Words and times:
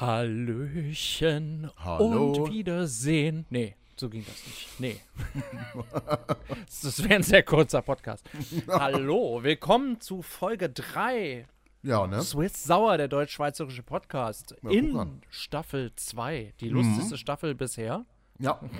Hallöchen 0.00 1.70
Hallo. 1.76 2.32
und 2.32 2.50
Wiedersehen. 2.50 3.44
Nee, 3.50 3.76
so 3.96 4.08
ging 4.08 4.24
das 4.24 4.46
nicht. 4.46 4.80
Nee. 4.80 5.00
das 6.82 7.04
wäre 7.04 7.16
ein 7.16 7.22
sehr 7.22 7.42
kurzer 7.42 7.82
Podcast. 7.82 8.24
Hallo, 8.66 9.42
willkommen 9.42 10.00
zu 10.00 10.22
Folge 10.22 10.70
3. 10.70 11.46
Ja, 11.82 12.06
ne? 12.06 12.22
Swiss 12.22 12.64
Sauer, 12.64 12.96
der 12.96 13.08
deutsch-schweizerische 13.08 13.82
Podcast. 13.82 14.56
Ja, 14.62 14.70
in. 14.70 15.20
Staffel 15.28 15.92
2. 15.94 16.54
Die 16.60 16.70
lustigste 16.70 17.18
Staffel 17.18 17.54
bisher. 17.54 18.06
Ja. 18.38 18.58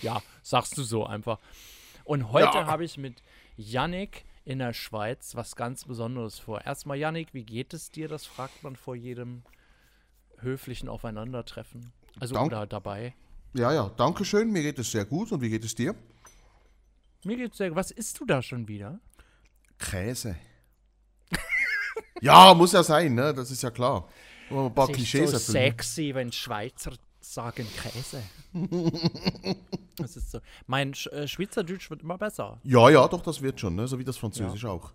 Ja, 0.00 0.22
sagst 0.42 0.76
du 0.76 0.82
so 0.82 1.06
einfach. 1.06 1.38
Und 2.04 2.30
heute 2.32 2.58
Ja. 2.58 2.66
habe 2.66 2.84
ich 2.84 2.96
mit 2.98 3.22
Yannick 3.56 4.24
in 4.44 4.58
der 4.58 4.72
Schweiz 4.72 5.34
was 5.36 5.56
ganz 5.56 5.84
Besonderes 5.84 6.38
vor. 6.38 6.60
Erstmal, 6.64 6.96
Yannick, 6.98 7.32
wie 7.32 7.44
geht 7.44 7.72
es 7.74 7.90
dir? 7.90 8.08
Das 8.08 8.26
fragt 8.26 8.62
man 8.64 8.74
vor 8.76 8.96
jedem 8.96 9.42
höflichen 10.44 10.88
Aufeinandertreffen. 10.88 11.92
Also 12.20 12.34
Dank- 12.34 12.46
oder 12.46 12.66
dabei. 12.66 13.14
Ja, 13.54 13.72
ja. 13.72 13.88
Dankeschön. 13.96 14.50
Mir 14.50 14.62
geht 14.62 14.78
es 14.78 14.90
sehr 14.90 15.04
gut. 15.04 15.32
Und 15.32 15.40
wie 15.40 15.50
geht 15.50 15.64
es 15.64 15.74
dir? 15.74 15.94
Mir 17.24 17.36
geht's 17.36 17.58
sehr 17.58 17.74
Was 17.74 17.90
isst 17.90 18.20
du 18.20 18.26
da 18.26 18.42
schon 18.42 18.68
wieder? 18.68 19.00
Käse. 19.78 20.36
ja, 22.20 22.54
muss 22.54 22.72
ja 22.72 22.82
sein, 22.82 23.14
ne? 23.14 23.32
Das 23.34 23.50
ist 23.50 23.62
ja 23.62 23.70
klar. 23.70 24.08
Wir 24.50 24.58
Ein 24.58 24.74
paar 24.74 24.84
Es 24.84 24.90
ist 24.90 24.96
Klischees 24.96 25.30
so 25.30 25.36
erfüllen. 25.36 25.70
sexy, 25.70 26.14
wenn 26.14 26.30
Schweizer 26.32 26.92
sagen 27.20 27.66
Käse. 27.76 28.22
das 29.96 30.16
ist 30.16 30.30
so. 30.30 30.40
Mein 30.66 30.94
Sch 30.94 31.06
äh, 31.06 31.26
Schweizerdeutsch 31.26 31.88
wird 31.90 32.02
immer 32.02 32.18
besser. 32.18 32.60
Ja, 32.62 32.90
ja, 32.90 33.08
doch, 33.08 33.22
das 33.22 33.40
wird 33.40 33.58
schon, 33.58 33.74
ne? 33.74 33.88
So 33.88 33.98
wie 33.98 34.04
das 34.04 34.18
Französisch 34.18 34.64
auch. 34.66 34.92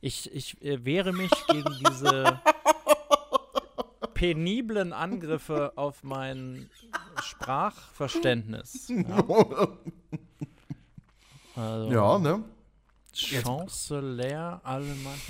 Ich, 0.00 0.32
ich 0.34 0.60
äh, 0.62 0.84
wehre 0.84 1.12
mich 1.12 1.30
gegen 1.46 1.72
diese 1.88 2.40
peniblen 4.22 4.92
Angriffe 4.92 5.72
auf 5.76 6.04
mein 6.04 6.70
Sprachverständnis. 7.22 8.92
Ja, 11.54 11.62
also 11.62 11.92
Ja, 11.92 12.18
ne? 12.18 12.44
Chancellor 13.12 14.58
Allemand. 14.64 15.20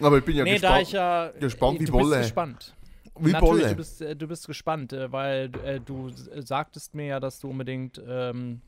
Aber 0.00 0.18
ich 0.18 0.24
bin 0.24 0.36
ja 0.36 0.44
nee, 0.44 0.60
da 0.60 0.78
gespannt. 0.78 0.82
ich 0.86 0.92
ja. 0.92 1.32
gespannt 1.40 1.80
wie 1.80 1.84
du 1.86 1.92
Bolle. 1.92 2.16
Bist 2.18 2.28
gespannt. 2.28 2.74
wie 3.18 3.32
Natürlich, 3.32 3.40
Bolle. 3.40 3.68
du 3.70 3.74
bist, 3.74 4.02
äh, 4.02 4.14
du 4.14 4.28
bist 4.28 4.46
gespannt, 4.46 4.92
äh, 4.92 5.10
weil 5.10 5.50
äh, 5.64 5.80
du 5.80 6.10
sagtest 6.10 6.94
mir 6.94 7.06
ja, 7.06 7.18
dass 7.18 7.40
du 7.40 7.50
unbedingt 7.50 8.00
ähm, 8.06 8.60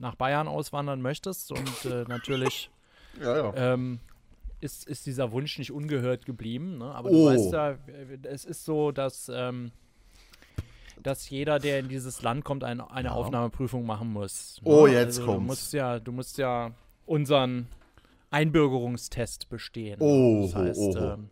nach 0.00 0.14
Bayern 0.14 0.48
auswandern 0.48 1.02
möchtest 1.02 1.52
und 1.52 1.84
äh, 1.84 2.04
natürlich 2.08 2.70
Ja, 3.20 3.36
ja. 3.36 3.52
ähm, 3.74 4.00
ist, 4.66 4.86
ist 4.88 5.06
dieser 5.06 5.32
Wunsch 5.32 5.58
nicht 5.58 5.70
ungehört 5.72 6.26
geblieben. 6.26 6.78
Ne? 6.78 6.84
Aber 6.94 7.10
du 7.10 7.16
Oh. 7.16 7.26
weißt 7.26 7.52
ja, 7.52 7.78
es 8.24 8.44
ist 8.44 8.64
so, 8.64 8.92
dass, 8.92 9.30
ähm, 9.34 9.70
dass 11.02 11.30
jeder, 11.30 11.58
der 11.58 11.78
in 11.80 11.88
dieses 11.88 12.22
Land 12.22 12.44
kommt, 12.44 12.64
ein, 12.64 12.80
eine 12.80 13.08
Ja. 13.08 13.14
Aufnahmeprüfung 13.14 13.86
machen 13.86 14.12
muss. 14.12 14.60
ne? 14.62 14.70
Oh, 14.70 14.86
jetzt 14.86 15.18
also, 15.20 15.24
kommt's. 15.26 15.40
Du 15.40 15.46
musst 15.46 15.72
ja, 15.72 15.98
du 16.00 16.12
musst 16.12 16.38
ja 16.38 16.72
unseren 17.06 17.68
Einbürgerungstest 18.30 19.48
bestehen. 19.48 19.98
Oh, 20.00 20.42
das 20.42 20.54
heißt, 20.54 20.80
oh, 20.80 20.94
oh. 20.98 21.14
Ähm, 21.14 21.30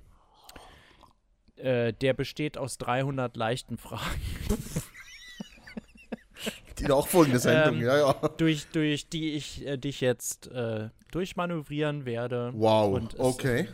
äh, 1.57 1.93
der 1.93 2.15
besteht 2.15 2.57
aus 2.59 2.79
300 2.79 3.37
leichten 3.37 3.77
Fragen, 3.79 4.03
Die 6.79 6.85
nachfolgende 6.85 7.39
Sendung, 7.39 7.77
Ähm, 7.77 7.83
ja, 7.83 7.97
ja. 7.99 8.13
durch, 8.37 8.67
durch 8.69 9.09
die 9.09 9.33
ich 9.35 9.65
äh, 9.67 9.77
dich 9.77 10.01
jetzt 10.01 10.49
äh, 10.49 10.89
durchmanövrieren 11.13 12.05
werde. 12.05 12.53
Wow, 12.55 13.01
okay. 13.19 13.69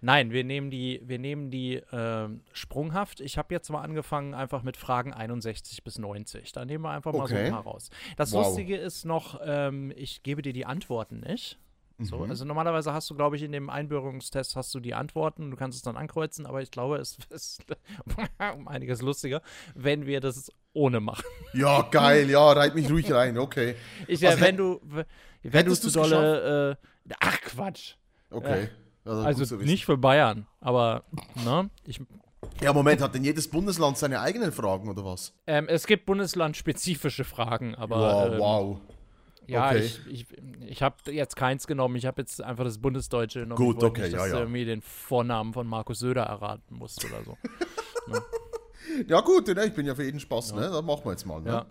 Nein, 0.00 0.32
wir 0.32 0.44
nehmen 0.44 0.70
die, 0.70 1.00
wir 1.02 1.18
nehmen 1.18 1.50
die 1.50 1.80
ähm, 1.90 2.42
sprunghaft. 2.52 3.20
Ich 3.20 3.38
habe 3.38 3.54
jetzt 3.54 3.70
mal 3.70 3.80
angefangen 3.80 4.34
einfach 4.34 4.62
mit 4.62 4.76
Fragen 4.76 5.14
61 5.14 5.82
bis 5.82 5.98
90. 5.98 6.52
Da 6.52 6.66
nehmen 6.66 6.84
wir 6.84 6.90
einfach 6.90 7.12
mal 7.14 7.26
so 7.26 7.34
Okay. 7.34 7.46
ein 7.46 7.50
paar 7.52 7.62
raus. 7.62 7.88
Das 8.18 8.32
Wow. 8.32 8.44
Lustige 8.46 8.76
ist 8.76 9.06
noch, 9.06 9.40
ähm, 9.42 9.92
ich 9.96 10.22
gebe 10.22 10.42
dir 10.42 10.52
die 10.52 10.66
Antworten 10.66 11.20
nicht. 11.20 11.58
So, 12.00 12.18
Mhm. 12.18 12.30
also 12.30 12.44
normalerweise 12.44 12.92
hast 12.92 13.08
du, 13.08 13.14
glaube 13.14 13.36
ich, 13.36 13.42
in 13.44 13.52
dem 13.52 13.70
Einbürgerungstest 13.70 14.56
hast 14.56 14.74
du 14.74 14.80
die 14.80 14.94
Antworten, 14.94 15.50
du 15.52 15.56
kannst 15.56 15.76
es 15.76 15.82
dann 15.82 15.96
ankreuzen, 15.96 16.44
aber 16.44 16.60
ich 16.60 16.70
glaube, 16.72 16.96
es 16.98 17.16
ist 17.30 17.64
um 18.56 18.68
einiges 18.68 19.00
lustiger, 19.00 19.40
wenn 19.74 20.04
wir 20.04 20.20
das 20.20 20.50
ohne 20.74 21.00
machen. 21.00 21.24
Ja, 21.54 21.82
geil, 21.82 22.28
ja, 22.28 22.52
reit 22.52 22.74
mich 22.74 22.90
ruhig 22.90 23.10
rein, 23.12 23.38
okay. 23.38 23.76
Ich, 24.06 24.20
ja, 24.20 24.30
Also 24.30 24.42
wenn 24.42 24.56
du, 24.56 24.80
wenn 25.42 25.66
du 25.66 25.74
zu 25.74 25.90
dolle, 25.90 26.76
äh, 27.08 27.14
ach 27.20 27.40
Quatsch, 27.40 27.94
Okay. 28.30 28.62
Gut 28.62 28.70
also 29.04 29.40
wissen. 29.40 29.58
nicht 29.58 29.84
für 29.84 29.98
Bayern, 29.98 30.46
aber 30.60 31.04
ne, 31.44 31.68
ich, 31.86 32.00
Ja, 32.62 32.72
Moment, 32.72 33.02
hat 33.02 33.14
denn 33.14 33.24
jedes 33.24 33.48
Bundesland 33.48 33.98
seine 33.98 34.20
eigenen 34.20 34.50
Fragen 34.50 34.88
oder 34.88 35.04
was? 35.04 35.34
Ähm, 35.46 35.66
es 35.68 35.86
gibt 35.86 36.06
bundeslandspezifische 36.06 37.24
Fragen, 37.24 37.74
aber 37.74 37.98
wow, 37.98 38.32
ähm, 38.32 38.38
wow. 38.38 38.80
ja, 39.46 39.68
okay. 39.68 39.78
ich, 39.80 40.00
ich, 40.06 40.26
ich 40.66 40.82
habe 40.82 40.96
jetzt 41.12 41.36
keins 41.36 41.66
genommen. 41.66 41.96
Ich 41.96 42.06
habe 42.06 42.22
jetzt 42.22 42.42
einfach 42.42 42.64
das 42.64 42.78
Bundesdeutsche 42.78 43.40
genommen. 43.40 43.62
Gut, 43.62 43.82
okay, 43.82 44.02
nicht, 44.02 44.12
ja, 44.12 44.18
dass 44.18 44.28
du 44.28 44.34
ja. 44.36 44.40
irgendwie 44.40 44.64
den 44.64 44.80
Vornamen 44.80 45.52
von 45.52 45.66
Markus 45.66 45.98
Söder 45.98 46.22
erraten 46.22 46.74
musst 46.74 47.04
oder 47.04 47.22
so. 47.24 47.36
Ja, 49.08 49.20
gut, 49.20 49.46
ne, 49.48 49.64
ich 49.66 49.72
bin 49.74 49.86
ja 49.86 49.94
für 49.94 50.04
jeden 50.04 50.20
Spaß, 50.20 50.52
ne? 50.54 50.62
Das 50.70 50.82
machen 50.82 51.04
wir 51.04 51.10
jetzt 51.12 51.26
mal, 51.26 51.40
ne? 51.40 51.50
ja. 51.50 51.66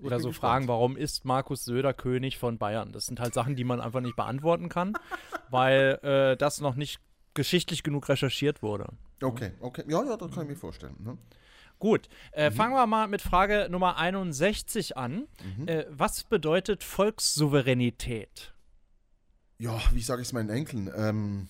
Oder 0.00 0.20
so 0.20 0.28
gespannt. 0.28 0.52
Fragen, 0.52 0.68
warum 0.68 0.96
ist 0.96 1.24
Markus 1.24 1.64
Söder 1.64 1.92
König 1.92 2.38
von 2.38 2.56
Bayern? 2.56 2.92
Das 2.92 3.06
sind 3.06 3.18
halt 3.18 3.34
Sachen, 3.34 3.56
die 3.56 3.64
man 3.64 3.80
einfach 3.80 4.00
nicht 4.00 4.14
beantworten 4.14 4.68
kann, 4.68 4.92
weil 5.50 5.98
äh, 6.02 6.36
das 6.36 6.60
noch 6.60 6.76
nicht 6.76 7.00
geschichtlich 7.34 7.82
genug 7.82 8.08
recherchiert 8.08 8.62
wurde. 8.62 8.86
Okay, 9.20 9.50
okay. 9.60 9.82
Ja, 9.88 10.04
ja, 10.04 10.16
das 10.16 10.30
kann 10.30 10.44
ich 10.44 10.50
mir 10.50 10.56
vorstellen. 10.56 10.94
Ne? 11.00 11.18
Gut, 11.80 12.08
Mhm. 12.32 12.38
äh, 12.40 12.50
fangen 12.52 12.74
wir 12.74 12.86
mal 12.86 13.08
mit 13.08 13.22
Frage 13.22 13.66
Nummer 13.70 13.96
61 13.96 14.96
an. 14.96 15.26
Mhm. 15.56 15.66
Äh, 15.68 15.84
was 15.90 16.22
bedeutet 16.24 16.84
Volkssouveränität? 16.84 18.52
Ja, 19.58 19.80
wie 19.92 20.00
sage 20.00 20.22
ich 20.22 20.28
es 20.28 20.32
meinen 20.32 20.50
Enkeln? 20.50 20.90
Ähm, 20.96 21.48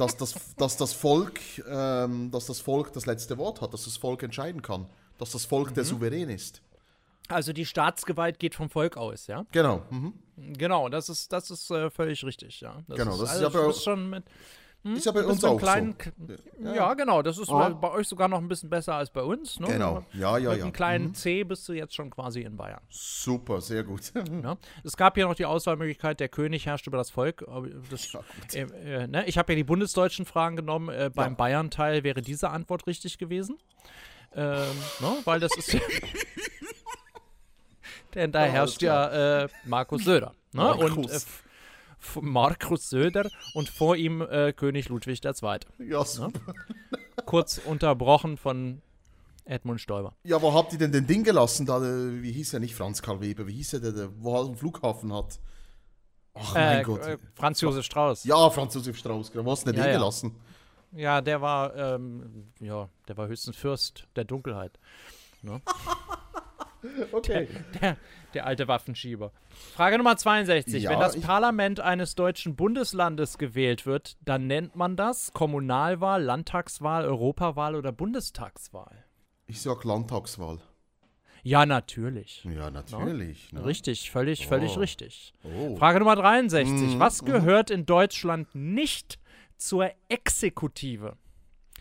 dass, 0.00 0.16
das, 0.16 0.34
dass, 0.56 0.76
das 0.76 0.92
Volk, 0.92 1.40
ähm, 1.68 2.30
dass 2.30 2.46
das 2.46 2.60
Volk 2.60 2.92
das 2.92 3.06
letzte 3.06 3.36
Wort 3.38 3.60
hat, 3.60 3.72
dass 3.74 3.84
das 3.84 3.96
Volk 3.96 4.22
entscheiden 4.22 4.62
kann, 4.62 4.86
dass 5.18 5.30
das 5.32 5.44
Volk 5.44 5.70
Mhm. 5.70 5.74
der 5.74 5.84
Souverän 5.84 6.30
ist. 6.30 6.62
Also 7.28 7.52
die 7.52 7.64
Staatsgewalt 7.66 8.38
geht 8.40 8.54
vom 8.56 8.68
Volk 8.70 8.96
aus, 8.96 9.26
ja? 9.28 9.44
Genau. 9.52 9.82
Mhm. 9.90 10.14
Genau, 10.36 10.88
das 10.88 11.08
ist, 11.08 11.32
das 11.32 11.50
ist 11.50 11.70
äh, 11.70 11.90
völlig 11.90 12.24
richtig, 12.24 12.60
ja. 12.60 12.82
Das 12.88 12.96
Genau, 12.98 13.12
das 13.12 13.22
ist 13.22 13.28
also 13.30 13.42
ja 13.44 13.48
bei- 13.50 13.60
du 13.60 13.66
bist 13.68 13.84
schon 13.84 14.10
mit, 14.10 14.24
Ist 14.82 15.04
ja 15.04 15.12
bei 15.12 15.22
uns 15.24 15.42
mit 15.42 15.50
auch 15.50 15.58
kleinen, 15.58 15.94
so. 16.26 16.34
ja, 16.64 16.74
Ja. 16.74 16.94
genau, 16.94 17.20
das 17.20 17.36
ist 17.36 17.50
Ah. 17.50 17.68
bei, 17.68 17.90
euch 17.90 18.08
sogar 18.08 18.28
noch 18.28 18.38
ein 18.38 18.48
bisschen 18.48 18.70
besser 18.70 18.94
als 18.94 19.10
bei 19.10 19.20
uns, 19.22 19.60
ne? 19.60 19.66
Genau. 19.66 20.06
Ja, 20.14 20.38
ja, 20.38 20.48
Mit 20.50 20.58
ja. 20.58 20.64
einem 20.64 20.72
kleinen 20.72 21.04
Mhm. 21.08 21.14
C 21.14 21.44
bist 21.44 21.68
du 21.68 21.74
jetzt 21.74 21.94
schon 21.94 22.08
quasi 22.08 22.40
in 22.40 22.56
Bayern. 22.56 22.80
Super, 22.88 23.60
sehr 23.60 23.84
gut. 23.84 24.00
Ne? 24.30 24.56
Es 24.82 24.96
gab 24.96 25.18
ja 25.18 25.26
noch 25.28 25.34
die 25.34 25.44
Auswahlmöglichkeit, 25.44 26.18
der 26.18 26.30
König 26.30 26.64
herrscht 26.64 26.86
über 26.86 26.96
das 26.96 27.10
Volk. 27.10 27.44
Das, 27.90 28.10
Ja, 28.12 28.20
äh, 28.54 29.02
äh, 29.02 29.06
ne? 29.06 29.26
Ich 29.26 29.36
habe 29.36 29.52
ja 29.52 29.56
die 29.56 29.64
bundesdeutschen 29.64 30.24
Fragen 30.24 30.56
genommen. 30.56 30.88
Äh, 30.88 31.10
beim 31.14 31.32
Ja. 31.32 31.36
Bayern-Teil 31.36 32.02
wäre 32.02 32.22
diese 32.22 32.48
Antwort 32.48 32.86
richtig 32.86 33.18
gewesen. 33.18 33.58
Ähm, 34.34 34.64
ne? 35.00 35.16
Weil 35.24 35.40
das 35.40 35.54
ist. 35.58 35.76
Denn 38.14 38.32
da 38.32 38.46
Ja, 38.46 38.52
herrscht 38.52 38.82
ja 38.82 39.42
äh, 39.42 39.48
Markus 39.64 40.04
Söder. 40.04 40.34
Ne? 40.52 40.74
Und 40.74 41.08
f- 42.00 42.18
Markus 42.20 42.88
Söder 42.90 43.28
und 43.54 43.68
vor 43.68 43.96
ihm 43.96 44.22
äh, 44.22 44.52
König 44.52 44.88
Ludwig 44.88 45.24
II. 45.24 45.58
Ja, 45.78 46.04
super. 46.04 46.54
Kurz 47.26 47.58
unterbrochen 47.64 48.36
von 48.36 48.82
Edmund 49.44 49.80
Stoiber. 49.80 50.14
Ja, 50.24 50.40
wo 50.40 50.52
habt 50.54 50.72
ihr 50.72 50.78
denn 50.78 50.92
den 50.92 51.06
Ding 51.06 51.24
gelassen? 51.24 51.66
Da, 51.66 51.78
äh, 51.78 52.22
wie 52.22 52.32
hieß 52.32 52.54
er 52.54 52.60
nicht 52.60 52.74
Franz 52.74 53.02
Karl 53.02 53.20
Weber? 53.20 53.46
Wie 53.46 53.54
hieß 53.54 53.74
er, 53.74 53.80
der, 53.80 53.92
der 53.92 54.08
wo 54.18 54.36
er 54.36 54.44
einen 54.46 54.56
Flughafen 54.56 55.12
hat? 55.12 55.38
Ach 56.34 56.54
mein 56.54 56.80
Äh, 56.80 56.82
Gott. 56.84 57.00
äh, 57.02 57.18
Franz 57.34 57.60
Josef 57.60 57.84
Strauß. 57.84 58.24
ja, 58.24 58.48
Franz 58.50 58.74
Josef 58.74 58.96
Strauß, 58.96 59.32
genau. 59.32 59.44
wo 59.44 59.50
hast 59.52 59.66
du 59.66 59.72
denn 59.72 59.80
Ja, 59.80 59.86
den 59.86 59.92
ja. 59.92 59.98
gelassen? 59.98 60.34
Ja, 60.92 61.20
der 61.20 61.40
war, 61.40 61.74
ähm, 61.76 62.52
ja, 62.60 62.88
der 63.08 63.16
war 63.16 63.28
höchstens 63.28 63.56
Fürst 63.56 64.06
der 64.16 64.24
Dunkelheit. 64.24 64.78
Okay. 67.12 67.48
Der, 67.80 67.96
der 68.34 68.46
alte 68.46 68.68
Waffenschieber. 68.68 69.32
Frage 69.74 69.98
Nummer 69.98 70.16
62. 70.16 70.82
Ja, 70.82 70.90
Wenn 70.90 71.00
das 71.00 71.20
Parlament 71.20 71.80
eines 71.80 72.14
deutschen 72.14 72.56
Bundeslandes 72.56 73.38
gewählt 73.38 73.86
wird, 73.86 74.16
dann 74.24 74.46
nennt 74.46 74.76
man 74.76 74.96
das 74.96 75.32
Kommunalwahl, 75.32 76.22
Landtagswahl, 76.22 77.04
Europawahl 77.04 77.74
oder 77.74 77.92
Bundestagswahl. 77.92 79.04
Ich 79.46 79.60
sag 79.60 79.84
Landtagswahl. 79.84 80.58
Ja, 81.42 81.64
natürlich. 81.66 82.44
Ja, 82.44 82.70
natürlich. 82.70 83.52
Ne? 83.52 83.64
Richtig, 83.64 84.10
völlig, 84.10 84.46
völlig 84.46 84.76
Oh. 84.76 84.80
richtig. 84.80 85.32
Oh. 85.42 85.76
Frage 85.76 85.98
Nummer 85.98 86.16
63. 86.16 86.94
Mhm, 86.94 87.00
Was 87.00 87.22
mhm. 87.22 87.26
gehört 87.26 87.70
in 87.70 87.86
Deutschland 87.86 88.54
nicht 88.54 89.18
zur 89.56 89.90
Exekutive? 90.08 91.16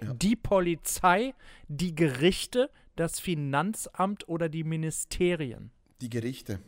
Ja. 0.02 0.13
Die 0.13 0.38
Polizei, 0.38 1.34
die 1.68 1.94
Gerichte, 1.94 2.69
das 3.00 3.19
Finanzamt 3.19 4.28
oder 4.28 4.50
die 4.50 4.63
Ministerien? 4.63 5.72
Die 6.01 6.10
Gerichte. 6.10 6.60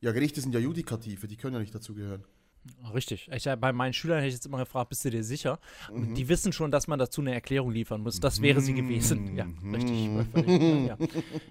Ja, 0.00 0.12
Gerichte 0.12 0.40
sind 0.40 0.54
ja 0.54 0.60
Judikative, 0.60 1.28
die 1.28 1.36
können 1.36 1.54
ja 1.54 1.60
nicht 1.60 1.74
dazugehören. 1.74 2.24
Richtig. 2.92 3.28
Ich, 3.32 3.44
ja, 3.44 3.56
bei 3.56 3.72
meinen 3.72 3.94
Schülern 3.94 4.18
hätte 4.18 4.28
ich 4.28 4.34
jetzt 4.34 4.44
immer 4.44 4.58
gefragt, 4.58 4.90
bist 4.90 5.02
du 5.04 5.10
dir 5.10 5.24
sicher? 5.24 5.58
Mhm. 5.92 6.14
Die 6.14 6.28
wissen 6.28 6.52
schon, 6.52 6.70
dass 6.70 6.88
man 6.88 6.98
dazu 6.98 7.22
eine 7.22 7.32
Erklärung 7.32 7.70
liefern 7.70 8.02
muss. 8.02 8.20
Das 8.20 8.42
wäre 8.42 8.60
sie 8.60 8.74
gewesen. 8.74 9.34
Ja, 9.34 9.46
richtig. 9.72 10.06
Ja, 10.34 10.96
ja. 10.98 10.98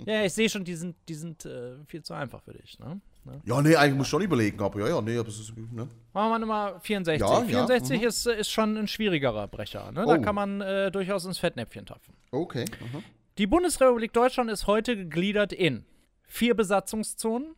ja, 0.05 0.25
ich 0.25 0.33
sehe 0.33 0.49
schon, 0.49 0.63
die 0.63 0.75
sind, 0.75 0.95
die 1.07 1.15
sind 1.15 1.45
äh, 1.45 1.83
viel 1.87 2.03
zu 2.03 2.13
einfach 2.13 2.43
für 2.43 2.53
dich. 2.53 2.77
Ne? 2.77 3.01
Ne? 3.25 3.41
Ja, 3.43 3.61
nee, 3.61 3.75
eigentlich 3.75 3.97
muss 3.97 4.07
ich 4.07 4.11
schon 4.11 4.21
überlegen, 4.21 4.61
aber 4.61 4.79
ja, 4.81 4.87
ja, 4.89 5.01
nee, 5.01 5.17
aber 5.17 5.29
es 5.29 5.39
ist, 5.39 5.57
ne? 5.57 5.87
Machen 6.13 6.31
wir 6.31 6.39
Nummer 6.39 6.79
64. 6.79 7.19
Ja, 7.27 7.39
ja, 7.41 7.45
64 7.45 8.01
ist, 8.03 8.25
äh, 8.27 8.39
ist 8.39 8.49
schon 8.51 8.77
ein 8.77 8.87
schwierigerer 8.87 9.47
Brecher. 9.47 9.91
Ne? 9.91 10.05
Da 10.05 10.15
Oh. 10.15 10.21
kann 10.21 10.35
man 10.35 10.61
äh, 10.61 10.91
durchaus 10.91 11.25
ins 11.25 11.37
Fettnäpfchen 11.39 11.85
tapfen. 11.87 12.13
Okay. 12.31 12.65
aha. 12.81 13.01
Die 13.39 13.47
Bundesrepublik 13.47 14.12
Deutschland 14.12 14.51
ist 14.51 14.68
heute 14.68 14.97
gegliedert 14.97 15.53
in 15.53 15.86
vier 16.27 16.56
Besatzungszonen, 16.56 17.56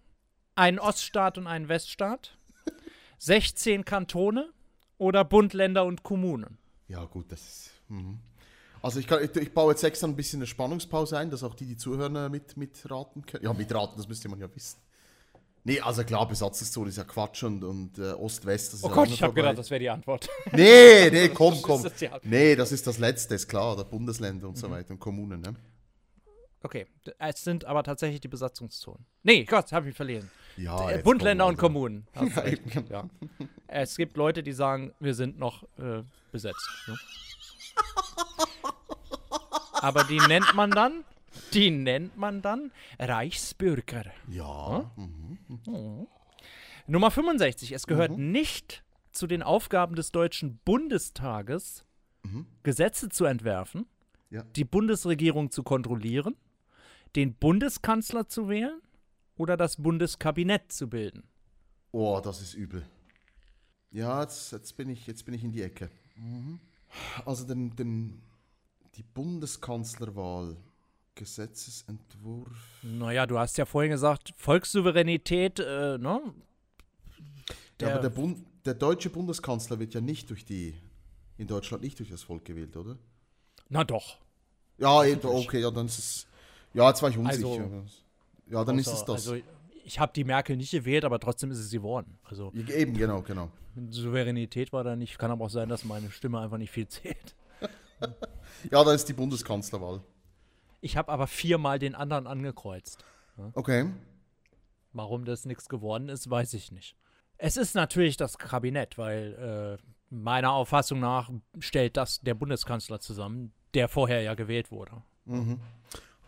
einen 0.54 0.78
Oststaat 0.78 1.40
und 1.40 1.48
einen 1.48 1.70
Weststaat, 1.70 2.38
16 3.18 3.84
Kantone 3.84 4.54
oder 5.00 5.26
Bund, 5.26 5.56
Länder 5.56 5.86
und 5.86 6.04
Kommunen. 6.04 6.60
Ja, 6.88 7.04
gut, 7.06 7.32
das 7.32 7.42
ist. 7.42 7.72
Mhm. 7.88 8.20
Also 8.84 9.00
ich, 9.00 9.08
kann, 9.08 9.24
ich, 9.24 9.36
ich 9.36 9.52
baue 9.56 9.72
jetzt 9.72 9.84
extra 9.84 10.06
ein 10.06 10.16
bisschen 10.16 10.38
eine 10.38 10.46
Spannungspause 10.46 11.18
ein, 11.18 11.32
dass 11.32 11.42
auch 11.42 11.56
die, 11.56 11.66
die 11.66 11.78
zuhören, 11.78 12.16
äh, 12.16 12.30
mit, 12.30 12.56
mitraten 12.58 13.26
können. 13.26 13.44
Ja, 13.44 13.52
mitraten, 13.52 13.98
das 13.98 14.08
müsste 14.08 14.30
man 14.30 14.40
ja 14.40 14.56
wissen. 14.56 14.78
Nee, 15.64 15.80
also 15.80 16.04
klar, 16.04 16.28
Besatzungszone 16.28 16.90
ist 16.90 16.98
ja 16.98 17.06
Quatsch 17.06 17.42
und, 17.42 17.64
und 17.64 17.98
äh, 17.98 18.12
Ost-West, 18.12 18.74
das 18.74 18.80
ist 18.80 18.84
Oh 18.84 18.90
ja 18.90 18.94
Gott, 18.94 19.10
ich 19.10 19.24
habe 19.24 19.34
gedacht, 19.34 19.58
das 19.58 19.72
wäre 19.72 19.80
die 19.80 19.90
Antwort. 19.90 20.30
Nee, 20.52 21.10
nee, 21.10 21.30
komm, 21.34 21.60
komm. 21.60 21.84
Nee, 22.22 22.56
das 22.56 22.72
ist 22.72 22.86
das 22.86 23.00
Letzte, 23.00 23.34
ist 23.34 23.48
klar, 23.48 23.76
der 23.76 23.84
Bundesländer 23.84 24.48
und 24.48 24.60
so 24.60 24.68
Mhm. 24.68 24.72
weiter 24.74 24.92
und 24.92 25.00
Kommunen, 25.00 25.42
ne? 25.42 25.56
Okay, 26.64 26.86
es 27.18 27.44
sind 27.44 27.66
aber 27.66 27.82
tatsächlich 27.84 28.22
die 28.22 28.28
Besatzungszonen. 28.28 29.04
Nee, 29.24 29.46
Gott, 29.46 29.72
habe 29.72 29.90
ich 29.90 29.96
verlesen. 29.96 30.30
Ja, 30.58 30.98
Bund, 30.98 31.22
Länder 31.24 31.46
und 31.48 31.56
also. 31.56 31.62
Kommunen. 31.62 32.08
Ja, 32.16 32.84
ja. 32.90 33.10
Es 33.68 33.98
gibt 33.98 34.16
Leute, 34.18 34.44
die 34.44 34.52
sagen, 34.52 34.94
wir 35.00 35.16
sind 35.16 35.40
noch 35.40 35.64
äh, 35.80 36.04
besetzt. 36.32 36.70
Ne? 36.88 36.96
Aber 39.74 40.04
die 40.04 40.20
nennt 40.20 40.54
man 40.54 40.70
dann, 40.72 41.04
die 41.54 41.72
nennt 41.72 42.18
man 42.18 42.42
dann 42.42 42.72
Reichsbürger. 43.00 44.06
Ja. 44.28 44.92
Nummer 46.88 47.12
65. 47.12 47.72
Es 47.72 47.88
gehört 47.88 48.12
Mhm. 48.18 48.32
nicht 48.32 48.84
zu 49.12 49.26
den 49.28 49.42
Aufgaben 49.44 49.96
des 49.96 50.12
Deutschen 50.12 50.60
Bundestages, 50.66 51.86
Gesetze 52.64 53.10
zu 53.10 53.26
entwerfen, 53.26 53.82
Mhm. 54.30 54.36
Ja. 54.36 54.44
die 54.56 54.64
Bundesregierung 54.66 55.50
zu 55.52 55.64
kontrollieren, 55.64 56.36
den 57.16 57.34
Bundeskanzler 57.36 58.28
zu 58.28 58.48
wählen 58.50 58.82
oder 59.36 59.58
das 59.58 59.78
Bundeskabinett 59.78 60.72
zu 60.72 60.90
bilden. 60.90 61.24
Oh, 61.92 62.22
das 62.24 62.42
ist 62.42 62.54
übel. 62.54 62.86
Ja, 63.92 64.22
jetzt, 64.22 64.52
jetzt, 64.54 64.78
bin, 64.78 64.90
ich, 64.90 65.06
jetzt 65.08 65.26
bin 65.26 65.34
ich 65.34 65.44
in 65.44 65.52
die 65.52 65.62
Ecke. 65.62 65.90
Also 67.26 67.46
den, 67.46 67.76
den, 67.76 68.22
die 68.96 69.04
Bundeskanzlerwahl, 69.04 70.56
Gesetzesentwurf. 71.16 72.50
Naja, 72.84 73.26
du 73.26 73.38
hast 73.38 73.58
ja 73.58 73.66
vorhin 73.66 73.92
gesagt, 73.92 74.34
Volkssouveränität, 74.38 75.60
äh, 75.60 75.98
ne? 75.98 76.22
Ja, 77.82 77.88
Der- 77.88 77.94
aber 77.94 78.02
der, 78.02 78.10
Bund, 78.10 78.46
der 78.66 78.76
deutsche 78.76 79.10
Bundeskanzler 79.10 79.80
wird 79.80 79.94
ja 79.94 80.02
nicht 80.02 80.30
durch 80.30 80.46
die, 80.46 80.74
in 81.38 81.48
Deutschland 81.48 81.84
nicht 81.84 82.00
durch 82.00 82.10
das 82.10 82.24
Volk 82.24 82.46
gewählt, 82.46 82.78
oder? 82.78 82.98
Na 83.70 83.84
doch. 83.84 84.20
Ja, 84.78 85.00
okay, 85.00 85.60
ja, 85.60 85.72
dann 85.72 85.88
ist 85.88 86.00
es. 86.00 86.28
Ja, 86.74 86.88
jetzt 86.90 87.02
war 87.02 87.10
ich 87.10 87.18
unsicher. 87.18 87.48
Also- 87.48 87.84
ja, 88.48 88.64
dann 88.66 88.80
ist 88.80 88.88
Außer- 88.88 88.94
es 88.94 89.06
das. 89.06 89.28
Also, 89.28 89.36
ich 89.84 90.00
habe 90.00 90.12
die 90.14 90.24
Merkel 90.24 90.58
nicht 90.58 90.72
gewählt, 90.72 91.06
aber 91.06 91.20
trotzdem 91.20 91.52
ist 91.52 91.60
es 91.60 91.72
geworden. 91.72 92.18
Also 92.24 92.52
Eben, 92.54 92.94
genau, 92.96 93.22
genau. 93.22 93.50
Souveränität 93.90 94.74
war 94.74 94.84
da 94.84 94.96
nicht. 94.96 95.18
Kann 95.18 95.32
aber 95.32 95.46
auch 95.46 95.50
sein, 95.50 95.70
dass 95.70 95.86
meine 95.86 96.12
Stimme 96.12 96.40
einfach 96.40 96.58
nicht 96.58 96.72
viel 96.72 96.88
zählt. 96.88 97.36
Ja, 98.72 98.84
dann 98.84 98.96
ist 98.96 99.06
die 99.06 99.14
Bundeskanzlerwahl. 99.14 100.02
Ich 100.82 100.98
habe 100.98 101.12
aber 101.12 101.26
viermal 101.28 101.80
den 101.80 101.96
anderen 101.96 102.28
angekreuzt. 102.28 103.04
Okay. 103.54 103.86
Warum 104.94 105.26
das 105.26 105.46
nichts 105.46 105.70
geworden 105.70 106.10
ist, 106.10 106.30
weiß 106.30 106.54
ich 106.56 106.72
nicht. 106.72 106.96
Es 107.38 107.58
ist 107.58 107.74
natürlich 107.76 108.18
das 108.18 108.38
Kabinett, 108.38 108.98
weil 108.98 109.78
äh, 109.80 109.84
meiner 110.14 110.52
Auffassung 110.52 111.00
nach 111.00 111.32
stellt 111.60 111.96
das 111.98 112.22
der 112.22 112.34
Bundeskanzler 112.36 113.00
zusammen, 113.00 113.52
der 113.74 113.88
vorher 113.88 114.22
ja 114.22 114.34
gewählt 114.36 114.70
wurde. 114.72 115.02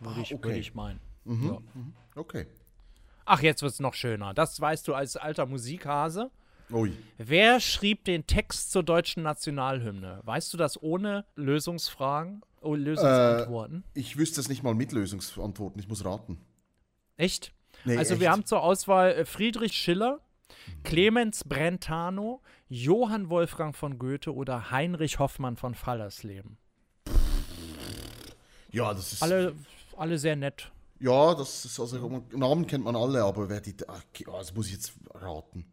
Würde 0.00 0.20
ich, 0.20 0.32
Ah, 0.32 0.36
okay. 0.36 0.44
würde 0.48 0.58
ich 0.58 0.74
meinen. 0.74 1.00
Ja. 1.24 1.58
Okay. 2.14 2.46
Ach, 3.24 3.40
jetzt 3.42 3.62
wird 3.62 3.72
es 3.72 3.80
noch 3.80 3.94
schöner. 3.94 4.34
Das 4.34 4.60
weißt 4.60 4.86
du 4.86 4.94
als 4.94 5.16
alter 5.16 5.46
Musikhase. 5.46 6.30
Ui. 6.70 6.92
Wer 7.18 7.60
schrieb 7.60 8.04
den 8.04 8.26
Text 8.26 8.72
zur 8.72 8.82
deutschen 8.82 9.22
Nationalhymne? 9.22 10.20
Weißt 10.24 10.52
du 10.52 10.56
das 10.56 10.82
ohne 10.82 11.24
Lösungsfragen? 11.36 12.42
Oh, 12.60 12.74
Lösungsantworten? 12.74 13.84
Ich 13.94 14.16
wüsste 14.16 14.40
es 14.40 14.48
nicht 14.48 14.62
mal 14.62 14.74
mit 14.74 14.92
Lösungsantworten, 14.92 15.78
ich 15.80 15.88
muss 15.88 16.04
raten. 16.04 16.38
Echt? 17.16 17.52
Nee, 17.84 17.96
also 17.98 18.14
echt. 18.14 18.20
wir 18.22 18.30
haben 18.30 18.44
zur 18.46 18.62
Auswahl 18.62 19.12
äh, 19.12 19.24
Friedrich 19.26 19.72
Schiller, 19.74 20.20
Clemens 20.82 21.44
Brentano, 21.44 22.40
Johann 22.68 23.28
Wolfgang 23.28 23.76
von 23.76 23.98
Goethe 23.98 24.34
oder 24.34 24.70
Heinrich 24.70 25.18
Hoffmann 25.18 25.56
von 25.56 25.74
Fallersleben. 25.74 26.56
Ja, 28.70 28.92
das 28.92 29.12
ist. 29.12 29.22
Alle, 29.22 29.54
alle 29.98 30.18
sehr 30.18 30.36
nett. 30.36 30.70
Ja, 31.00 31.34
das 31.34 31.64
ist 31.64 31.78
also 31.80 32.22
Namen 32.32 32.66
kennt 32.66 32.84
man 32.84 32.96
alle, 32.96 33.22
aber 33.24 33.48
wer 33.48 33.60
die. 33.60 33.74
Ach, 33.88 34.02
okay, 34.10 34.24
oh, 34.28 34.38
das 34.38 34.54
muss 34.54 34.66
ich 34.66 34.72
jetzt 34.74 34.92
raten. 35.12 35.66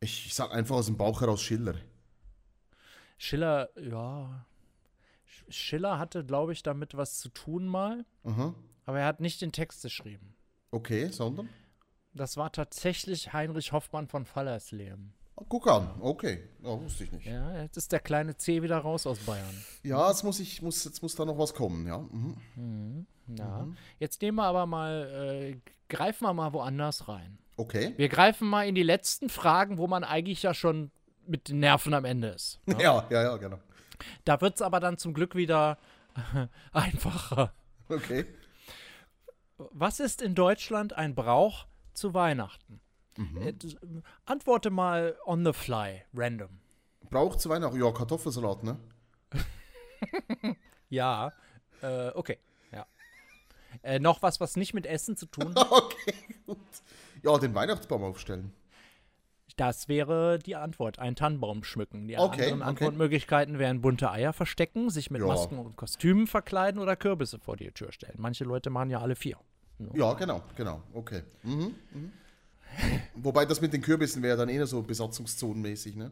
Ich, 0.00 0.26
ich 0.26 0.34
sag 0.34 0.52
einfach 0.52 0.76
aus 0.76 0.86
dem 0.86 0.96
Bauch 0.96 1.20
heraus 1.20 1.40
Schiller. 1.42 1.74
Schiller, 3.16 3.68
ja. 3.80 4.44
Sch- 5.26 5.52
Schiller 5.52 5.98
hatte, 5.98 6.24
glaube 6.24 6.52
ich, 6.52 6.62
damit 6.62 6.96
was 6.96 7.18
zu 7.18 7.28
tun 7.30 7.66
mal, 7.66 8.04
Aha. 8.24 8.54
aber 8.86 9.00
er 9.00 9.06
hat 9.06 9.20
nicht 9.20 9.40
den 9.40 9.52
Text 9.52 9.82
geschrieben. 9.82 10.34
Okay, 10.70 11.08
sondern? 11.10 11.48
Das 12.12 12.36
war 12.36 12.52
tatsächlich 12.52 13.32
Heinrich 13.32 13.72
Hoffmann 13.72 14.08
von 14.08 14.24
Fallersleben. 14.24 15.14
Guck 15.48 15.68
an, 15.68 15.90
okay. 16.00 16.48
Ja, 16.62 16.80
wusste 16.80 17.04
ich 17.04 17.12
nicht. 17.12 17.26
Ja, 17.26 17.52
Ja, 17.54 17.62
jetzt 17.62 17.76
ist 17.76 17.92
der 17.92 18.00
kleine 18.00 18.36
C 18.36 18.62
wieder 18.62 18.78
raus 18.78 19.06
aus 19.06 19.18
Bayern. 19.20 19.64
jetzt 19.82 20.24
muss 20.24 20.40
ich, 20.40 20.62
muss, 20.62 20.84
jetzt 20.84 21.02
muss 21.02 21.14
da 21.14 21.24
noch 21.24 21.38
was 21.38 21.54
kommen, 21.54 21.86
ja. 21.86 21.98
Mhm. 21.98 23.06
Ja. 23.28 23.66
Jetzt 23.98 24.20
nehmen 24.22 24.38
wir 24.38 24.44
aber 24.44 24.66
mal, 24.66 25.52
äh, 25.52 25.60
greifen 25.88 26.24
wir 26.24 26.32
mal 26.34 26.52
woanders 26.52 27.08
rein. 27.08 27.38
Okay. 27.56 27.94
Wir 27.96 28.08
greifen 28.08 28.48
mal 28.48 28.66
in 28.66 28.74
die 28.74 28.82
letzten 28.82 29.28
Fragen, 29.28 29.78
wo 29.78 29.86
man 29.86 30.04
eigentlich 30.04 30.42
ja 30.42 30.54
schon 30.54 30.90
mit 31.26 31.48
den 31.48 31.60
Nerven 31.60 31.92
am 31.94 32.04
Ende 32.04 32.28
ist. 32.28 32.60
Ja, 32.66 33.06
ja, 33.10 33.22
ja, 33.22 33.36
genau. 33.36 33.58
Da 34.24 34.40
wird 34.40 34.54
es 34.54 34.62
aber 34.62 34.80
dann 34.80 34.96
zum 34.96 35.12
Glück 35.12 35.34
wieder 35.34 35.78
einfacher. 36.72 37.52
Okay. 37.88 38.26
Was 39.58 40.00
ist 40.00 40.22
in 40.22 40.34
Deutschland 40.34 40.92
ein 40.92 41.14
Brauch 41.14 41.66
zu 41.92 42.14
Weihnachten? 42.14 42.80
Äh, 43.40 43.52
das- 43.54 43.76
Antworte 44.24 44.70
mal 44.70 45.16
on 45.26 45.44
the 45.44 45.52
fly, 45.52 46.02
random. 46.14 46.60
Braucht 47.10 47.40
zu 47.40 47.48
Weihnachten? 47.48 47.78
Ja, 47.82 47.90
Kartoffelsalat, 47.90 48.62
ne? 48.64 48.78
Ja, 50.90 51.32
äh, 51.82 52.08
okay. 52.14 52.38
Ja. 52.72 52.86
Äh, 53.82 53.98
noch 53.98 54.22
was, 54.22 54.40
was 54.40 54.56
nicht 54.56 54.72
mit 54.74 54.86
Essen 54.86 55.16
zu 55.16 55.26
tun 55.26 55.54
hat? 55.56 55.70
Okay, 55.70 56.14
gut. 56.46 56.58
Ja, 57.22 57.36
den 57.38 57.54
Weihnachtsbaum 57.54 58.02
aufstellen. 58.04 58.52
Das 59.56 59.88
wäre 59.88 60.38
die 60.38 60.54
Antwort. 60.54 60.98
Ein 61.00 61.16
Tannenbaum 61.16 61.64
schmücken. 61.64 62.06
Die 62.06 62.16
Okay, 62.16 62.42
anderen 62.44 62.60
okay. 62.62 62.68
Antwortmöglichkeiten 62.68 63.58
wären 63.58 63.80
bunte 63.80 64.10
Eier 64.10 64.32
verstecken, 64.32 64.88
sich 64.88 65.10
mit 65.10 65.20
Ja. 65.20 65.26
Masken 65.26 65.58
und 65.58 65.76
Kostümen 65.76 66.26
verkleiden 66.28 66.80
oder 66.80 66.94
Kürbisse 66.94 67.38
vor 67.40 67.56
die 67.56 67.70
Tür 67.72 67.90
stellen. 67.92 68.14
Manche 68.18 68.44
Leute 68.44 68.70
machen 68.70 68.90
ja 68.90 69.00
alle 69.00 69.16
vier. 69.16 69.36
Ja, 69.94 70.14
genau, 70.14 70.42
genau. 70.56 70.82
Okay. 70.94 71.22
Mhm. 71.42 71.74
Mhm. 71.92 72.12
Wobei 73.14 73.44
das 73.44 73.60
mit 73.60 73.72
den 73.72 73.82
Kürbissen 73.82 74.22
wäre 74.22 74.36
dann 74.36 74.48
eher 74.48 74.66
so 74.66 74.82
besatzungszonenmäßig, 74.82 75.96
ne? 75.96 76.10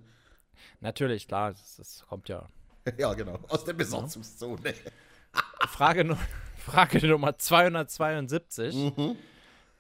Natürlich, 0.81 1.29
klar, 1.29 1.53
das, 1.53 1.77
das 1.77 2.05
kommt 2.09 2.29
ja. 2.29 2.49
Ja, 2.99 3.15
genau. 3.15 3.39
Aus 3.49 3.65
der 3.65 3.73
Besatzungszone. 3.73 4.75
Frage, 5.69 6.17
Frage 6.57 7.07
Nummer 7.07 7.37
272 7.39 8.75
Mhm. 8.97 9.17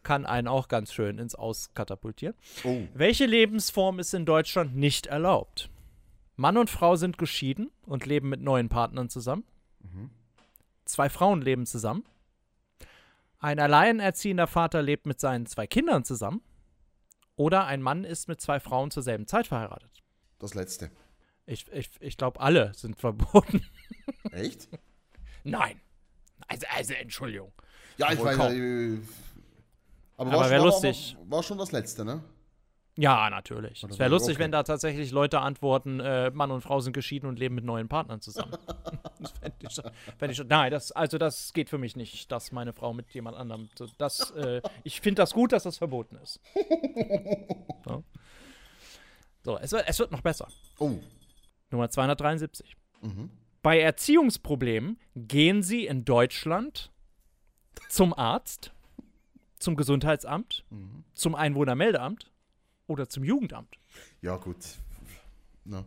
kann 0.02 0.26
einen 0.26 0.48
auch 0.48 0.68
ganz 0.68 0.92
schön 0.92 1.18
ins 1.18 1.34
Aus 1.34 1.70
katapultieren. 1.74 2.34
Oh. 2.64 2.82
Welche 2.94 3.26
Lebensform 3.26 3.98
ist 3.98 4.12
in 4.14 4.26
Deutschland 4.26 4.76
nicht 4.76 5.06
erlaubt? 5.06 5.70
Mann 6.36 6.56
und 6.58 6.68
Frau 6.68 6.96
sind 6.96 7.16
geschieden 7.18 7.70
und 7.86 8.06
leben 8.06 8.28
mit 8.28 8.40
neuen 8.42 8.68
Partnern 8.68 9.08
zusammen. 9.08 9.44
Zwei 10.84 11.08
Frauen 11.08 11.40
leben 11.40 11.64
zusammen. 11.66 12.04
Ein 13.38 13.58
alleinerziehender 13.58 14.46
Vater 14.46 14.82
lebt 14.82 15.06
mit 15.06 15.18
seinen 15.20 15.46
zwei 15.46 15.66
Kindern 15.66 16.04
zusammen. 16.04 16.42
Oder 17.36 17.66
ein 17.66 17.82
Mann 17.82 18.04
ist 18.04 18.28
mit 18.28 18.40
zwei 18.40 18.60
Frauen 18.60 18.90
zur 18.90 19.02
selben 19.02 19.26
Zeit 19.26 19.46
verheiratet. 19.46 20.02
Das 20.38 20.54
letzte. 20.54 20.90
Ich, 21.46 21.70
ich, 21.72 21.90
ich 22.00 22.16
glaube, 22.16 22.40
alle 22.40 22.72
sind 22.74 22.98
verboten. 22.98 23.64
Echt? 24.32 24.68
Nein. 25.44 25.80
Also, 26.48 26.66
also 26.74 26.94
Entschuldigung. 26.94 27.52
Ja, 27.98 28.12
ich 28.12 28.18
Wohl 28.18 28.26
weiß. 28.26 28.52
Äh, 28.54 28.98
aber 30.16 30.32
Aber 30.32 30.50
war, 30.50 30.58
lustig. 30.58 31.16
War, 31.20 31.30
war 31.38 31.42
schon 31.42 31.58
das 31.58 31.72
letzte, 31.72 32.04
ne? 32.04 32.22
Ja, 32.98 33.28
natürlich. 33.28 33.84
Oder 33.84 33.92
Es 33.92 33.98
wäre 33.98 34.10
lustig, 34.10 34.36
okay. 34.36 34.44
wenn 34.44 34.52
da 34.52 34.62
tatsächlich 34.62 35.10
Leute 35.10 35.40
antworten, 35.40 36.00
äh, 36.00 36.30
Mann 36.30 36.50
und 36.50 36.62
Frau 36.62 36.80
sind 36.80 36.94
geschieden 36.94 37.26
und 37.26 37.38
leben 37.38 37.54
mit 37.54 37.64
neuen 37.64 37.88
Partnern 37.88 38.22
zusammen. 38.22 38.52
das 39.20 39.32
fände 39.32 39.56
ich, 39.60 39.80
fänd 40.18 40.32
ich. 40.32 40.44
Nein, 40.44 40.70
das, 40.70 40.92
also 40.92 41.18
das 41.18 41.52
geht 41.52 41.68
für 41.68 41.76
mich 41.76 41.94
nicht, 41.94 42.32
dass 42.32 42.52
meine 42.52 42.72
Frau 42.72 42.94
mit 42.94 43.10
jemand 43.12 43.36
anderem. 43.36 43.68
Das, 43.98 44.30
äh, 44.30 44.62
ich 44.82 45.02
finde 45.02 45.22
das 45.22 45.34
gut, 45.34 45.52
dass 45.52 45.64
das 45.64 45.78
verboten 45.78 46.16
ist. 46.16 46.40
So, 47.84 48.02
so 49.44 49.58
es, 49.58 49.70
wird, 49.70 49.84
es 49.86 49.96
wird 50.00 50.10
noch 50.10 50.22
besser. 50.22 50.48
Oh. 50.80 50.98
Nummer 51.70 51.88
273. 51.88 52.76
Bei 53.62 53.78
Erziehungsproblemen 53.78 54.98
gehen 55.14 55.62
Sie 55.62 55.86
in 55.86 56.04
Deutschland 56.04 56.90
zum 57.88 58.12
Arzt, 58.12 58.72
zum 59.60 59.76
Gesundheitsamt, 59.76 60.64
zum 61.14 61.36
Einwohnermeldeamt 61.36 62.32
oder 62.86 63.08
zum 63.08 63.24
Jugendamt. 63.24 63.76
Ja, 64.20 64.36
gut. 64.36 64.58
Na, 65.64 65.84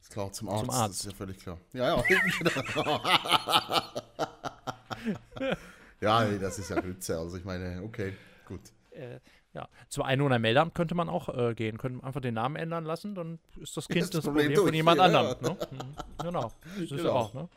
ist 0.00 0.10
klar, 0.10 0.32
zum 0.32 0.48
Arzt. 0.48 0.70
Arzt. 0.70 0.88
Das 0.88 1.00
ist 1.00 1.06
ja 1.12 1.16
völlig 1.16 1.38
klar. 1.38 1.58
Ja, 1.72 1.96
ja. 1.96 2.02
genau. 2.72 3.00
ja, 6.00 6.24
nee, 6.24 6.38
das 6.38 6.58
ist 6.58 6.70
ja 6.70 6.80
Grütze. 6.80 7.18
Also 7.18 7.36
ich 7.36 7.44
meine, 7.44 7.82
okay, 7.82 8.14
gut. 8.46 8.60
Äh, 8.90 9.20
ja, 9.54 9.68
zum 9.88 10.04
Einwohnermeldeamt 10.04 10.74
könnte 10.74 10.94
man 10.94 11.10
auch 11.10 11.28
äh, 11.28 11.54
gehen, 11.54 11.76
könnte 11.76 12.04
einfach 12.06 12.22
den 12.22 12.34
Namen 12.34 12.56
ändern 12.56 12.84
lassen, 12.84 13.14
dann 13.14 13.38
ist 13.60 13.76
das 13.76 13.86
Kind 13.86 14.04
das 14.04 14.10
das, 14.10 14.24
Problem 14.24 14.46
Problem, 14.46 14.64
von 14.66 14.74
jemand 14.74 14.98
ja, 14.98 15.04
anderem. 15.04 15.36
Ne? 15.42 15.56
Mhm, 15.70 16.24
Genau, 16.24 16.42
das 16.64 16.82
ist 16.82 16.90
Genau. 16.90 17.12
auch. 17.12 17.34
Ne? 17.34 17.48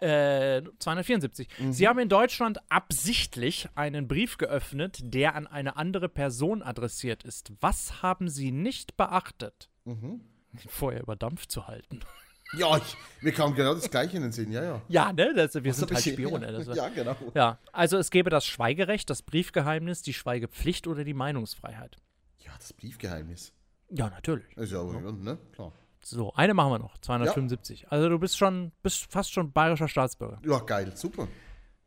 Äh, 0.00 0.62
274. 0.78 1.48
Mhm. 1.58 1.72
Sie 1.72 1.88
haben 1.88 1.98
in 1.98 2.08
Deutschland 2.08 2.58
absichtlich 2.68 3.68
einen 3.74 4.08
Brief 4.08 4.38
geöffnet, 4.38 4.98
der 5.02 5.34
an 5.34 5.46
eine 5.46 5.76
andere 5.76 6.08
Person 6.08 6.62
adressiert 6.62 7.24
ist. 7.24 7.52
Was 7.60 8.02
haben 8.02 8.28
Sie 8.28 8.50
nicht 8.50 8.96
beachtet? 8.96 9.68
Mhm. 9.84 10.20
Vorher 10.68 11.02
über 11.02 11.16
Dampf 11.16 11.46
zu 11.46 11.66
halten. 11.66 12.00
Ja, 12.56 12.76
ich, 12.76 12.96
mir 13.20 13.32
kam 13.32 13.54
genau 13.54 13.74
das 13.74 13.90
Gleiche 13.90 14.16
in 14.16 14.22
den 14.22 14.30
Sinn, 14.30 14.52
ja, 14.52 14.62
ja. 14.62 14.82
Ja, 14.88 15.12
ne? 15.12 15.32
Das, 15.34 15.54
wir 15.54 15.64
Was 15.64 15.78
sind 15.78 15.90
halt 15.92 16.04
Spione. 16.04 16.52
Das, 16.52 16.66
Ja, 16.76 16.88
genau. 16.88 17.16
ja, 17.34 17.58
also 17.72 17.96
es 17.98 18.10
gäbe 18.10 18.30
das 18.30 18.46
Schweigerecht, 18.46 19.10
das 19.10 19.22
Briefgeheimnis, 19.22 20.02
die 20.02 20.12
Schweigepflicht 20.12 20.86
oder 20.86 21.02
die 21.02 21.14
Meinungsfreiheit. 21.14 21.96
Ja, 22.38 22.52
das 22.56 22.72
Briefgeheimnis. 22.72 23.52
Ja, 23.90 24.08
natürlich. 24.08 24.56
Ist 24.56 24.72
ja, 24.72 24.84
ne? 24.84 25.38
Klar. 25.52 25.72
So, 26.04 26.34
eine 26.34 26.52
machen 26.54 26.70
wir 26.70 26.78
noch, 26.78 26.98
275. 26.98 27.90
Also 27.90 28.08
du 28.08 28.18
bist 28.18 28.36
schon, 28.36 28.72
bist 28.82 29.10
fast 29.10 29.32
schon 29.32 29.52
bayerischer 29.52 29.88
Staatsbürger. 29.88 30.38
Ja, 30.44 30.58
geil, 30.58 30.92
super. 30.94 31.28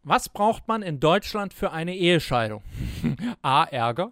Was 0.04 0.30
braucht 0.30 0.68
man 0.68 0.82
in 0.82 1.00
Deutschland 1.00 1.54
für 1.54 1.72
eine 1.72 1.96
Ehescheidung? 1.96 2.64
A. 3.42 3.66
Ärger. 3.66 4.12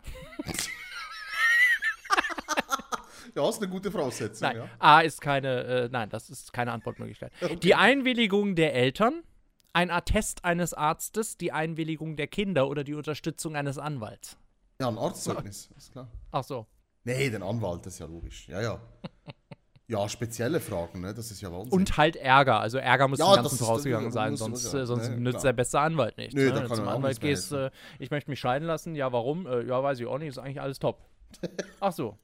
Ja, 3.35 3.49
ist 3.49 3.61
eine 3.61 3.69
gute 3.69 3.91
Voraussetzung, 3.91 4.47
Nein, 4.47 4.57
ja. 4.57 4.69
A 4.79 5.01
ist 5.01 5.19
keine, 5.19 5.63
äh, 5.65 5.89
nein, 5.91 6.09
das 6.09 6.29
ist 6.29 6.53
keine 6.53 6.71
Antwortmöglichkeit. 6.71 7.33
Die 7.63 7.75
Einwilligung 7.75 8.55
der 8.55 8.73
Eltern, 8.73 9.23
ein 9.73 9.91
Attest 9.91 10.45
eines 10.45 10.73
Arztes, 10.73 11.35
die 11.35 11.51
Einwilligung 11.51 12.15
der 12.15 12.27
Kinder 12.27 12.69
oder 12.69 12.85
die 12.85 12.93
Unterstützung 12.93 13.57
eines 13.57 13.77
Anwalts. 13.77 14.37
Ja, 14.79 14.87
ein 14.87 14.97
Arztzeugnis, 14.97 15.69
ist 15.75 15.91
klar. 15.91 16.07
Ach 16.31 16.45
so. 16.45 16.65
Nee, 17.03 17.29
den 17.29 17.43
Anwalt, 17.43 17.85
das 17.85 17.95
ist 17.95 17.99
ja 17.99 18.05
logisch. 18.05 18.47
Ja, 18.47 18.61
ja. 18.61 18.81
Ja, 19.87 20.09
spezielle 20.09 20.59
Fragen, 20.59 21.01
ne? 21.01 21.13
Das 21.13 21.29
ist 21.29 21.41
ja 21.41 21.51
Wahnsinn. 21.51 21.71
Und 21.71 21.95
halt 21.97 22.15
Ärger. 22.15 22.59
Also 22.59 22.79
Ärger 22.79 23.07
muss 23.07 23.19
Ja, 23.19 23.33
dem 23.35 23.43
Ganzen 23.43 23.57
vorausgegangen 23.59 24.11
sein, 24.11 24.35
sonst, 24.35 24.73
ja. 24.73 24.79
äh, 24.79 24.85
sonst 24.87 25.09
Nee, 25.09 25.17
nützt 25.17 25.33
klar. 25.33 25.43
der 25.43 25.53
beste 25.53 25.79
Anwalt 25.79 26.17
nichts. 26.17 26.33
Nö, 26.33 26.45
ne? 26.45 26.49
da 26.49 26.55
Wenn 26.61 26.69
du 26.69 26.75
zum 26.75 26.87
Anwalt 26.87 27.19
gehst, 27.21 27.51
äh, 27.51 27.69
ich 27.99 28.09
möchte 28.09 28.31
mich 28.31 28.39
scheiden 28.39 28.67
lassen, 28.67 28.95
ja, 28.95 29.11
warum? 29.11 29.45
Äh, 29.45 29.61
ja, 29.63 29.83
weiß 29.83 29.99
ich 29.99 30.07
auch 30.07 30.17
nicht, 30.17 30.29
ist 30.29 30.39
eigentlich 30.39 30.59
alles 30.61 30.79
top. 30.79 31.01
Ach 31.79 31.91
so. 31.91 32.17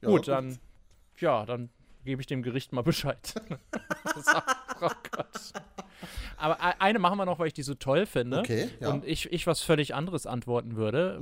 Ja, 0.00 0.08
gut, 0.08 0.28
dann, 0.28 0.58
ja, 1.18 1.44
dann 1.44 1.68
gebe 2.04 2.20
ich 2.20 2.26
dem 2.26 2.42
Gericht 2.42 2.72
mal 2.72 2.82
Bescheid. 2.82 3.34
oh 4.80 4.88
Gott. 5.10 5.52
Aber 6.36 6.54
e- 6.56 6.74
eine 6.80 6.98
machen 6.98 7.18
wir 7.18 7.24
noch, 7.24 7.38
weil 7.38 7.46
ich 7.46 7.52
die 7.52 7.62
so 7.62 7.74
toll 7.74 8.06
finde. 8.06 8.40
Okay, 8.40 8.68
ja. 8.80 8.88
Mhm. 8.88 8.94
Und 8.94 9.04
ich, 9.06 9.32
ich 9.32 9.46
was 9.46 9.60
völlig 9.62 9.94
anderes 9.94 10.26
antworten 10.26 10.76
würde. 10.76 11.18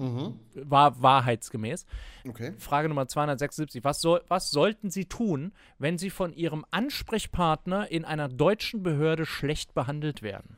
War 0.54 1.02
wahrheitsgemäß. 1.02 1.84
Okay. 2.26 2.54
Frage 2.58 2.88
Nummer 2.88 3.06
276. 3.06 3.84
Was, 3.84 4.00
soll, 4.00 4.22
was 4.28 4.50
sollten 4.50 4.90
Sie 4.90 5.04
tun, 5.04 5.52
wenn 5.78 5.98
Sie 5.98 6.10
von 6.10 6.32
Ihrem 6.32 6.64
Ansprechpartner 6.70 7.90
in 7.90 8.04
einer 8.04 8.28
deutschen 8.28 8.82
Behörde 8.82 9.26
schlecht 9.26 9.74
behandelt 9.74 10.22
werden? 10.22 10.56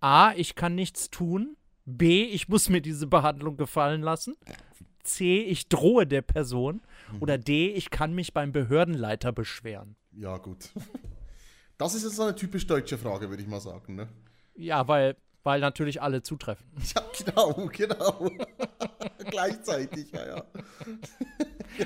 A. 0.00 0.32
Ich 0.34 0.54
kann 0.54 0.74
nichts 0.74 1.10
tun. 1.10 1.56
B. 1.84 2.24
Ich 2.24 2.48
muss 2.48 2.68
mir 2.68 2.80
diese 2.80 3.06
Behandlung 3.06 3.56
gefallen 3.56 4.02
lassen. 4.02 4.34
C. 5.04 5.42
Ich 5.42 5.68
drohe 5.68 6.06
der 6.06 6.22
Person. 6.22 6.80
Oder 7.20 7.38
D. 7.38 7.68
Ich 7.72 7.90
kann 7.90 8.14
mich 8.14 8.32
beim 8.32 8.52
Behördenleiter 8.52 9.32
beschweren. 9.32 9.96
Ja, 10.12 10.36
gut. 10.38 10.70
Das 11.78 11.94
ist 11.94 12.04
jetzt 12.04 12.16
so 12.16 12.22
eine 12.22 12.34
typisch 12.34 12.66
deutsche 12.66 12.96
Frage, 12.96 13.28
würde 13.28 13.42
ich 13.42 13.48
mal 13.50 13.60
sagen, 13.60 13.96
ne? 13.96 14.08
Ja, 14.54 14.88
weil, 14.88 15.14
weil 15.42 15.60
natürlich 15.60 16.00
alle 16.00 16.22
zutreffen. 16.22 16.66
Ja, 16.94 17.02
genau, 17.18 17.68
genau. 17.70 18.30
Gleichzeitig, 19.30 20.10
ja, 20.10 20.26
ja. 20.36 20.44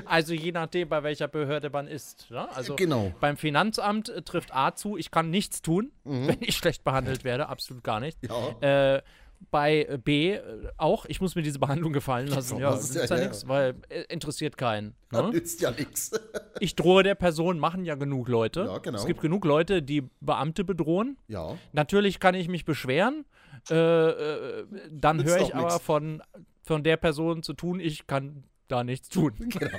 Also 0.05 0.33
je 0.33 0.53
nachdem, 0.53 0.89
bei 0.89 1.03
welcher 1.03 1.27
Behörde 1.27 1.71
man 1.71 1.89
ist. 1.89 2.31
Ne? 2.31 2.49
Also 2.55 2.77
Genau. 2.77 3.13
beim 3.21 3.37
Finanzamt 3.37 4.09
äh, 4.11 4.23
trifft 4.23 4.55
A 4.55 4.77
zu, 4.77 4.97
ich 4.97 5.11
kann 5.11 5.29
nichts 5.31 5.61
tun, 5.61 5.91
wenn 6.05 6.39
ich 6.41 6.57
schlecht 6.57 6.85
behandelt 6.85 7.25
werde, 7.25 7.49
absolut 7.49 7.83
gar 7.83 7.99
nicht. 7.99 8.23
Mhm. 8.23 8.29
Ja. 8.63 8.95
Äh, 8.97 9.03
bei 9.51 9.85
äh, 9.89 9.99
B 9.99 10.35
äh, 10.35 10.43
auch, 10.77 11.07
ich 11.07 11.21
muss 11.21 11.35
mir 11.35 11.43
diese 11.43 11.59
Behandlung 11.59 11.93
gefallen 11.93 12.29
lassen. 12.29 12.57
Genau, 12.59 12.71
Ja, 12.71 12.77
das 12.77 12.89
das 12.93 12.97
ist 12.97 13.03
ist 13.05 13.11
ja- 13.11 13.17
ja, 13.17 13.23
ja, 13.23 13.29
nichts, 13.29 13.49
weil 13.49 13.75
äh, 13.89 14.03
interessiert 14.09 14.57
keinen. 14.57 14.95
Das 15.11 15.23
Ne? 15.23 15.31
nützt 15.31 15.61
ja 15.61 15.71
nichts. 15.71 16.11
Ich 16.61 16.77
drohe 16.77 17.03
der 17.03 17.15
Person, 17.15 17.59
machen 17.59 17.85
ja 17.87 17.95
genug 17.95 18.29
Leute. 18.29 18.65
Ja, 18.67 18.79
genau. 18.79 18.99
Es 18.99 19.07
gibt 19.07 19.23
genug 19.23 19.45
Leute, 19.47 19.83
die 19.83 20.03
Beamte 20.21 20.63
bedrohen. 20.63 21.17
Ja. 21.27 21.57
Natürlich 21.73 22.21
kann 22.21 22.35
ich 22.35 22.49
mich 22.49 22.65
beschweren. 22.67 23.25
Äh, 23.71 23.75
äh, 23.75 24.67
dann 24.91 25.25
höre 25.25 25.39
ich 25.41 25.55
aber 25.55 25.73
nix. 25.73 25.79
von, 25.81 26.23
von 26.63 26.83
der 26.83 26.99
Person 26.99 27.43
zu 27.43 27.55
tun, 27.55 27.81
ich 27.81 28.07
kann 28.07 28.45
da 28.69 28.85
nichts 28.85 29.09
tun. 29.09 29.33
Genau. 29.49 29.79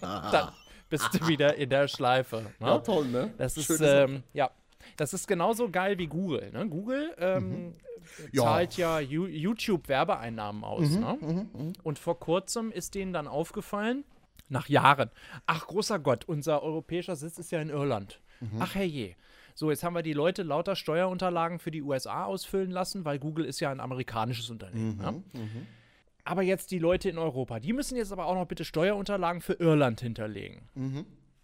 Dann 0.00 0.48
bist 0.88 1.08
du 1.12 1.28
wieder 1.28 1.54
in 1.56 1.68
der 1.70 1.88
Schleife. 1.88 2.36
Ne? 2.58 2.66
Ja, 2.66 2.78
toll, 2.78 3.06
ne? 3.06 3.32
Das 3.38 3.56
ist, 3.58 3.80
ähm, 3.82 4.22
ja, 4.32 4.50
das 4.96 5.12
ist 5.14 5.26
genauso 5.28 5.70
geil 5.70 5.98
wie 5.98 6.06
Google. 6.06 6.50
Ne? 6.52 6.68
Google 6.68 7.14
ähm, 7.18 7.48
Mhm. 7.48 7.72
Ja. 8.32 8.42
Mhm, 8.42 8.46
zahlt 8.46 8.76
ja 8.76 9.00
YouTube-Werbeeinnahmen 9.00 10.62
aus. 10.64 10.90
ne? 10.90 11.16
Und 11.82 11.98
vor 11.98 12.20
kurzem 12.20 12.70
ist 12.70 12.94
denen 12.94 13.12
dann 13.12 13.26
aufgefallen, 13.26 14.04
nach 14.48 14.68
Jahren, 14.68 15.10
ach 15.46 15.66
großer 15.66 15.98
Gott, 15.98 16.26
unser 16.26 16.62
europäischer 16.62 17.16
Sitz 17.16 17.38
ist 17.38 17.50
ja 17.50 17.60
in 17.62 17.70
Irland. 17.70 18.20
Mhm. 18.40 18.56
Ach 18.60 18.74
herrje. 18.74 19.16
So, 19.54 19.70
jetzt 19.70 19.84
haben 19.84 19.94
wir 19.94 20.02
die 20.02 20.12
Leute 20.12 20.42
lauter 20.42 20.76
Steuerunterlagen 20.76 21.58
für 21.60 21.70
die 21.70 21.80
USA 21.82 22.24
ausfüllen 22.24 22.70
lassen, 22.70 23.04
weil 23.04 23.18
Google 23.18 23.44
ist 23.46 23.60
ja 23.60 23.70
ein 23.70 23.80
amerikanisches 23.80 24.50
Unternehmen. 24.50 24.98
ne? 24.98 25.22
Aber 26.24 26.42
jetzt 26.42 26.70
die 26.72 26.78
Leute 26.78 27.08
in 27.08 27.18
Europa, 27.18 27.60
die 27.60 27.72
müssen 27.72 27.96
jetzt 27.96 28.12
aber 28.12 28.26
auch 28.26 28.34
noch 28.34 28.46
bitte 28.46 28.64
Steuerunterlagen 28.64 29.40
für 29.40 29.54
Irland 29.54 30.00
hinterlegen. 30.00 30.62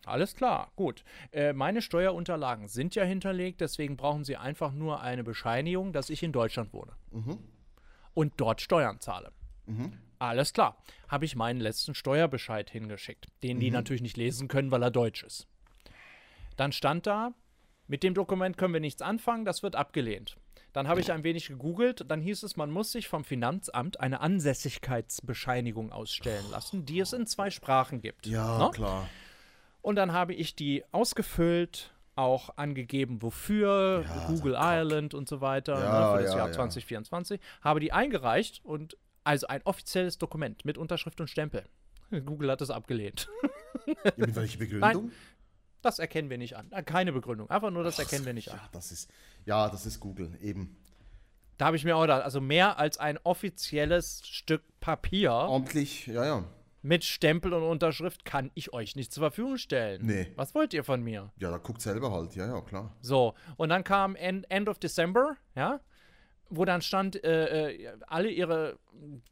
Alles 0.06 0.34
klar, 0.34 0.72
gut. 0.76 1.04
Äh, 1.32 1.52
meine 1.52 1.82
Steuerunterlagen 1.82 2.68
sind 2.68 2.94
ja 2.94 3.04
hinterlegt, 3.04 3.60
deswegen 3.60 3.96
brauchen 3.96 4.24
Sie 4.24 4.36
einfach 4.36 4.72
nur 4.72 5.00
eine 5.02 5.22
Bescheinigung, 5.24 5.92
dass 5.92 6.08
ich 6.10 6.22
in 6.22 6.32
Deutschland 6.32 6.72
wohne. 6.72 6.92
Und 8.14 8.32
dort 8.38 8.60
Steuern 8.60 8.98
zahle. 9.00 9.32
Alles 10.18 10.52
klar. 10.52 10.82
Habe 11.08 11.24
ich 11.26 11.36
meinen 11.36 11.60
letzten 11.60 11.94
Steuerbescheid 11.94 12.68
hingeschickt, 12.70 13.28
den 13.42 13.60
die 13.60 13.70
natürlich 13.70 14.02
nicht 14.02 14.16
lesen 14.16 14.48
können, 14.48 14.70
weil 14.70 14.82
er 14.82 14.90
deutsch 14.90 15.22
ist. 15.22 15.46
Dann 16.56 16.72
stand 16.72 17.06
da, 17.06 17.32
mit 17.86 18.02
dem 18.02 18.14
Dokument 18.14 18.56
können 18.58 18.74
wir 18.74 18.80
nichts 18.80 19.00
anfangen, 19.02 19.44
das 19.44 19.62
wird 19.62 19.76
abgelehnt. 19.76 20.36
Dann 20.72 20.86
habe 20.88 21.00
ich 21.00 21.10
ein 21.12 21.24
wenig 21.24 21.48
gegoogelt, 21.48 22.04
dann 22.08 22.20
hieß 22.20 22.42
es, 22.44 22.56
man 22.56 22.70
muss 22.70 22.92
sich 22.92 23.08
vom 23.08 23.24
Finanzamt 23.24 23.98
eine 24.00 24.20
Ansässigkeitsbescheinigung 24.20 25.90
ausstellen 25.92 26.44
lassen, 26.50 26.84
die 26.84 27.00
es 27.00 27.12
in 27.12 27.26
zwei 27.26 27.50
Sprachen 27.50 28.00
gibt. 28.00 28.26
Ja, 28.26 28.58
Ne? 28.58 28.70
klar. 28.72 29.08
Und 29.82 29.96
dann 29.96 30.12
habe 30.12 30.34
ich 30.34 30.54
die 30.54 30.84
ausgefüllt, 30.92 31.92
auch 32.16 32.56
angegeben, 32.56 33.22
wofür, 33.22 34.04
Ja, 34.06 34.26
Google. 34.26 34.54
Ireland 34.54 35.14
und 35.14 35.28
so 35.28 35.40
weiter, 35.40 35.74
Ja, 35.82 36.10
ne, 36.12 36.16
für 36.16 36.22
das 36.24 36.32
ja, 36.32 36.38
Jahr 36.38 36.48
ja. 36.48 36.52
2024, 36.52 37.40
habe 37.62 37.80
die 37.80 37.92
eingereicht 37.92 38.64
und 38.64 38.96
also 39.24 39.46
ein 39.46 39.62
offizielles 39.64 40.18
Dokument 40.18 40.64
mit 40.64 40.76
Unterschrift 40.76 41.20
und 41.20 41.28
Stempel. 41.28 41.64
Google 42.10 42.50
hat 42.50 42.60
es 42.60 42.70
abgelehnt. 42.70 43.28
Ja, 44.04 44.12
mit 44.16 44.34
welcher 44.36 44.58
Begründung? 44.58 45.10
Das 45.80 45.98
erkennen 45.98 46.28
wir 46.28 46.38
nicht 46.38 46.54
an. 46.56 46.70
Äh, 46.70 46.82
Keine 46.82 47.12
Begründung. 47.12 47.48
Einfach 47.48 47.70
nur, 47.70 47.82
das 47.82 47.98
erkennen 47.98 48.26
wir 48.26 48.34
nicht 48.34 48.50
an. 48.50 48.58
Ja, 48.58 48.68
das 48.72 48.92
ist, 48.92 49.10
ja, 49.46 49.68
das 49.68 49.86
ist 49.86 50.00
Google, 50.00 50.36
eben. 50.42 50.76
Da 51.56 51.66
habe 51.66 51.76
ich 51.76 51.84
mir 51.84 51.96
auch 51.96 52.02
gedacht, 52.02 52.22
also 52.22 52.40
mehr 52.40 52.78
als 52.78 52.98
ein 52.98 53.18
offizielles 53.22 54.22
Stück 54.26 54.62
Papier 54.80 55.32
Ordentlich, 55.32 56.06
ja, 56.08 56.24
ja. 56.24 56.44
Mit 56.82 57.04
Stempel 57.04 57.52
und 57.52 57.62
Unterschrift 57.62 58.24
kann 58.24 58.50
ich 58.54 58.72
euch 58.72 58.96
nicht 58.96 59.12
zur 59.12 59.22
Verfügung 59.22 59.58
stellen. 59.58 60.06
Nee. 60.06 60.28
Was 60.36 60.54
wollt 60.54 60.72
ihr 60.74 60.82
von 60.84 61.02
mir? 61.02 61.30
Ja, 61.38 61.50
da 61.50 61.58
guckt 61.58 61.80
selber 61.82 62.10
halt, 62.10 62.34
ja, 62.36 62.46
ja, 62.46 62.60
klar. 62.62 62.94
So, 63.00 63.34
und 63.56 63.68
dann 63.68 63.84
kam 63.84 64.16
End, 64.16 64.50
End 64.50 64.68
of 64.68 64.78
December, 64.78 65.36
ja, 65.54 65.80
wo 66.48 66.64
dann 66.64 66.82
stand, 66.82 67.22
äh, 67.22 67.70
äh, 67.72 67.92
alle 68.06 68.30
ihre 68.30 68.78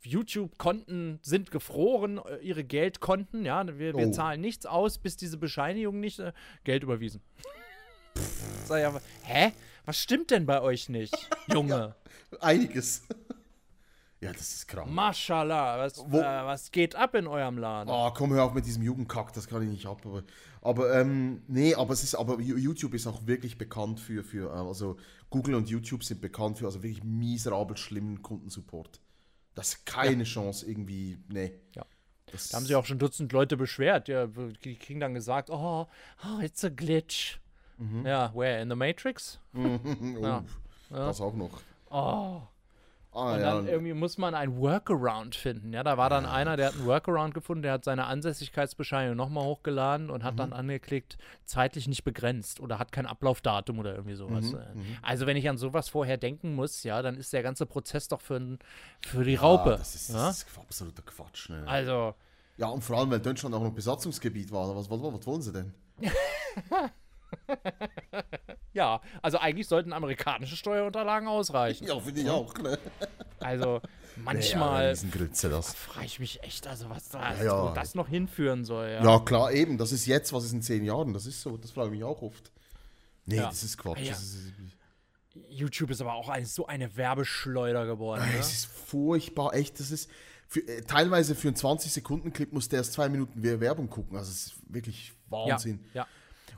YouTube-Konten 0.02 1.18
sind 1.22 1.50
gefroren, 1.50 2.18
äh, 2.24 2.36
ihre 2.38 2.64
Geldkonten, 2.64 3.44
ja, 3.44 3.66
wir, 3.78 3.94
wir 3.96 4.08
Oh. 4.08 4.10
zahlen 4.12 4.40
nichts 4.40 4.66
aus, 4.66 4.98
bis 4.98 5.16
diese 5.16 5.36
Bescheinigung 5.36 6.00
nicht 6.00 6.18
äh, 6.20 6.32
Geld 6.64 6.82
überwiesen. 6.82 7.20
Sag 8.64 8.80
ich 8.80 8.86
aber, 8.86 9.00
hä? 9.22 9.52
Was 9.84 9.98
stimmt 9.98 10.30
denn 10.30 10.44
bei 10.46 10.60
euch 10.60 10.88
nicht, 10.88 11.14
Junge? 11.48 11.94
Einiges. 12.40 13.02
Ja, 14.20 14.32
das 14.32 14.52
ist 14.54 14.68
krank. 14.68 14.90
Mashallah, 14.90 15.78
was, 15.78 15.98
Wo- 16.10 16.18
äh, 16.20 16.44
was 16.44 16.70
geht 16.70 16.94
ab 16.96 17.14
in 17.14 17.26
eurem 17.26 17.58
Laden? 17.58 17.88
Oh, 17.90 18.10
komm, 18.12 18.32
hör 18.32 18.44
auf 18.44 18.54
mit 18.54 18.66
diesem 18.66 18.82
Jugendkack, 18.82 19.32
das 19.32 19.46
kann 19.46 19.62
ich 19.62 19.68
nicht 19.68 19.86
ab. 19.86 20.00
Aber, 20.04 20.22
aber 20.60 20.94
ähm, 21.00 21.42
nee, 21.46 21.74
aber 21.74 21.92
es 21.92 22.02
ist, 22.02 22.14
aber 22.14 22.40
YouTube 22.40 22.94
ist 22.94 23.06
auch 23.06 23.26
wirklich 23.26 23.58
bekannt 23.58 24.00
für, 24.00 24.24
für, 24.24 24.50
äh, 24.52 24.58
also 24.58 24.96
Google 25.30 25.54
und 25.54 25.68
YouTube 25.68 26.02
sind 26.04 26.20
bekannt 26.20 26.58
für 26.58 26.66
also 26.66 26.82
wirklich 26.82 27.04
miserabel 27.04 27.76
schlimmen 27.76 28.22
Kundensupport. 28.22 29.00
Das 29.54 29.68
ist 29.74 29.86
keine 29.86 30.24
Chance 30.24 30.68
irgendwie, 30.68 31.18
nee. 31.28 31.52
Ja. 31.74 31.84
Das, 32.30 32.50
Da 32.50 32.58
haben 32.58 32.66
sich 32.66 32.76
auch 32.76 32.84
schon 32.84 32.98
Dutzend 32.98 33.32
Leute 33.32 33.56
beschwert. 33.56 34.08
Ja, 34.08 34.26
die 34.26 34.76
kriegen 34.76 35.00
dann 35.00 35.14
gesagt, 35.14 35.48
oh, 35.50 35.86
oh 36.24 36.40
it's 36.42 36.62
a 36.64 36.68
glitch. 36.68 37.38
Mhm. 37.78 38.04
Ja, 38.06 38.32
where? 38.34 38.60
In 38.60 38.68
the 38.68 38.76
Matrix? 38.76 39.38
oh, 39.54 39.78
Ja. 40.20 40.44
Das 40.90 41.20
auch 41.20 41.34
noch. 41.34 41.60
Oh. 41.90 42.42
Ah, 43.18 43.34
Und 43.34 43.40
ja. 43.40 43.54
dann 43.54 43.66
irgendwie 43.66 43.94
muss 43.94 44.16
man 44.16 44.34
ein 44.36 44.56
Workaround 44.58 45.34
finden. 45.34 45.72
Ja, 45.72 45.82
da 45.82 45.96
war 45.96 46.08
dann 46.08 46.24
einer, 46.24 46.56
der 46.56 46.68
hat 46.68 46.74
einen 46.74 46.86
Workaround 46.86 47.34
gefunden, 47.34 47.62
der 47.62 47.72
hat 47.72 47.84
seine 47.84 48.04
Ansässigkeitsbescheinigung 48.06 49.16
nochmal 49.16 49.44
hochgeladen 49.44 50.08
und 50.08 50.22
hat 50.22 50.34
Mhm. 50.34 50.38
dann 50.38 50.52
angeklickt, 50.52 51.18
zeitlich 51.44 51.88
nicht 51.88 52.04
begrenzt 52.04 52.60
oder 52.60 52.78
hat 52.78 52.92
kein 52.92 53.06
Ablaufdatum 53.06 53.78
oder 53.80 53.94
irgendwie 53.96 54.14
sowas. 54.14 54.52
Mhm, 54.52 54.58
Äh, 54.58 54.96
Also 55.02 55.26
wenn 55.26 55.36
ich 55.36 55.48
an 55.48 55.58
sowas 55.58 55.88
vorher 55.88 56.16
denken 56.16 56.54
muss, 56.54 56.84
ja, 56.84 57.02
dann 57.02 57.16
ist 57.16 57.32
der 57.32 57.42
ganze 57.42 57.66
Prozess 57.66 58.06
doch 58.06 58.20
für, 58.20 58.58
für 59.04 59.24
die 59.24 59.34
Raupe. 59.34 59.74
Ah, 59.74 59.78
das, 59.78 59.94
ist, 59.96 60.10
ja? 60.10 60.28
das 60.28 60.44
ist 60.44 60.58
absoluter 60.58 61.02
Quatsch. 61.02 61.48
Ne? 61.50 61.64
Also, 61.66 62.14
Ja, 62.56 62.68
und 62.68 62.82
vor 62.84 62.98
allem, 62.98 63.10
weil 63.10 63.20
Deutschland 63.20 63.52
auch 63.54 63.62
noch 63.62 63.72
Besatzungsgebiet 63.72 64.52
war. 64.52 64.76
Was, 64.76 64.88
was, 64.88 65.00
was 65.02 65.26
wollen 65.26 65.42
sie 65.42 65.52
denn? 65.52 65.74
ja, 68.72 69.00
also 69.22 69.38
eigentlich 69.38 69.66
sollten 69.68 69.92
amerikanische 69.92 70.56
Steuerunterlagen 70.56 71.28
ausreichen. 71.28 71.86
Ja, 71.86 71.98
finde 72.00 72.20
ich 72.20 72.28
auch. 72.30 72.54
Ne? 72.58 72.78
Also 73.40 73.80
Ja, 74.18 74.22
manchmal 74.24 74.88
Riesengrütze, 74.88 75.48
das. 75.48 75.74
frage 75.74 76.06
ich 76.06 76.18
mich 76.18 76.42
echt, 76.42 76.66
also 76.66 76.90
was 76.90 77.08
da, 77.08 77.34
Ja, 77.34 77.44
ja. 77.44 77.70
wo 77.70 77.74
das 77.74 77.94
noch 77.94 78.08
hinführen 78.08 78.64
soll. 78.64 78.88
Ja. 78.88 79.04
Ja, 79.04 79.18
klar, 79.20 79.52
eben. 79.52 79.78
Das 79.78 79.92
ist 79.92 80.06
jetzt, 80.06 80.32
was 80.32 80.44
ist 80.44 80.52
in 80.52 80.62
zehn 80.62 80.84
Jahren? 80.84 81.12
Das 81.12 81.24
ist 81.26 81.40
so. 81.40 81.56
Das 81.56 81.70
frage 81.70 81.88
ich 81.88 81.92
mich 81.94 82.04
auch 82.04 82.20
oft. 82.22 82.50
Nee, 83.26 83.36
Ja. 83.36 83.46
das 83.48 83.62
ist 83.62 83.78
Quatsch. 83.78 84.00
Ja. 84.00 84.10
Das 84.10 84.22
ist, 84.22 84.52
YouTube 85.50 85.90
ist 85.90 86.00
aber 86.00 86.14
auch 86.14 86.28
ein, 86.28 86.44
so 86.46 86.66
eine 86.66 86.96
Werbeschleuder 86.96 87.86
geworden. 87.86 88.22
Ne? 88.22 88.38
es 88.40 88.52
ist 88.52 88.64
furchtbar, 88.66 89.54
echt. 89.54 89.78
Das 89.78 89.90
ist 89.92 90.10
für, 90.48 90.60
äh, 90.66 90.82
teilweise 90.82 91.34
für 91.36 91.48
einen 91.48 91.56
20-Sekunden-Clip 91.56 92.52
muss 92.52 92.68
der 92.68 92.78
erst 92.80 92.94
zwei 92.94 93.08
Minuten 93.08 93.34
Wer- 93.42 93.60
Werbung 93.60 93.88
gucken. 93.88 94.16
Also 94.18 94.30
es 94.32 94.46
ist 94.46 94.54
wirklich 94.68 95.12
Wahnsinn. 95.28 95.84
Ja. 95.94 96.06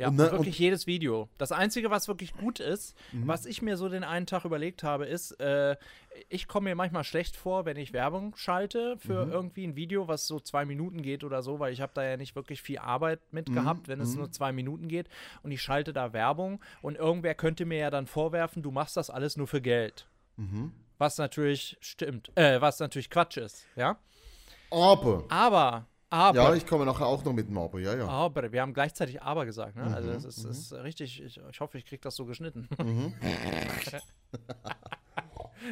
Ja, 0.00 0.08
Und 0.08 0.18
und, 0.18 0.24
ne, 0.26 0.32
wirklich 0.32 0.58
jedes 0.58 0.86
Video. 0.86 1.28
Das 1.36 1.52
Einzige, 1.52 1.90
was 1.90 2.08
wirklich 2.08 2.32
gut 2.32 2.58
ist, 2.58 2.96
Mhm. 3.12 3.28
was 3.28 3.44
ich 3.44 3.60
mir 3.60 3.76
so 3.76 3.88
den 3.90 4.02
einen 4.02 4.24
Tag 4.26 4.46
überlegt 4.46 4.82
habe, 4.82 5.04
ist, 5.04 5.32
äh, 5.40 5.76
ich 6.30 6.48
komme 6.48 6.70
mir 6.70 6.74
manchmal 6.74 7.04
schlecht 7.04 7.36
vor, 7.36 7.66
wenn 7.66 7.76
ich 7.76 7.92
Werbung 7.92 8.34
schalte 8.34 8.96
für 8.98 9.26
Mhm. 9.26 9.32
irgendwie 9.32 9.66
ein 9.66 9.76
Video, 9.76 10.08
was 10.08 10.26
so 10.26 10.40
zwei 10.40 10.64
Minuten 10.64 11.02
geht 11.02 11.22
oder 11.22 11.42
so, 11.42 11.58
weil 11.60 11.72
ich 11.74 11.82
habe 11.82 11.92
da 11.94 12.02
ja 12.02 12.16
nicht 12.16 12.34
wirklich 12.34 12.62
viel 12.62 12.78
Arbeit 12.78 13.20
mit 13.30 13.50
Mhm. 13.50 13.54
gehabt, 13.54 13.88
wenn 13.88 14.00
es 14.00 14.16
nur 14.16 14.30
zwei 14.30 14.52
Minuten 14.52 14.88
geht 14.88 15.08
und 15.42 15.50
ich 15.50 15.60
schalte 15.60 15.92
da 15.92 16.14
Werbung 16.14 16.62
und 16.80 16.96
irgendwer 16.96 17.34
könnte 17.34 17.66
mir 17.66 17.78
ja 17.78 17.90
dann 17.90 18.06
vorwerfen, 18.06 18.62
du 18.62 18.70
machst 18.70 18.96
das 18.96 19.10
alles 19.10 19.36
nur 19.36 19.48
für 19.48 19.60
Geld. 19.60 20.06
Mhm. 20.36 20.72
Was 20.96 21.18
natürlich 21.18 21.76
stimmt, 21.80 22.30
äh, 22.36 22.58
was 22.62 22.80
natürlich 22.80 23.10
Quatsch 23.10 23.36
ist, 23.36 23.66
ja. 23.76 23.98
Aber, 24.70 25.24
Aber, 25.28 25.86
aber, 26.10 26.36
ja, 26.36 26.54
ich 26.54 26.66
komme 26.66 26.84
nachher 26.84 27.06
auch 27.06 27.24
noch 27.24 27.32
mit 27.32 27.48
dem 27.48 27.56
Aber, 27.56 27.78
ja, 27.78 27.94
ja. 27.94 28.08
Aber, 28.08 28.50
wir 28.50 28.60
haben 28.60 28.74
gleichzeitig 28.74 29.22
aber 29.22 29.46
gesagt, 29.46 29.76
ne? 29.76 29.84
Also 29.94 30.10
Mhm, 30.10 30.16
es 30.16 30.24
ist, 30.24 30.44
ist 30.44 30.72
richtig, 30.72 31.22
ich, 31.22 31.40
ich 31.48 31.60
hoffe, 31.60 31.78
ich 31.78 31.86
kriege 31.86 32.02
das 32.02 32.16
so 32.16 32.24
geschnitten. 32.24 32.68
Mhm. 32.78 33.14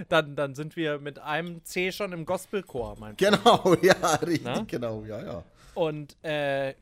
dann, 0.08 0.36
dann 0.36 0.54
sind 0.54 0.76
wir 0.76 1.00
mit 1.00 1.18
einem 1.18 1.64
C 1.64 1.90
schon 1.90 2.12
im 2.12 2.24
Gospelchor, 2.24 2.96
mein 3.00 3.16
Freund. 3.16 3.18
Genau, 3.18 3.74
ja, 3.82 4.14
richtig, 4.14 4.44
Na? 4.44 4.62
genau, 4.62 5.04
ja, 5.04 5.22
ja. 5.22 5.44
Und, 5.74 6.16
äh, 6.22 6.74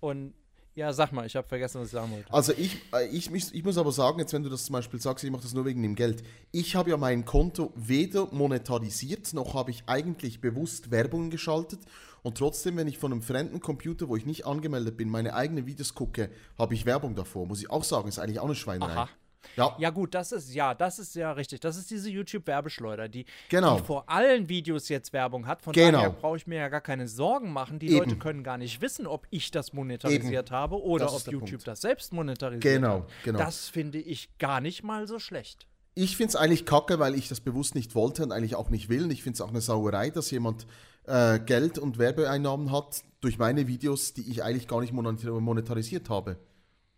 und 0.00 0.32
ja, 0.74 0.92
sag 0.92 1.12
mal, 1.12 1.26
ich 1.26 1.34
habe 1.34 1.46
vergessen, 1.46 1.80
was 1.80 1.88
ich 1.88 1.92
sagen 1.92 2.12
wollte. 2.12 2.32
Also 2.32 2.52
ich, 2.52 2.80
äh, 2.94 3.08
ich, 3.08 3.30
ich 3.34 3.64
muss 3.64 3.76
aber 3.76 3.90
sagen, 3.90 4.20
jetzt 4.20 4.32
wenn 4.32 4.44
du 4.44 4.48
das 4.48 4.64
zum 4.64 4.74
Beispiel 4.74 5.00
sagst, 5.00 5.24
ich 5.24 5.30
mache 5.30 5.42
das 5.42 5.52
nur 5.52 5.64
wegen 5.64 5.82
dem 5.82 5.96
Geld. 5.96 6.22
Ich 6.52 6.76
habe 6.76 6.90
ja 6.90 6.96
mein 6.96 7.24
Konto 7.24 7.72
weder 7.74 8.28
monetarisiert, 8.30 9.34
noch 9.34 9.54
habe 9.54 9.72
ich 9.72 9.82
eigentlich 9.86 10.40
bewusst 10.40 10.92
Werbung 10.92 11.30
geschaltet. 11.30 11.80
Und 12.28 12.38
trotzdem, 12.38 12.76
wenn 12.76 12.86
ich 12.88 12.98
von 12.98 13.10
einem 13.12 13.22
fremden 13.22 13.60
Computer, 13.60 14.08
wo 14.08 14.16
ich 14.16 14.26
nicht 14.26 14.46
angemeldet 14.46 14.96
bin, 14.96 15.08
meine 15.08 15.34
eigenen 15.34 15.66
Videos 15.66 15.94
gucke, 15.94 16.30
habe 16.58 16.74
ich 16.74 16.84
Werbung 16.86 17.14
davor. 17.14 17.46
Muss 17.46 17.60
ich 17.60 17.70
auch 17.70 17.84
sagen, 17.84 18.06
ist 18.08 18.18
eigentlich 18.18 18.38
auch 18.38 18.44
eine 18.44 18.54
Schweinerei. 18.54 18.92
Aha. 18.92 19.08
Ja, 19.56 19.74
Ja, 19.78 19.88
gut, 19.90 20.14
das 20.14 20.32
ist, 20.32 20.52
ja, 20.52 20.74
das 20.74 20.98
ist 20.98 21.14
ja 21.14 21.32
richtig. 21.32 21.60
Das 21.60 21.76
ist 21.78 21.90
diese 21.90 22.10
YouTube-Werbeschleuder, 22.10 23.08
die, 23.08 23.24
Genau. 23.48 23.78
die 23.78 23.84
vor 23.84 24.08
allen 24.10 24.48
Videos 24.48 24.88
jetzt 24.90 25.12
Werbung 25.12 25.46
hat. 25.46 25.62
Von 25.62 25.72
Genau. 25.72 25.92
daher 25.98 26.10
brauche 26.10 26.36
ich 26.36 26.46
mir 26.46 26.56
ja 26.58 26.68
gar 26.68 26.80
keine 26.82 27.08
Sorgen 27.08 27.50
machen. 27.52 27.78
Die 27.78 27.86
Eben. 27.88 27.98
Leute 27.98 28.16
können 28.16 28.42
gar 28.42 28.58
nicht 28.58 28.82
wissen, 28.82 29.06
ob 29.06 29.26
ich 29.30 29.50
das 29.50 29.72
monetarisiert 29.72 30.50
habe 30.50 30.82
oder 30.82 31.06
Das 31.06 31.26
ob 31.26 31.32
YouTube 31.32 31.50
Punkt. 31.50 31.66
das 31.68 31.80
selbst 31.80 32.12
monetarisiert 32.12 32.62
Genau, 32.62 32.94
hat. 33.00 33.08
genau. 33.24 33.38
Das 33.38 33.68
finde 33.68 33.98
ich 34.00 34.28
gar 34.38 34.60
nicht 34.60 34.82
mal 34.82 35.06
so 35.06 35.18
schlecht. 35.18 35.66
Ich 35.94 36.16
finde 36.16 36.28
es 36.30 36.36
eigentlich 36.36 36.64
kacke, 36.66 36.98
weil 36.98 37.14
ich 37.14 37.28
das 37.28 37.40
bewusst 37.40 37.74
nicht 37.74 37.94
wollte 37.94 38.22
und 38.24 38.32
eigentlich 38.32 38.54
auch 38.54 38.68
nicht 38.70 38.88
will. 38.88 39.04
Und 39.04 39.10
ich 39.12 39.22
finde 39.22 39.36
es 39.36 39.40
auch 39.40 39.48
eine 39.48 39.60
Sauerei, 39.62 40.10
dass 40.10 40.30
jemand 40.30 40.66
äh, 41.08 41.40
Geld 41.40 41.78
und 41.78 41.98
Werbeeinnahmen 41.98 42.70
hat 42.72 43.02
durch 43.20 43.38
meine 43.38 43.66
Videos, 43.66 44.14
die 44.14 44.30
ich 44.30 44.42
eigentlich 44.42 44.68
gar 44.68 44.80
nicht 44.80 44.92
monetar- 44.92 45.40
monetarisiert 45.40 46.08
habe. 46.08 46.36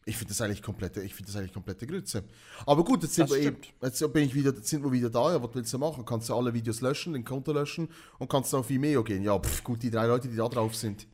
Ich 0.07 0.17
finde 0.17 0.31
das 0.33 0.41
eigentlich 0.41 0.63
komplette, 0.63 1.03
ich 1.03 1.15
finde 1.15 1.31
das 1.31 1.37
eigentlich 1.41 1.53
komplette 1.53 1.87
Grütze. 1.87 2.25
Aber 2.67 2.85
gut, 2.85 3.03
jetzt 3.03 3.15
sind 3.15 3.31
Das 3.31 3.37
wir 3.37 3.45
eben, 3.47 3.59
jetzt 3.83 4.13
bin 4.13 4.25
ich 4.25 4.35
wieder, 4.35 4.53
jetzt 4.53 4.69
sind 4.69 4.83
wir 4.83 4.91
wieder 4.91 5.11
da. 5.11 5.33
Ja, 5.33 5.43
was 5.43 5.51
willst 5.55 5.73
du 5.73 5.79
machen? 5.79 6.05
Kannst 6.05 6.29
du 6.29 6.35
alle 6.35 6.53
Videos 6.55 6.81
löschen, 6.81 7.13
den 7.13 7.25
Konto 7.25 7.53
löschen 7.53 7.89
und 8.19 8.29
kannst 8.29 8.53
dann 8.53 8.61
auf 8.61 8.69
Vimeo 8.71 9.05
gehen. 9.05 9.23
Ja, 9.23 9.39
pff, 9.39 9.63
gut, 9.63 9.83
die 9.83 9.91
drei 9.91 10.07
Leute, 10.07 10.29
die 10.29 10.37
da 10.37 10.49
drauf 10.49 10.75
sind. 10.75 11.07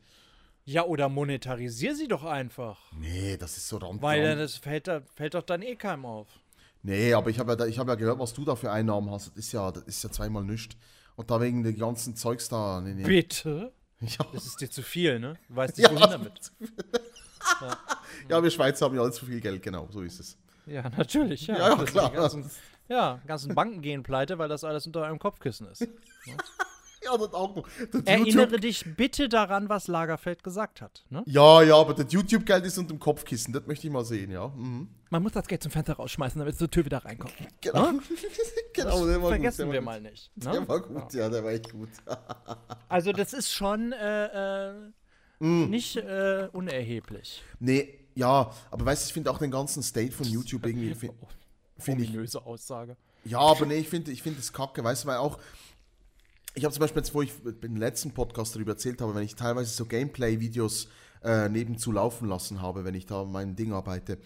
Ja, 0.65 0.83
oder 0.85 1.09
monetarisier 1.09 1.95
sie 1.95 2.07
doch 2.07 2.23
einfach. 2.23 2.91
Nee, 2.93 3.37
das 3.37 3.57
ist 3.57 3.67
so 3.67 3.77
rand. 3.77 4.01
Weil 4.01 4.25
rand- 4.25 4.39
das 4.41 4.55
fällt, 4.55 4.89
fällt 5.15 5.33
doch 5.33 5.43
dann 5.43 5.61
eh 5.61 5.75
keinem 5.75 6.05
auf. 6.05 6.27
Nee, 6.81 7.13
aber 7.13 7.29
ich 7.29 7.39
habe 7.39 7.55
ja, 7.59 7.65
ich 7.65 7.77
hab 7.79 7.87
ja 7.89 7.95
gehört, 7.95 8.19
was 8.19 8.33
du 8.33 8.45
da 8.45 8.55
für 8.55 8.71
Einnahmen 8.71 9.11
hast. 9.11 9.27
Das 9.27 9.35
ist 9.37 9.51
ja, 9.51 9.69
das 9.71 9.83
ist 9.83 10.03
ja 10.03 10.09
zweimal 10.11 10.43
nichts. 10.43 10.75
Und 11.17 11.29
da 11.29 11.41
wegen 11.41 11.63
den 11.63 11.77
ganzen 11.77 12.15
Zeugs 12.15 12.47
da. 12.47 12.79
Nee, 12.79 12.93
nee. 12.93 13.03
Bitte? 13.03 13.73
Ja. 13.99 14.25
Das 14.31 14.45
ist 14.45 14.61
dir 14.61 14.69
zu 14.69 14.83
viel, 14.83 15.19
ne? 15.19 15.37
Du 15.49 15.55
weißt 15.55 15.77
Ja. 15.79 15.89
nicht, 15.89 15.99
wohin 15.99 16.11
damit. 16.11 16.51
ja, 18.29 18.43
wir 18.43 18.51
Schweizer 18.51 18.85
haben 18.85 18.95
ja 18.95 19.01
alle 19.01 19.11
zu 19.11 19.25
viel 19.25 19.41
Geld, 19.41 19.63
genau, 19.63 19.87
so 19.91 20.01
ist 20.01 20.19
es. 20.19 20.37
Ja, 20.67 20.87
natürlich. 20.95 21.47
Ja, 21.47 21.57
Ja, 21.57 21.69
ja, 21.69 21.83
klar. 21.83 22.09
Die 22.11 22.15
ganzen, 22.15 22.51
ja, 22.87 23.19
ganzen 23.25 23.55
Banken 23.55 23.81
gehen 23.81 24.03
pleite, 24.03 24.37
weil 24.37 24.49
das 24.49 24.63
alles 24.63 24.85
unter 24.85 25.01
eurem 25.01 25.17
Kopfkissen 25.19 25.67
ist. 25.67 25.87
Ja, 27.03 27.17
das 27.17 27.33
auch 27.33 27.55
noch. 27.55 27.67
Das 27.91 28.01
Erinnere 28.05 28.43
YouTube, 28.45 28.61
dich 28.61 28.85
bitte 28.95 29.29
daran, 29.29 29.69
was 29.69 29.87
Lagerfeld 29.87 30.43
gesagt 30.43 30.81
hat. 30.81 31.05
Ne? 31.09 31.23
ja, 31.25 31.61
ja, 31.61 31.75
aber 31.75 31.93
das 31.93 32.11
YouTube-Geld 32.11 32.65
ist 32.65 32.77
unter 32.77 32.93
dem 32.93 32.99
Kopfkissen, 32.99 33.53
das 33.53 33.65
möchte 33.67 33.87
ich 33.87 33.93
mal 33.93 34.03
sehen, 34.05 34.31
ja. 34.31 34.47
Mhm. 34.49 34.89
Man 35.09 35.23
muss 35.23 35.31
das 35.33 35.47
Geld 35.47 35.63
zum 35.63 35.71
Fenster 35.71 35.93
rausschmeißen, 35.93 36.37
damit 36.39 36.59
die 36.59 36.67
Tür 36.67 36.83
wieder 36.85 37.05
reinkommt. 37.05 37.33
Genau. 37.61 37.91
genau, 38.73 39.05
der 39.05 39.21
war 39.21 39.29
Vergessen 39.29 39.65
gut, 39.65 39.73
wir 39.73 39.81
mal 39.81 40.01
nicht. 40.01 40.31
Ne? 40.35 40.51
Der 40.51 40.67
war 40.67 40.81
gut, 40.81 41.13
ja, 41.13 41.29
der 41.29 41.43
war 41.43 41.51
echt 41.51 41.71
gut. 41.71 41.89
Also 42.89 43.11
das 43.11 43.33
ist 43.33 43.51
schon 43.53 43.91
äh, 43.93 44.69
äh, 44.69 44.73
Mm. 45.39 45.69
nicht 45.69 45.95
äh, 45.97 46.49
unerheblich. 46.51 47.43
nee, 47.59 47.99
ja, 48.15 48.49
aber 48.71 48.85
weißt 48.87 49.03
du, 49.03 49.07
ich 49.09 49.13
finde 49.13 49.29
auch 49.29 49.37
den 49.37 49.51
ganzen 49.51 49.83
State 49.83 50.11
von 50.11 50.25
YouTube 50.25 50.65
irgendwie, 50.65 50.95
fi- 50.95 51.11
finde 51.77 52.03
ich, 52.03 52.09
Ominöse 52.09 52.43
Aussage. 52.43 52.97
Ja, 53.23 53.37
aber 53.37 53.67
nee, 53.67 53.75
ich 53.77 53.87
finde 53.87 54.11
ich 54.11 54.23
find 54.23 54.35
das 54.39 54.51
kacke, 54.51 54.83
weißt 54.83 55.03
du, 55.03 55.09
weil 55.09 55.17
auch, 55.17 55.37
ich 56.57 56.63
habe 56.65 56.73
zum 56.73 56.81
Beispiel 56.81 57.01
jetzt, 57.01 57.13
wo 57.13 57.21
ich 57.21 57.31
im 57.61 57.75
letzten 57.75 58.11
Podcast 58.11 58.55
darüber 58.55 58.71
erzählt 58.71 58.99
habe, 58.99 59.13
wenn 59.13 59.21
ich 59.21 59.35
teilweise 59.35 59.71
so 59.71 59.85
Gameplay-Videos 59.85 60.87
äh, 61.23 61.49
nebenzu 61.49 61.91
laufen 61.91 62.27
lassen 62.27 62.63
habe, 62.63 62.83
wenn 62.83 62.95
ich 62.95 63.05
da 63.05 63.21
an 63.21 63.31
meinem 63.31 63.55
Ding 63.55 63.73
arbeite. 63.73 64.17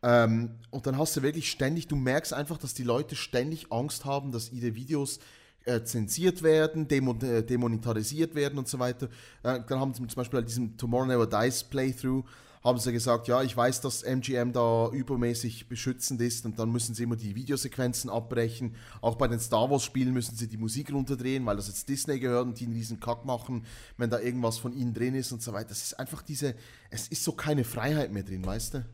Ähm, 0.00 0.50
und 0.70 0.86
dann 0.86 0.96
hast 0.96 1.16
du 1.16 1.22
wirklich 1.22 1.50
ständig, 1.50 1.88
du 1.88 1.96
merkst 1.96 2.32
einfach, 2.32 2.58
dass 2.58 2.74
die 2.74 2.84
Leute 2.84 3.16
ständig 3.16 3.72
Angst 3.72 4.04
haben, 4.04 4.30
dass 4.30 4.52
ihre 4.52 4.76
Videos 4.76 5.18
äh, 5.64 5.82
zensiert 5.82 6.44
werden, 6.44 6.86
demo, 6.86 7.12
äh, 7.22 7.42
demonetarisiert 7.42 8.36
werden 8.36 8.60
und 8.60 8.68
so 8.68 8.78
weiter. 8.78 9.08
Äh, 9.42 9.58
dann 9.68 9.80
haben 9.80 9.92
sie 9.92 10.06
zum 10.06 10.14
Beispiel 10.14 10.40
bei 10.40 10.46
diesem 10.46 10.76
Tomorrow 10.76 11.06
Never 11.06 11.26
Dies 11.26 11.64
Playthrough, 11.64 12.24
haben 12.62 12.78
sie 12.78 12.92
gesagt, 12.92 13.26
ja, 13.26 13.42
ich 13.42 13.56
weiß, 13.56 13.80
dass 13.80 14.02
MGM 14.02 14.52
da 14.52 14.88
übermäßig 14.90 15.68
beschützend 15.68 16.20
ist 16.20 16.44
und 16.44 16.58
dann 16.58 16.70
müssen 16.70 16.94
sie 16.94 17.04
immer 17.04 17.16
die 17.16 17.34
Videosequenzen 17.34 18.10
abbrechen. 18.10 18.76
Auch 19.00 19.16
bei 19.16 19.28
den 19.28 19.40
Star 19.40 19.70
Wars 19.70 19.82
Spielen 19.82 20.12
müssen 20.12 20.36
sie 20.36 20.46
die 20.46 20.58
Musik 20.58 20.92
runterdrehen, 20.92 21.46
weil 21.46 21.56
das 21.56 21.68
jetzt 21.68 21.88
Disney 21.88 22.18
gehört 22.18 22.46
und 22.46 22.60
die 22.60 22.66
einen 22.66 22.74
riesen 22.74 23.00
Kack 23.00 23.24
machen, 23.24 23.64
wenn 23.96 24.10
da 24.10 24.20
irgendwas 24.20 24.58
von 24.58 24.74
ihnen 24.74 24.92
drin 24.92 25.14
ist 25.14 25.32
und 25.32 25.42
so 25.42 25.52
weiter. 25.54 25.70
Das 25.70 25.82
ist 25.82 25.98
einfach 25.98 26.20
diese, 26.20 26.54
es 26.90 27.08
ist 27.08 27.24
so 27.24 27.32
keine 27.32 27.64
Freiheit 27.64 28.12
mehr 28.12 28.24
drin, 28.24 28.44
weißt 28.44 28.74
du? 28.74 28.84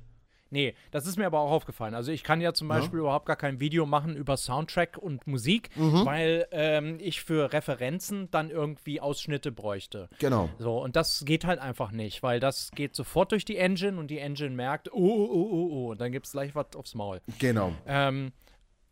Nee, 0.57 0.75
das 0.91 1.07
ist 1.07 1.19
mir 1.19 1.27
aber 1.27 1.41
auch 1.41 1.51
aufgefallen. 1.51 1.95
Also 1.95 2.13
ich 2.13 2.25
kann 2.25 2.41
ja 2.41 2.55
zum 2.55 2.67
Beispiel 2.67 2.99
ja. 2.99 3.03
überhaupt 3.03 3.27
gar 3.27 3.37
kein 3.37 3.61
Video 3.61 3.85
machen 3.85 4.17
über 4.17 4.39
Soundtrack 4.39 4.97
und 4.97 5.27
Musik, 5.27 5.69
mhm. 5.77 6.07
weil 6.07 6.49
ähm, 6.51 6.97
ich 6.99 7.21
für 7.21 7.53
Referenzen 7.53 8.31
dann 8.31 8.49
irgendwie 8.49 9.03
Ausschnitte 9.03 9.53
bräuchte. 9.53 10.09
Genau. 10.19 10.49
So, 10.59 10.83
und 10.83 10.97
das 10.97 11.27
geht 11.27 11.45
halt 11.45 11.59
einfach 11.61 11.91
nicht, 11.91 12.23
weil 12.23 12.41
das 12.41 12.71
geht 12.71 12.97
sofort 12.97 13.33
durch 13.33 13.45
die 13.45 13.59
Engine 13.59 13.99
und 13.99 14.07
die 14.07 14.19
Engine 14.19 14.49
merkt, 14.49 14.91
oh, 14.95 14.97
oh, 14.97 15.29
oh, 15.31 15.49
oh, 15.51 15.69
oh, 15.73 15.91
und 15.91 16.01
dann 16.01 16.11
gibt 16.11 16.25
es 16.25 16.33
gleich 16.33 16.55
was 16.55 16.75
aufs 16.75 16.95
Maul. 16.95 17.21
Genau. 17.39 17.75
Ähm, 17.87 18.33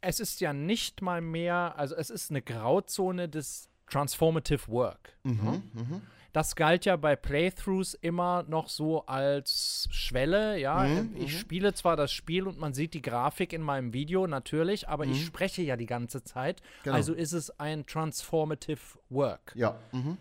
es 0.02 0.20
ist 0.20 0.42
ja 0.42 0.52
nicht 0.52 1.00
mal 1.00 1.22
mehr, 1.22 1.78
also 1.78 1.94
es 1.94 2.10
ist 2.10 2.28
eine 2.28 2.42
Grauzone 2.42 3.26
des 3.26 3.70
Transformative 3.86 4.68
Work. 4.68 5.16
Mhm, 5.22 5.40
ne? 5.42 5.62
mhm. 5.72 6.02
Das 6.34 6.56
galt 6.56 6.84
ja 6.84 6.96
bei 6.96 7.14
Playthroughs 7.14 7.94
immer 7.94 8.42
noch 8.48 8.68
so 8.68 9.06
als 9.06 9.86
Schwelle. 9.92 10.58
Ja, 10.58 10.82
mhm, 10.82 11.14
ich 11.14 11.32
mhm. 11.32 11.38
spiele 11.38 11.74
zwar 11.74 11.94
das 11.94 12.10
Spiel 12.10 12.48
und 12.48 12.58
man 12.58 12.74
sieht 12.74 12.92
die 12.92 13.02
Grafik 13.02 13.52
in 13.52 13.62
meinem 13.62 13.92
Video 13.92 14.26
natürlich, 14.26 14.88
aber 14.88 15.06
mhm. 15.06 15.12
ich 15.12 15.24
spreche 15.24 15.62
ja 15.62 15.76
die 15.76 15.86
ganze 15.86 16.24
Zeit. 16.24 16.60
Genau. 16.82 16.96
Also 16.96 17.14
ist 17.14 17.34
es 17.34 17.60
ein 17.60 17.86
Transformative 17.86 18.80
Work. 19.10 19.52
Ja. 19.54 19.78
Mhm. 19.92 20.18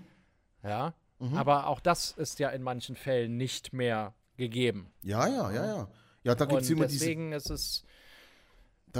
Ja. 0.62 0.94
Mhm. 1.18 1.36
Aber 1.36 1.66
auch 1.66 1.80
das 1.80 2.12
ist 2.12 2.38
ja 2.38 2.50
in 2.50 2.62
manchen 2.62 2.96
Fällen 2.96 3.36
nicht 3.36 3.74
mehr 3.74 4.14
gegeben. 4.38 4.94
Ja, 5.02 5.28
ja, 5.28 5.52
ja, 5.52 5.66
ja. 5.66 5.88
Ja, 6.24 6.36
da 6.36 6.46
gibt 6.46 6.62
es 6.62 6.70
immer 6.70 6.86
deswegen 6.86 7.32
diese. 7.32 7.38
Ist 7.38 7.50
es 7.50 7.86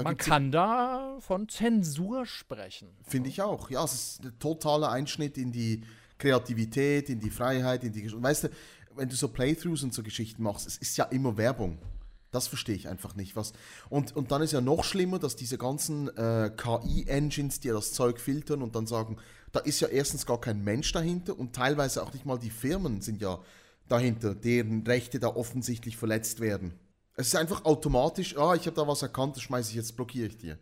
man 0.02 0.16
kann 0.16 0.50
da 0.50 1.18
von 1.20 1.48
Zensur 1.48 2.26
sprechen. 2.26 2.88
Finde 3.04 3.28
ich 3.28 3.40
auch. 3.40 3.70
Ja, 3.70 3.84
es 3.84 3.94
ist 3.94 4.24
ein 4.24 4.36
totaler 4.40 4.90
Einschnitt 4.90 5.38
in 5.38 5.52
die 5.52 5.84
Kreativität, 6.18 7.08
in 7.08 7.20
die 7.20 7.30
Freiheit, 7.30 7.84
in 7.84 7.92
die 7.92 8.02
Gesch 8.02 8.14
Weißt 8.16 8.44
du, 8.44 8.48
wenn 8.96 9.08
du 9.08 9.16
so 9.16 9.28
Playthroughs 9.28 9.82
und 9.82 9.92
so 9.92 10.02
Geschichten 10.02 10.42
machst, 10.42 10.66
es 10.66 10.76
ist 10.78 10.96
ja 10.96 11.04
immer 11.04 11.36
Werbung. 11.36 11.78
Das 12.30 12.48
verstehe 12.48 12.74
ich 12.74 12.88
einfach 12.88 13.14
nicht. 13.14 13.36
Was. 13.36 13.52
Und, 13.88 14.16
und 14.16 14.32
dann 14.32 14.42
ist 14.42 14.52
ja 14.52 14.60
noch 14.60 14.82
schlimmer, 14.82 15.20
dass 15.20 15.36
diese 15.36 15.56
ganzen 15.56 16.08
äh, 16.16 16.50
KI-Engines, 16.56 17.60
die 17.60 17.68
ja 17.68 17.74
das 17.74 17.92
Zeug 17.92 18.18
filtern 18.18 18.60
und 18.62 18.74
dann 18.74 18.88
sagen, 18.88 19.18
da 19.52 19.60
ist 19.60 19.78
ja 19.80 19.86
erstens 19.86 20.26
gar 20.26 20.40
kein 20.40 20.64
Mensch 20.64 20.90
dahinter 20.90 21.38
und 21.38 21.54
teilweise 21.54 22.02
auch 22.02 22.12
nicht 22.12 22.26
mal 22.26 22.38
die 22.38 22.50
Firmen 22.50 23.00
sind 23.00 23.20
ja 23.20 23.38
dahinter, 23.88 24.34
deren 24.34 24.84
Rechte 24.84 25.20
da 25.20 25.28
offensichtlich 25.28 25.96
verletzt 25.96 26.40
werden. 26.40 26.74
Es 27.16 27.28
ist 27.28 27.36
einfach 27.36 27.64
automatisch, 27.64 28.36
ah, 28.36 28.54
ich 28.54 28.66
habe 28.66 28.74
da 28.74 28.88
was 28.88 29.02
erkannt, 29.02 29.36
das 29.36 29.44
schmeiße 29.44 29.70
ich 29.70 29.76
jetzt, 29.76 29.94
blockiere 29.94 30.26
ich 30.26 30.36
dir. 30.36 30.58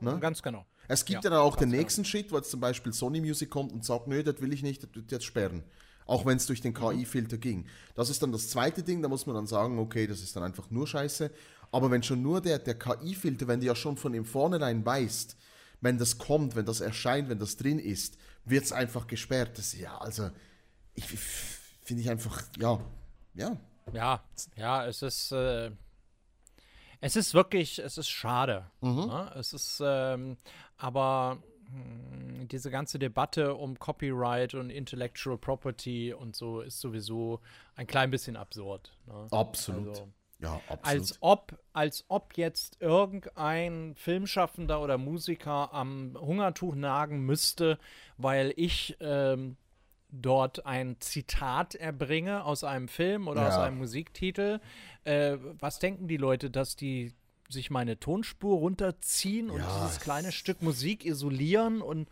Ne? 0.00 0.18
Ganz 0.20 0.42
genau. 0.42 0.64
Es 0.88 1.04
gibt 1.04 1.24
ja, 1.24 1.30
ja 1.30 1.36
dann 1.36 1.46
auch 1.46 1.56
den 1.56 1.70
nächsten 1.70 2.02
genau. 2.02 2.10
Schritt, 2.10 2.32
wo 2.32 2.36
jetzt 2.36 2.50
zum 2.50 2.60
Beispiel 2.60 2.92
Sony 2.92 3.20
Music 3.20 3.50
kommt 3.50 3.72
und 3.72 3.84
sagt, 3.84 4.06
nö, 4.06 4.22
das 4.22 4.40
will 4.40 4.52
ich 4.52 4.62
nicht, 4.62 4.82
das 4.82 4.90
wird 4.94 5.10
jetzt 5.12 5.24
sperren. 5.24 5.64
Auch 6.06 6.24
wenn 6.24 6.36
es 6.36 6.46
durch 6.46 6.60
den 6.60 6.72
mhm. 6.72 6.76
KI-Filter 6.76 7.38
ging. 7.38 7.66
Das 7.94 8.10
ist 8.10 8.22
dann 8.22 8.32
das 8.32 8.48
zweite 8.48 8.82
Ding, 8.82 9.02
da 9.02 9.08
muss 9.08 9.26
man 9.26 9.34
dann 9.34 9.46
sagen, 9.46 9.78
okay, 9.78 10.06
das 10.06 10.20
ist 10.20 10.36
dann 10.36 10.44
einfach 10.44 10.70
nur 10.70 10.86
Scheiße. 10.86 11.30
Aber 11.72 11.90
wenn 11.90 12.02
schon 12.02 12.22
nur 12.22 12.40
der, 12.40 12.58
der 12.58 12.78
KI-Filter, 12.78 13.48
wenn 13.48 13.60
du 13.60 13.66
ja 13.66 13.74
schon 13.74 13.96
von 13.96 14.14
im 14.14 14.24
Vornherein 14.24 14.86
weißt, 14.86 15.36
wenn 15.80 15.98
das 15.98 16.18
kommt, 16.18 16.56
wenn 16.56 16.64
das 16.64 16.80
erscheint, 16.80 17.28
wenn 17.28 17.38
das 17.38 17.56
drin 17.56 17.78
ist, 17.78 18.16
wird 18.44 18.64
es 18.64 18.72
einfach 18.72 19.06
gesperrt. 19.06 19.58
Das, 19.58 19.76
ja, 19.76 19.98
also, 19.98 20.30
ich 20.94 21.04
finde 21.82 22.02
ich 22.02 22.10
einfach, 22.10 22.42
ja, 22.58 22.80
ja. 23.34 23.56
Ja, 23.92 24.24
ja, 24.56 24.86
es 24.86 25.02
ist, 25.02 25.32
äh, 25.32 25.70
es 27.00 27.14
ist 27.14 27.34
wirklich, 27.34 27.78
es 27.78 27.98
ist 27.98 28.08
schade. 28.08 28.70
Mhm. 28.80 29.06
Ne? 29.06 29.32
Es 29.36 29.52
ist, 29.52 29.80
ähm, 29.84 30.36
aber 30.76 31.38
mh, 31.70 32.38
hm, 32.38 32.48
diese 32.48 32.70
ganze 32.70 32.98
Debatte 32.98 33.54
um 33.54 33.78
Copyright 33.78 34.54
und 34.54 34.70
Intellectual 34.70 35.38
Property 35.38 36.12
und 36.12 36.36
so 36.36 36.60
ist 36.60 36.80
sowieso 36.80 37.40
ein 37.74 37.86
klein 37.86 38.10
bisschen 38.10 38.36
absurd. 38.36 38.92
Ne? 39.06 39.26
Absolut. 39.30 39.88
Also, 39.88 40.08
ja, 40.38 40.60
absolut. 40.68 40.84
Als 40.84 41.18
ob, 41.20 41.58
als 41.72 42.04
ob 42.08 42.36
jetzt 42.36 42.80
irgendein 42.80 43.94
Filmschaffender 43.94 44.80
oder 44.82 44.98
Musiker 44.98 45.72
am 45.72 46.16
Hungertuch 46.20 46.74
nagen 46.74 47.20
müsste, 47.20 47.78
weil 48.18 48.52
ich 48.56 48.96
ähm, 49.00 49.56
dort 50.10 50.66
ein 50.66 50.96
Zitat 51.00 51.74
erbringe 51.74 52.44
aus 52.44 52.64
einem 52.64 52.88
Film 52.88 53.28
oder 53.28 53.42
ja. 53.42 53.48
aus 53.48 53.56
einem 53.56 53.78
Musiktitel. 53.78 54.60
Äh, 55.04 55.38
was 55.58 55.78
denken 55.78 56.06
die 56.06 56.16
Leute, 56.18 56.50
dass 56.50 56.76
die 56.76 57.12
sich 57.48 57.70
meine 57.70 57.98
Tonspur 57.98 58.58
runterziehen 58.58 59.50
und 59.50 59.60
ja, 59.60 59.84
dieses 59.84 60.00
kleine 60.00 60.32
Stück 60.32 60.62
Musik 60.62 61.04
isolieren 61.04 61.82
und 61.82 62.08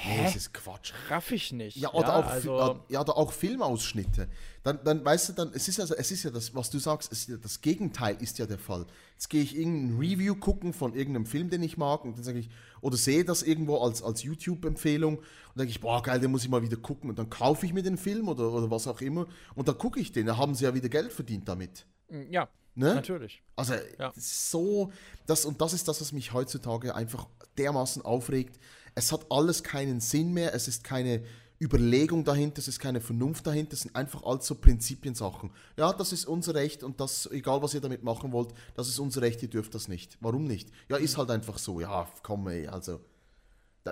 Hä? 0.00 0.22
das 0.22 0.36
ist 0.36 0.54
Quatsch. 0.54 0.92
Raff 1.08 1.32
ich 1.32 1.52
nicht. 1.52 1.76
Ja, 1.76 1.92
oder, 1.92 2.08
ja, 2.08 2.16
auch, 2.16 2.26
also 2.26 2.84
ja, 2.88 3.00
oder 3.00 3.16
auch 3.16 3.32
Filmausschnitte. 3.32 4.28
Dann, 4.62 4.78
dann 4.84 5.04
weißt 5.04 5.30
du, 5.30 5.32
dann, 5.32 5.50
es 5.52 5.66
ist, 5.66 5.80
also, 5.80 5.94
es 5.94 6.12
ist 6.12 6.22
ja 6.22 6.30
das, 6.30 6.54
was 6.54 6.70
du 6.70 6.78
sagst, 6.78 7.10
es, 7.10 7.26
das 7.42 7.60
Gegenteil 7.60 8.16
ist 8.20 8.38
ja 8.38 8.46
der 8.46 8.58
Fall. 8.58 8.86
Jetzt 9.14 9.28
gehe 9.28 9.42
ich 9.42 9.56
irgendein 9.56 9.98
Review 9.98 10.36
gucken 10.36 10.72
von 10.72 10.94
irgendeinem 10.94 11.26
Film, 11.26 11.50
den 11.50 11.64
ich 11.64 11.76
mag, 11.78 12.04
und 12.04 12.16
dann 12.16 12.22
sage 12.22 12.38
ich, 12.38 12.48
oder 12.80 12.96
sehe 12.96 13.24
das 13.24 13.42
irgendwo 13.42 13.78
als, 13.78 14.02
als 14.02 14.22
YouTube-Empfehlung 14.22 15.16
und 15.18 15.24
denke 15.56 15.70
ich, 15.70 15.80
boah, 15.80 16.00
geil, 16.00 16.20
den 16.20 16.30
muss 16.30 16.44
ich 16.44 16.50
mal 16.50 16.62
wieder 16.62 16.76
gucken. 16.76 17.10
Und 17.10 17.18
dann 17.18 17.28
kaufe 17.28 17.66
ich 17.66 17.72
mir 17.72 17.82
den 17.82 17.98
Film 17.98 18.28
oder, 18.28 18.52
oder 18.52 18.70
was 18.70 18.86
auch 18.86 19.00
immer 19.00 19.26
und 19.56 19.66
dann 19.66 19.78
gucke 19.78 19.98
ich 19.98 20.12
den. 20.12 20.26
Da 20.26 20.36
haben 20.36 20.54
sie 20.54 20.64
ja 20.64 20.74
wieder 20.74 20.88
Geld 20.88 21.12
verdient 21.12 21.48
damit. 21.48 21.86
Ja, 22.30 22.48
Ne? 22.78 22.94
Natürlich. 22.94 23.42
Also 23.56 23.74
ja. 23.98 24.12
so, 24.16 24.92
das 25.26 25.44
und 25.44 25.60
das 25.60 25.72
ist 25.72 25.88
das, 25.88 26.00
was 26.00 26.12
mich 26.12 26.32
heutzutage 26.32 26.94
einfach 26.94 27.26
dermaßen 27.58 28.02
aufregt. 28.02 28.60
Es 28.94 29.10
hat 29.10 29.26
alles 29.30 29.64
keinen 29.64 29.98
Sinn 29.98 30.32
mehr, 30.32 30.54
es 30.54 30.68
ist 30.68 30.84
keine 30.84 31.24
Überlegung 31.60 32.22
dahinter, 32.22 32.60
es 32.60 32.68
ist 32.68 32.78
keine 32.78 33.00
Vernunft 33.00 33.48
dahinter, 33.48 33.72
es 33.72 33.80
sind 33.80 33.96
einfach 33.96 34.22
alles 34.22 34.46
so 34.46 34.54
Prinzipiensachen. 34.54 35.50
Ja, 35.76 35.92
das 35.92 36.12
ist 36.12 36.26
unser 36.26 36.54
Recht 36.54 36.84
und 36.84 37.00
das, 37.00 37.28
egal 37.32 37.60
was 37.62 37.74
ihr 37.74 37.80
damit 37.80 38.04
machen 38.04 38.30
wollt, 38.30 38.54
das 38.76 38.86
ist 38.86 39.00
unser 39.00 39.22
Recht, 39.22 39.42
ihr 39.42 39.50
dürft 39.50 39.74
das 39.74 39.88
nicht. 39.88 40.16
Warum 40.20 40.44
nicht? 40.44 40.70
Ja, 40.88 40.98
ist 40.98 41.18
halt 41.18 41.32
einfach 41.32 41.58
so. 41.58 41.80
Ja, 41.80 42.08
komm 42.22 42.46
ey, 42.46 42.68
also. 42.68 43.00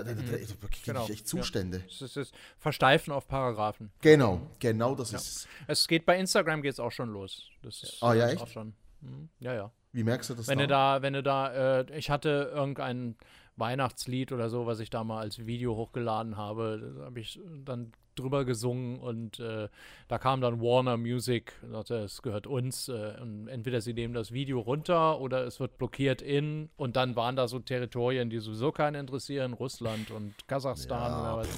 Da, 0.05 0.15
da, 0.15 0.23
da, 0.23 0.23
da 0.23 0.37
kriege 0.37 0.83
genau. 0.85 1.05
ich 1.05 1.11
echt 1.11 1.29
Zustände. 1.29 1.79
Ja. 1.79 2.05
Es 2.05 2.17
ist 2.17 2.35
Versteifen 2.59 3.13
auf 3.13 3.29
Paragraphen. 3.29 3.91
Genau, 4.01 4.41
genau 4.59 4.95
das 4.95 5.13
ja. 5.13 5.19
ist 5.19 5.49
es. 5.67 5.89
Geht 5.89 6.07
bei 6.07 6.19
Instagram 6.19 6.63
geht 6.63 6.73
es 6.73 6.81
auch 6.81 6.93
schon 6.93 7.11
los. 7.11 7.51
Das 7.63 7.83
ist 7.83 8.03
ah, 8.03 8.15
ja, 8.15 8.29
echt? 8.29 8.43
auch 8.43 8.49
schon. 8.49 8.75
Mhm. 9.01 9.29
Ja, 9.41 9.55
ja. 9.55 9.73
Wie 9.93 10.05
merkst 10.05 10.31
du 10.31 10.35
das 10.35 10.49
wenn 10.49 10.59
da? 10.59 10.65
Du 10.65 10.69
da 10.69 11.03
wenn 11.03 11.13
du 11.13 11.23
da, 11.23 11.81
äh, 11.81 11.99
ich 11.99 12.11
hatte 12.11 12.51
irgendein 12.55 13.17
Weihnachtslied 13.57 14.33
oder 14.33 14.51
so, 14.51 14.67
was 14.67 14.81
ich 14.81 14.91
da 14.91 15.05
mal 15.05 15.21
als 15.21 15.47
Video 15.47 15.75
hochgeladen 15.77 16.37
habe, 16.37 17.01
habe 17.05 17.21
ich 17.21 17.41
dann 17.65 17.93
drüber 18.19 18.45
gesungen 18.45 18.99
und 18.99 19.39
äh, 19.39 19.69
da 20.09 20.19
kam 20.19 20.41
dann 20.41 20.61
Warner 20.61 20.97
Music, 20.97 21.53
sagte, 21.71 21.97
es 21.97 22.23
gehört 22.23 22.47
uns 22.47 22.89
äh, 22.89 23.15
und 23.21 23.49
entweder 23.49 23.81
sie 23.81 23.95
nehmen 23.95 24.15
das 24.15 24.33
Video 24.33 24.61
runter 24.61 25.21
oder 25.21 25.45
es 25.45 25.61
wird 25.61 25.79
blockiert 25.79 26.23
in 26.23 26.71
und 26.77 26.97
dann 26.97 27.17
waren 27.17 27.37
da 27.37 27.49
so 27.49 27.59
Territorien, 27.59 28.31
die 28.31 28.39
sowieso 28.39 28.73
keinen 28.73 28.97
interessieren, 28.97 29.53
Russland 29.53 30.11
und 30.11 30.35
Kasachstan 30.49 31.13
ja. 31.13 31.21
oder 31.21 31.37
was. 31.39 31.49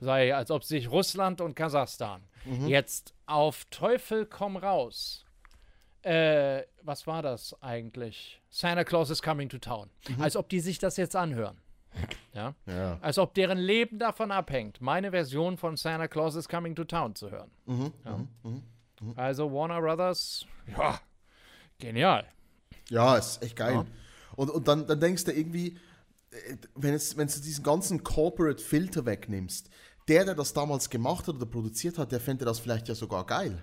Sei, 0.00 0.34
als 0.34 0.50
ob 0.50 0.64
sich 0.64 0.90
Russland 0.90 1.40
und 1.40 1.54
Kasachstan 1.56 2.22
mhm. 2.44 2.68
jetzt 2.68 3.14
auf 3.26 3.64
Teufel 3.70 4.26
komm 4.26 4.56
raus 4.56 5.24
äh, 6.02 6.62
was 6.82 7.06
war 7.06 7.22
das 7.22 7.60
eigentlich? 7.60 8.40
Santa 8.50 8.84
Claus 8.84 9.10
is 9.10 9.20
coming 9.20 9.48
to 9.48 9.58
town. 9.58 9.90
Mhm. 10.08 10.22
Als 10.22 10.36
ob 10.36 10.48
die 10.48 10.60
sich 10.60 10.78
das 10.78 10.96
jetzt 10.96 11.16
anhören. 11.16 11.60
Ja? 12.38 12.54
ja? 12.66 12.98
Als 13.00 13.18
ob 13.18 13.34
deren 13.34 13.58
Leben 13.58 13.98
davon 13.98 14.30
abhängt, 14.30 14.80
meine 14.80 15.10
Version 15.10 15.56
von 15.56 15.76
Santa 15.76 16.06
Claus 16.06 16.36
is 16.36 16.48
coming 16.48 16.74
to 16.74 16.84
town 16.84 17.14
zu 17.14 17.30
hören. 17.30 17.50
Mhm. 17.66 17.92
Ja? 18.04 18.16
Mhm. 18.16 18.28
mhm. 18.42 18.62
mhm. 19.00 19.12
Also 19.16 19.52
Warner 19.52 19.80
Brothers, 19.80 20.46
ja, 20.66 21.00
genial. 21.78 22.24
Ja, 22.90 23.16
ist 23.16 23.42
echt 23.42 23.56
geil. 23.56 23.74
Ja. 23.74 23.86
Und, 24.36 24.50
und 24.50 24.68
dann, 24.68 24.86
dann 24.86 25.00
denkst 25.00 25.24
du 25.24 25.32
irgendwie, 25.32 25.78
äh, 26.30 26.56
wenn, 26.76 26.94
es, 26.94 27.16
wenn 27.16 27.26
du 27.26 27.40
diesen 27.40 27.64
ganzen 27.64 28.04
Corporate 28.04 28.62
Filter 28.62 29.04
wegnimmst, 29.04 29.68
der, 30.06 30.24
der 30.24 30.34
das 30.34 30.52
damals 30.52 30.88
gemacht 30.88 31.26
hat 31.26 31.34
oder 31.34 31.46
produziert 31.46 31.98
hat, 31.98 32.12
der 32.12 32.20
fände 32.20 32.44
das 32.44 32.60
vielleicht 32.60 32.88
ja 32.88 32.94
sogar 32.94 33.26
geil. 33.26 33.62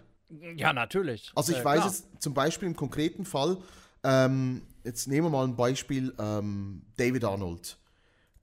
Ja, 0.55 0.73
natürlich. 0.73 1.31
Also 1.33 1.53
ich 1.53 1.59
äh, 1.59 1.65
weiß 1.65 1.79
klar. 1.79 1.87
jetzt 1.87 2.21
zum 2.21 2.33
Beispiel 2.33 2.67
im 2.67 2.75
konkreten 2.75 3.25
Fall, 3.25 3.57
ähm, 4.03 4.63
jetzt 4.83 5.07
nehmen 5.07 5.27
wir 5.27 5.31
mal 5.31 5.45
ein 5.45 5.55
Beispiel, 5.55 6.13
ähm, 6.19 6.83
David 6.97 7.23
Arnold. 7.23 7.77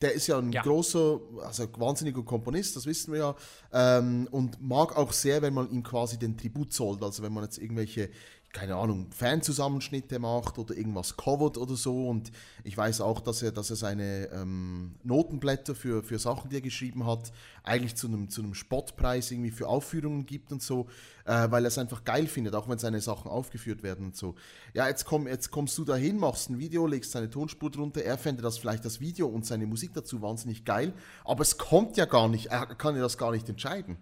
Der 0.02 0.12
ist 0.12 0.26
ja 0.26 0.38
ein 0.38 0.52
ja. 0.52 0.62
großer, 0.62 1.20
also 1.42 1.68
wahnsinniger 1.78 2.22
Komponist, 2.22 2.76
das 2.76 2.86
wissen 2.86 3.12
wir 3.12 3.20
ja, 3.20 3.98
ähm, 3.98 4.28
und 4.30 4.60
mag 4.60 4.96
auch 4.96 5.12
sehr, 5.12 5.40
wenn 5.42 5.54
man 5.54 5.70
ihm 5.70 5.82
quasi 5.82 6.18
den 6.18 6.36
Tribut 6.36 6.72
zollt. 6.72 7.02
Also 7.02 7.22
wenn 7.22 7.32
man 7.32 7.44
jetzt 7.44 7.58
irgendwelche 7.58 8.10
keine 8.52 8.76
Ahnung, 8.76 9.10
Fanzusammenschnitte 9.12 10.18
macht 10.18 10.58
oder 10.58 10.76
irgendwas 10.76 11.16
covert 11.16 11.56
oder 11.56 11.74
so. 11.74 12.06
Und 12.06 12.30
ich 12.64 12.76
weiß 12.76 13.00
auch, 13.00 13.20
dass 13.20 13.42
er, 13.42 13.50
dass 13.50 13.70
er 13.70 13.76
seine 13.76 14.28
ähm, 14.30 14.94
Notenblätter 15.02 15.74
für, 15.74 16.02
für 16.02 16.18
Sachen, 16.18 16.50
die 16.50 16.56
er 16.56 16.60
geschrieben 16.60 17.06
hat, 17.06 17.32
eigentlich 17.64 17.96
zu 17.96 18.08
einem, 18.08 18.28
zu 18.28 18.42
einem 18.42 18.54
Spottpreis 18.54 19.30
irgendwie 19.30 19.50
für 19.50 19.68
Aufführungen 19.68 20.26
gibt 20.26 20.52
und 20.52 20.60
so, 20.60 20.86
äh, 21.24 21.50
weil 21.50 21.64
er 21.64 21.68
es 21.68 21.78
einfach 21.78 22.04
geil 22.04 22.26
findet, 22.26 22.54
auch 22.54 22.68
wenn 22.68 22.78
seine 22.78 23.00
Sachen 23.00 23.30
aufgeführt 23.30 23.82
werden 23.82 24.06
und 24.06 24.16
so. 24.16 24.34
Ja, 24.74 24.86
jetzt, 24.86 25.06
komm, 25.06 25.26
jetzt 25.26 25.50
kommst 25.50 25.78
du 25.78 25.84
dahin, 25.84 26.18
machst 26.18 26.50
ein 26.50 26.58
Video, 26.58 26.86
legst 26.86 27.12
seine 27.12 27.30
Tonspur 27.30 27.70
drunter, 27.70 28.02
er 28.02 28.18
fände 28.18 28.42
das 28.42 28.58
vielleicht 28.58 28.84
das 28.84 29.00
Video 29.00 29.28
und 29.28 29.46
seine 29.46 29.66
Musik 29.66 29.94
dazu 29.94 30.20
wahnsinnig 30.20 30.66
geil, 30.66 30.92
aber 31.24 31.40
es 31.40 31.56
kommt 31.56 31.96
ja 31.96 32.04
gar 32.04 32.28
nicht, 32.28 32.46
er 32.46 32.66
kann 32.66 32.96
ja 32.96 33.02
das 33.02 33.16
gar 33.16 33.32
nicht 33.32 33.48
entscheiden. 33.48 33.96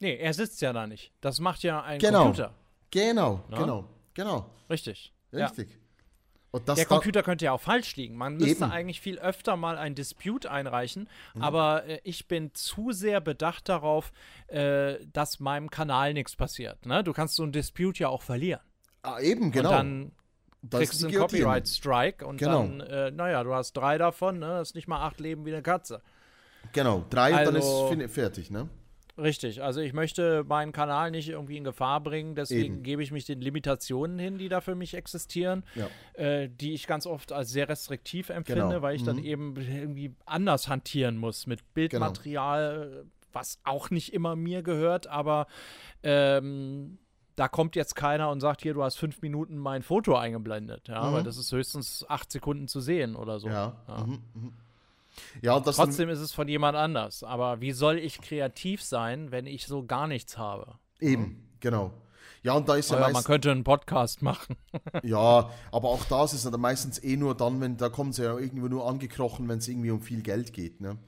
Nee, 0.00 0.16
er 0.16 0.32
sitzt 0.32 0.60
ja 0.60 0.72
da 0.72 0.86
nicht. 0.86 1.12
Das 1.20 1.40
macht 1.40 1.62
ja 1.62 1.82
ein 1.82 1.98
genau. 1.98 2.24
Computer. 2.24 2.48
Genau, 2.48 2.67
Na? 3.48 3.58
genau, 3.58 3.88
genau. 4.14 4.50
Richtig. 4.70 5.12
Richtig. 5.32 5.78
Ja. 6.52 6.74
der 6.74 6.86
Computer 6.86 7.22
könnte 7.22 7.44
ja 7.44 7.52
auch 7.52 7.60
falsch 7.60 7.96
liegen. 7.96 8.16
Man 8.16 8.36
müsste 8.36 8.64
Eben. 8.64 8.72
eigentlich 8.72 9.00
viel 9.00 9.18
öfter 9.18 9.56
mal 9.56 9.76
ein 9.76 9.94
Dispute 9.94 10.50
einreichen, 10.50 11.08
mhm. 11.34 11.42
aber 11.42 11.84
äh, 11.84 12.00
ich 12.04 12.28
bin 12.28 12.54
zu 12.54 12.92
sehr 12.92 13.20
bedacht 13.20 13.68
darauf, 13.68 14.12
äh, 14.46 14.96
dass 15.12 15.40
meinem 15.40 15.70
Kanal 15.70 16.14
nichts 16.14 16.36
passiert. 16.36 16.86
Ne? 16.86 17.04
Du 17.04 17.12
kannst 17.12 17.36
so 17.36 17.42
ein 17.42 17.52
Dispute 17.52 18.00
ja 18.00 18.08
auch 18.08 18.22
verlieren. 18.22 18.60
Ah, 19.02 19.20
eben, 19.20 19.52
genau. 19.52 19.70
Und 19.70 19.76
dann 19.76 20.12
das 20.62 20.80
kriegst 20.80 21.02
du 21.02 21.06
einen 21.06 21.16
Copyright 21.16 21.68
Strike 21.68 22.26
und 22.26 22.38
genau. 22.38 22.62
dann, 22.62 22.80
äh, 22.80 23.10
naja, 23.10 23.44
du 23.44 23.54
hast 23.54 23.74
drei 23.74 23.96
davon, 23.96 24.38
ne? 24.38 24.46
Das 24.58 24.70
ist 24.70 24.74
nicht 24.74 24.88
mal 24.88 25.06
acht 25.06 25.20
Leben 25.20 25.44
wie 25.46 25.52
eine 25.52 25.62
Katze. 25.62 26.02
Genau, 26.72 27.04
drei 27.08 27.34
also, 27.34 27.38
und 27.38 27.46
dann 27.46 27.62
ist 27.62 27.66
also 27.66 28.08
fertig, 28.08 28.50
ne? 28.50 28.68
Richtig, 29.18 29.62
also 29.62 29.80
ich 29.80 29.92
möchte 29.92 30.44
meinen 30.44 30.70
Kanal 30.70 31.10
nicht 31.10 31.28
irgendwie 31.28 31.56
in 31.56 31.64
Gefahr 31.64 32.00
bringen, 32.00 32.36
deswegen 32.36 32.74
Eben. 32.76 32.82
gebe 32.84 33.02
ich 33.02 33.10
mich 33.10 33.24
den 33.24 33.40
Limitationen 33.40 34.18
hin, 34.18 34.38
die 34.38 34.48
da 34.48 34.60
für 34.60 34.76
mich 34.76 34.94
existieren, 34.94 35.64
ja. 35.74 35.88
äh, 36.12 36.48
die 36.48 36.72
ich 36.72 36.86
ganz 36.86 37.04
oft 37.04 37.32
als 37.32 37.50
sehr 37.50 37.68
restriktiv 37.68 38.28
empfinde, 38.28 38.68
genau. 38.68 38.82
weil 38.82 38.94
ich 38.94 39.02
mhm. 39.02 39.06
dann 39.06 39.18
eben 39.18 39.56
irgendwie 39.56 40.14
anders 40.24 40.68
hantieren 40.68 41.16
muss 41.16 41.48
mit 41.48 41.74
Bildmaterial, 41.74 42.90
genau. 42.90 43.10
was 43.32 43.58
auch 43.64 43.90
nicht 43.90 44.14
immer 44.14 44.36
mir 44.36 44.62
gehört, 44.62 45.08
aber 45.08 45.48
ähm, 46.04 46.98
da 47.34 47.48
kommt 47.48 47.74
jetzt 47.74 47.96
keiner 47.96 48.30
und 48.30 48.38
sagt, 48.40 48.62
hier, 48.62 48.74
du 48.74 48.84
hast 48.84 48.96
fünf 48.96 49.20
Minuten 49.20 49.58
mein 49.58 49.82
Foto 49.82 50.16
eingeblendet, 50.16 50.86
ja, 50.86 51.02
mhm. 51.02 51.12
weil 51.14 51.22
das 51.24 51.38
ist 51.38 51.50
höchstens 51.50 52.04
acht 52.08 52.30
Sekunden 52.30 52.68
zu 52.68 52.80
sehen 52.80 53.16
oder 53.16 53.40
so. 53.40 53.48
Ja. 53.48 53.82
ja. 53.88 54.04
Mhm. 54.04 54.52
Ja, 55.42 55.60
Trotzdem 55.60 56.08
ist 56.08 56.20
es 56.20 56.32
von 56.32 56.48
jemand 56.48 56.76
anders. 56.76 57.22
Aber 57.22 57.60
wie 57.60 57.72
soll 57.72 57.98
ich 57.98 58.20
kreativ 58.20 58.82
sein, 58.82 59.30
wenn 59.30 59.46
ich 59.46 59.66
so 59.66 59.84
gar 59.84 60.06
nichts 60.06 60.38
habe? 60.38 60.74
Eben, 61.00 61.48
genau. 61.60 61.92
Ja, 62.42 62.52
und 62.52 62.68
da 62.68 62.76
ist 62.76 62.90
ja, 62.90 63.00
ja 63.00 63.08
Man 63.10 63.24
könnte 63.24 63.50
einen 63.50 63.64
Podcast 63.64 64.22
machen. 64.22 64.56
ja, 65.02 65.50
aber 65.72 65.88
auch 65.88 66.04
das 66.04 66.32
ist 66.32 66.44
dann 66.46 66.60
meistens 66.60 67.02
eh 67.02 67.16
nur 67.16 67.34
dann, 67.34 67.60
wenn, 67.60 67.76
da 67.76 67.88
kommen 67.88 68.12
sie 68.12 68.24
ja 68.24 68.38
irgendwo 68.38 68.68
nur 68.68 68.88
angekrochen, 68.88 69.48
wenn 69.48 69.58
es 69.58 69.68
irgendwie 69.68 69.90
um 69.90 70.00
viel 70.00 70.22
Geld 70.22 70.52
geht, 70.52 70.80
ne? 70.80 70.98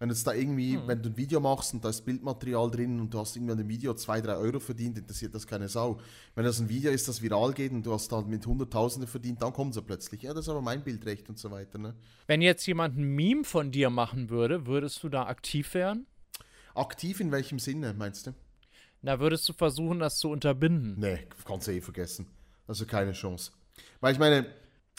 Wenn 0.00 0.08
jetzt 0.08 0.26
da 0.26 0.32
irgendwie, 0.32 0.76
hm. 0.76 0.88
wenn 0.88 1.02
du 1.02 1.10
ein 1.10 1.16
Video 1.18 1.40
machst 1.40 1.74
und 1.74 1.84
da 1.84 1.90
ist 1.90 2.06
Bildmaterial 2.06 2.70
drin 2.70 2.98
und 3.00 3.12
du 3.12 3.18
hast 3.18 3.36
irgendwie 3.36 3.52
an 3.52 3.58
dem 3.58 3.68
Video 3.68 3.92
2, 3.92 4.22
3 4.22 4.34
Euro 4.34 4.58
verdient, 4.58 4.96
interessiert 4.96 5.34
das 5.34 5.46
keine 5.46 5.68
Sau. 5.68 6.00
Wenn 6.34 6.44
das 6.46 6.58
ein 6.58 6.70
Video 6.70 6.90
ist, 6.90 7.06
das 7.06 7.20
viral 7.20 7.52
geht 7.52 7.70
und 7.70 7.84
du 7.84 7.92
hast 7.92 8.10
da 8.10 8.22
mit 8.22 8.46
Hunderttausende 8.46 9.06
verdient, 9.06 9.42
dann 9.42 9.52
kommen 9.52 9.74
sie 9.74 9.82
plötzlich. 9.82 10.22
Ja, 10.22 10.32
das 10.32 10.46
ist 10.46 10.48
aber 10.48 10.62
mein 10.62 10.82
Bildrecht 10.82 11.28
und 11.28 11.38
so 11.38 11.50
weiter. 11.50 11.76
Ne? 11.76 11.94
Wenn 12.26 12.40
jetzt 12.40 12.64
jemand 12.66 12.96
ein 12.96 13.14
Meme 13.14 13.44
von 13.44 13.72
dir 13.72 13.90
machen 13.90 14.30
würde, 14.30 14.66
würdest 14.66 15.02
du 15.02 15.10
da 15.10 15.26
aktiv 15.26 15.74
werden? 15.74 16.06
Aktiv 16.74 17.20
in 17.20 17.30
welchem 17.30 17.58
Sinne, 17.58 17.92
meinst 17.92 18.26
du? 18.26 18.34
Na, 19.02 19.20
würdest 19.20 19.46
du 19.50 19.52
versuchen, 19.52 19.98
das 19.98 20.18
zu 20.18 20.30
unterbinden? 20.30 20.94
Nee, 20.98 21.26
kannst 21.44 21.68
du 21.68 21.72
eh 21.72 21.82
vergessen. 21.82 22.26
Also 22.66 22.86
keine 22.86 23.12
Chance. 23.12 23.52
Weil 24.00 24.14
ich 24.14 24.18
meine, 24.18 24.46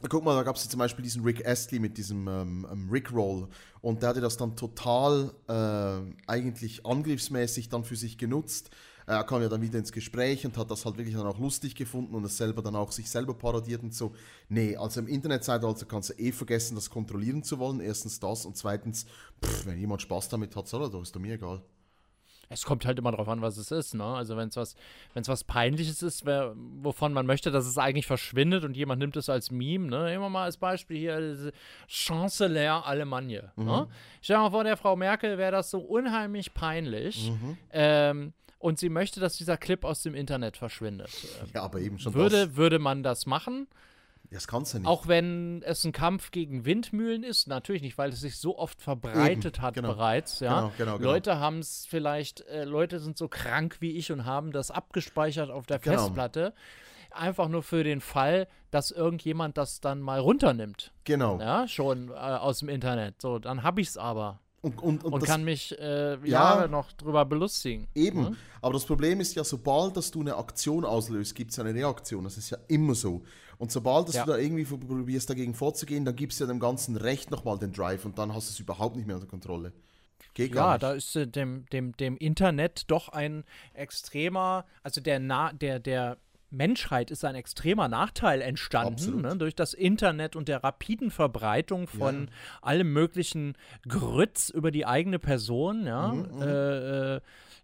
Guck 0.10 0.24
mal, 0.24 0.36
da 0.36 0.44
gab 0.44 0.56
es 0.56 0.68
zum 0.68 0.80
Beispiel 0.80 1.04
diesen 1.04 1.24
Rick 1.24 1.46
Astley 1.46 1.80
mit 1.80 1.98
diesem 1.98 2.28
ähm, 2.28 2.68
ähm, 2.72 2.90
Rickroll 2.90 3.48
und 3.82 4.02
der 4.02 4.10
hatte 4.10 4.22
das 4.22 4.36
dann 4.36 4.56
total 4.56 5.32
äh, 5.48 6.14
eigentlich 6.28 6.86
angriffsmäßig 6.86 7.70
dann 7.70 7.84
für 7.84 7.96
sich 7.96 8.18
genutzt. 8.18 8.72
Er 9.06 9.24
kam 9.24 9.42
ja 9.42 9.50
dann 9.50 9.62
wieder 9.62 9.78
ins 9.78 9.92
Gespräch 9.92 10.46
und 10.46 10.58
hat 10.58 10.72
das 10.72 10.86
halt 10.86 10.98
wirklich 10.98 11.16
dann 11.16 11.28
auch 11.28 11.40
lustig 11.40 11.76
gefunden 11.76 12.16
und 12.16 12.24
es 12.24 12.38
selber 12.38 12.62
dann 12.62 12.76
auch 12.76 12.92
sich 12.92 13.10
selber 13.10 13.34
parodiert 13.34 13.84
und 13.84 13.94
so. 13.94 14.14
Nee, 14.50 14.76
also 14.78 15.02
im 15.02 15.08
Internetzeitalter 15.08 15.86
kannst 15.86 16.10
du 16.12 16.14
eh 16.14 16.32
vergessen, 16.32 16.76
das 16.76 16.90
kontrollieren 16.90 17.44
zu 17.44 17.60
wollen. 17.60 17.80
Erstens 17.80 18.20
das 18.20 18.46
und 18.46 18.58
zweitens, 18.58 19.06
pff, 19.44 19.66
wenn 19.66 19.80
jemand 19.80 20.02
Spaß 20.02 20.30
damit 20.30 20.56
hat, 20.56 20.68
soll 20.68 20.84
er 20.84 20.90
doch, 20.90 21.02
ist 21.02 21.16
doch 21.16 21.20
mir 21.20 21.34
egal. 21.34 21.62
Es 22.52 22.66
kommt 22.66 22.86
halt 22.86 23.00
immer 23.00 23.12
darauf 23.12 23.30
an, 23.30 23.42
was 23.42 23.58
es 23.58 23.72
ist, 23.72 23.96
ne? 23.96 24.04
Also 24.04 24.36
wenn 24.36 24.50
es 24.50 24.58
was, 24.58 24.76
wenn 25.14 25.22
es 25.22 25.28
was 25.28 25.44
Peinliches 25.44 26.04
ist, 26.04 26.26
wer, 26.26 26.54
wovon 26.82 27.14
man 27.14 27.26
möchte, 27.26 27.50
dass 27.50 27.66
es 27.66 27.78
eigentlich 27.78 28.06
verschwindet 28.06 28.64
und 28.66 28.76
jemand 28.76 29.00
nimmt 29.00 29.16
es 29.16 29.30
als 29.30 29.52
Meme, 29.52 29.88
ne? 29.88 30.14
Immer 30.14 30.30
mal 30.30 30.44
als 30.44 30.58
Beispiel 30.58 30.98
hier 30.98 31.52
Chancellor 31.88 32.86
Alemannia. 32.86 33.54
Ne? 33.56 33.64
Mhm. 33.64 33.66
Ne? 33.66 33.88
Stell 34.22 34.36
dir 34.36 34.42
mal 34.42 34.52
vor, 34.52 34.64
der 34.64 34.78
Frau 34.78 34.96
Merkel 34.96 35.38
wäre 35.38 35.52
das 35.52 35.72
so 35.72 35.80
unheimlich 35.80 36.54
peinlich. 36.54 37.32
Mhm. 37.32 37.58
Ähm, 37.72 38.34
und 38.60 38.78
sie 38.78 38.90
möchte, 38.90 39.20
dass 39.20 39.38
dieser 39.38 39.58
Clip 39.58 39.84
aus 39.84 40.04
dem 40.04 40.14
Internet 40.14 40.56
verschwindet. 40.56 41.10
Ja, 41.54 41.64
aber 41.64 41.80
eben 41.80 41.98
schon 41.98 42.14
würde, 42.14 42.48
das. 42.48 42.56
Würde 42.56 42.78
man 42.78 43.02
das 43.02 43.26
machen? 43.26 43.68
Das 44.32 44.48
kannst 44.48 44.74
du 44.74 44.80
nicht. 44.80 44.88
Auch 44.88 45.08
wenn 45.08 45.62
es 45.64 45.84
ein 45.84 45.92
Kampf 45.92 46.32
gegen 46.32 46.66
Windmühlen 46.66 47.24
ist, 47.24 47.48
natürlich 47.48 47.82
nicht, 47.82 47.98
weil 47.98 48.12
es 48.12 48.22
sich 48.22 48.38
so 48.38 48.58
oft 48.58 48.82
verbreitet 48.82 49.58
Eben, 49.58 49.62
hat 49.62 49.74
genau. 49.74 49.90
bereits. 49.90 50.40
Ja? 50.40 50.62
Genau, 50.62 50.72
genau, 50.78 50.98
genau. 50.98 51.12
Leute 51.12 51.40
haben 51.40 51.60
es 51.60 51.86
vielleicht, 51.90 52.42
äh, 52.48 52.64
Leute 52.64 53.00
sind 53.00 53.18
so 53.18 53.28
krank 53.28 53.78
wie 53.82 53.92
ich 53.92 54.12
und 54.12 54.26
haben 54.26 54.52
das 54.54 54.72
abgespeichert 54.72 55.52
auf 55.52 55.66
der 55.66 55.80
genau. 55.80 55.98
Festplatte. 55.98 56.54
Einfach 57.12 57.50
nur 57.50 57.62
für 57.62 57.84
den 57.84 58.00
Fall, 58.00 58.48
dass 58.72 58.92
irgendjemand 58.92 59.58
das 59.58 59.82
dann 59.82 60.00
mal 60.00 60.22
runternimmt. 60.22 60.94
Genau. 61.04 61.38
Ja, 61.40 61.68
schon 61.68 62.10
äh, 62.10 62.14
aus 62.14 62.60
dem 62.60 62.70
Internet. 62.70 63.22
So, 63.22 63.38
dann 63.38 63.64
habe 63.64 63.82
ich 63.82 63.90
es 63.90 63.98
aber. 63.98 64.40
Und, 64.62 64.82
und, 64.82 65.04
und, 65.04 65.14
und 65.14 65.24
kann 65.24 65.44
mich 65.44 65.78
äh, 65.80 66.18
Jahre 66.26 66.70
noch 66.70 66.92
drüber 66.94 67.26
belustigen. 67.26 67.88
Eben. 67.96 68.22
Mhm. 68.22 68.38
Aber 68.62 68.74
das 68.74 68.86
Problem 68.86 69.20
ist 69.20 69.36
ja, 69.36 69.44
sobald 69.44 69.98
dass 69.98 70.12
du 70.12 70.22
eine 70.22 70.36
Aktion 70.36 70.86
auslöst, 70.86 71.34
gibt 71.34 71.52
es 71.52 71.60
eine 71.60 71.74
Reaktion. 71.74 72.24
Das 72.24 72.38
ist 72.38 72.52
ja 72.52 72.60
immer 72.68 72.94
so. 72.94 73.24
Und 73.62 73.72
sobald 73.72 74.08
dass 74.08 74.16
ja. 74.16 74.26
du 74.26 74.32
da 74.32 74.38
irgendwie 74.40 74.64
probierst, 74.64 75.30
dagegen 75.30 75.54
vorzugehen, 75.54 76.04
dann 76.04 76.16
gibst 76.16 76.40
du 76.40 76.46
ja 76.46 76.48
dem 76.48 76.60
ganzen 76.60 76.98
Recht 76.98 77.30
nochmal 77.30 77.60
den 77.60 77.72
Drive 77.72 78.06
und 78.06 78.18
dann 78.18 78.34
hast 78.34 78.50
du 78.50 78.54
es 78.54 78.60
überhaupt 78.60 78.96
nicht 78.96 79.06
mehr 79.06 79.18
unter 79.18 79.28
Kontrolle. 79.28 79.72
Geht 80.34 80.56
ja, 80.56 80.80
da 80.80 80.94
ist 80.94 81.16
äh, 81.16 81.28
dem, 81.28 81.68
dem, 81.72 81.96
dem 81.98 82.18
Internet 82.18 82.90
doch 82.90 83.10
ein 83.10 83.44
extremer, 83.76 84.66
also 84.82 85.00
der, 85.00 85.20
Na, 85.20 85.54
der, 85.54 85.78
der 85.78 86.18
Menschheit 86.50 87.12
ist 87.12 87.24
ein 87.24 87.36
extremer 87.36 87.88
Nachteil 87.88 88.42
entstanden 88.42 89.22
ne, 89.22 89.38
durch 89.38 89.54
das 89.54 89.76
Internet 89.76 90.36
und 90.36 90.48
der 90.48 90.64
rapiden 90.64 91.12
Verbreitung 91.12 91.86
von 91.86 92.24
ja. 92.24 92.28
allem 92.64 92.92
möglichen 92.92 93.56
Grütz 93.88 94.50
über 94.50 94.72
die 94.72 94.88
eigene 94.88 95.20
Person. 95.20 95.86
Ja? 95.86 96.08
Mhm, 96.08 96.36
mhm. 96.36 96.42
äh, 96.42 97.16
äh, 97.16 97.22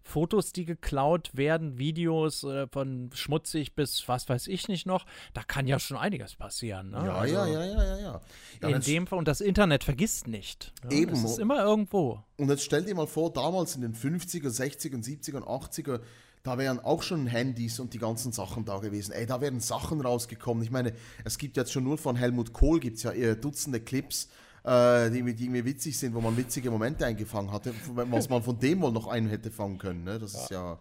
Fotos, 0.08 0.54
die 0.54 0.66
geklaut 0.66 1.30
werden, 1.34 1.78
Videos 1.78 2.44
äh, 2.44 2.68
von 2.68 3.10
schmutzig 3.14 3.76
bis 3.76 4.08
was 4.08 4.28
weiß 4.28 4.48
ich 4.48 4.68
nicht 4.68 4.86
noch, 4.86 5.06
da 5.34 5.44
kann 5.44 5.68
ja 5.68 5.80
schon 5.80 5.98
einiges 5.98 6.36
passieren. 6.36 6.92
Ne? 6.92 7.04
Ja, 7.06 7.16
also, 7.16 7.36
ja, 7.36 7.46
ja, 7.46 7.66
ja, 7.66 7.84
ja, 7.84 7.98
ja. 8.00 8.22
ja 8.62 8.70
in 8.70 8.82
dem 8.82 9.08
Fall, 9.08 9.20
und 9.20 9.28
das 9.28 9.42
Internet 9.42 9.84
vergisst 9.84 10.28
nicht. 10.28 10.74
Ja? 10.84 10.92
Eben. 10.92 11.14
Es 11.14 11.24
ist 11.24 11.40
immer 11.40 11.64
irgendwo. 11.64 12.24
Und 12.38 12.50
jetzt 12.50 12.64
stell 12.64 12.84
dir 12.84 12.96
mal 12.96 13.08
vor, 13.08 13.32
damals 13.34 13.76
in 13.76 13.82
den 13.82 13.94
50er, 13.94 14.50
60er, 14.50 15.04
70er 15.04 15.38
und 15.38 15.46
80er, 15.46 16.00
da 16.44 16.58
wären 16.58 16.80
auch 16.80 17.04
schon 17.04 17.28
Handys 17.28 17.80
und 17.80 17.94
die 17.94 18.00
ganzen 18.00 18.32
Sachen 18.32 18.64
da 18.64 18.78
gewesen. 18.78 19.12
Ey, 19.12 19.26
da 19.26 19.42
wären 19.42 19.60
Sachen 19.60 20.00
rausgekommen. 20.00 20.64
Ich 20.64 20.72
meine, 20.72 20.94
es 21.26 21.38
gibt 21.38 21.58
jetzt 21.58 21.74
schon 21.74 21.84
nur 21.84 21.98
von 21.98 22.16
Helmut 22.16 22.54
Kohl 22.54 22.80
gibt 22.80 22.98
es 22.98 23.04
ja 23.04 23.12
eher 23.12 23.36
Dutzende 23.36 23.82
Clips, 23.82 24.30
äh, 24.68 25.10
die, 25.10 25.24
die 25.34 25.46
irgendwie 25.46 25.64
witzig 25.64 25.98
sind, 25.98 26.14
wo 26.14 26.20
man 26.20 26.36
witzige 26.36 26.70
Momente 26.70 27.06
eingefangen 27.06 27.52
hatte, 27.52 27.74
was 27.94 28.28
man 28.28 28.44
von 28.44 28.60
dem 28.60 28.82
wohl 28.82 28.92
noch 28.92 29.08
einen 29.08 29.30
hätte 29.30 29.50
fangen 29.50 29.78
können. 29.78 30.04
Ne? 30.04 30.20
Das 30.20 30.34
ja. 30.34 30.42
ist 30.42 30.50
ja. 30.52 30.80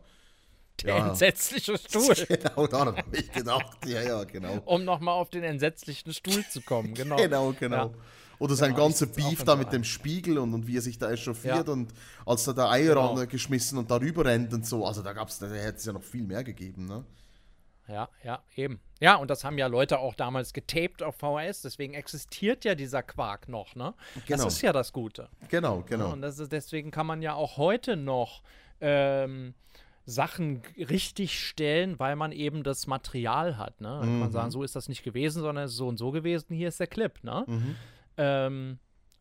Der 0.83 0.97
ja. 0.97 1.09
entsetzliche 1.09 1.79
Stuhl. 1.89 2.15
genau, 2.29 2.67
daran 2.67 2.97
habe 2.97 3.17
ich 3.17 3.31
gedacht. 3.33 3.87
Ja, 3.87 4.03
ja, 4.03 4.25
genau. 4.25 4.61
Um 4.67 4.85
nochmal 4.85 5.15
auf 5.15 5.31
den 5.31 5.45
entsetzlichen 5.45 6.13
Stuhl 6.13 6.45
zu 6.51 6.61
kommen, 6.61 6.95
genau. 6.95 7.17
genau, 7.23 7.55
genau. 7.59 7.77
Ja. 7.87 7.95
Oder 8.39 8.57
sein 8.57 8.73
genau, 8.73 8.85
ganzer 8.85 9.07
Beef 9.07 9.45
da 9.45 9.57
mit 9.57 9.73
dem 9.73 9.85
Spiegel 9.85 10.37
und, 10.39 10.53
und 10.53 10.67
wie 10.67 10.77
er 10.77 10.83
sich 10.83 10.99
da 10.99 11.11
echauffiert 11.11 11.69
ja. 11.69 11.73
und 11.73 11.95
als 12.27 12.47
er 12.47 12.53
da 12.53 12.71
Eier 12.71 12.95
genau. 12.95 13.27
geschmissen 13.27 13.79
und 13.79 13.91
darüber 13.91 14.27
rennt 14.27 14.53
und 14.53 14.67
so. 14.67 14.85
Also 14.85 15.01
da 15.01 15.13
gab's, 15.15 15.39
da 15.39 15.47
hätte 15.47 15.79
es 15.79 15.85
ja 15.87 15.93
noch 15.93 16.03
viel 16.03 16.25
mehr 16.25 16.45
gegeben, 16.45 16.87
ne? 16.87 17.05
Ja, 17.89 18.09
ja, 18.25 18.43
eben. 18.55 18.81
Ja, 19.01 19.17
und 19.17 19.31
das 19.31 19.45
haben 19.45 19.59
ja 19.59 19.67
Leute 19.67 19.99
auch 19.99 20.15
damals 20.15 20.53
getaped 20.53 21.03
auf 21.03 21.17
VHS, 21.17 21.63
deswegen 21.63 21.95
existiert 21.95 22.65
ja 22.65 22.75
dieser 22.75 23.03
Quark 23.03 23.49
noch, 23.49 23.75
ne? 23.75 23.95
Genau. 24.27 24.45
Das 24.45 24.55
ist 24.55 24.63
ja 24.63 24.73
das 24.73 24.93
Gute. 24.93 25.29
Genau, 25.49 25.85
genau. 25.87 26.07
Ja, 26.07 26.13
und 26.13 26.23
ist, 26.23 26.51
deswegen 26.51 26.91
kann 26.91 27.07
man 27.07 27.23
ja 27.23 27.35
auch 27.35 27.57
heute 27.59 27.97
noch 27.97 28.43
ähm, 28.81 29.55
Sachen 30.07 30.63
richtig 30.77 31.39
stellen, 31.39 31.99
weil 31.99 32.17
man 32.17 32.33
eben 32.33 32.63
das 32.63 32.87
Material 32.87 33.59
hat, 33.59 33.81
ne? 33.81 33.97
Mhm. 33.97 34.01
kann 34.01 34.19
man 34.21 34.33
sagen, 34.33 34.51
so 34.51 34.63
ist 34.63 34.75
das 34.77 34.89
nicht 34.89 35.03
gewesen, 35.03 35.43
sondern 35.43 35.69
so 35.69 35.89
und 35.89 35.99
so 35.99 36.11
gewesen, 36.11 36.55
hier 36.55 36.69
ist 36.69 36.81
der 36.81 36.87
Clip, 36.87 37.23
ne? 37.23 37.45
Mhm. 37.47 37.77
Ähm, 38.17 38.79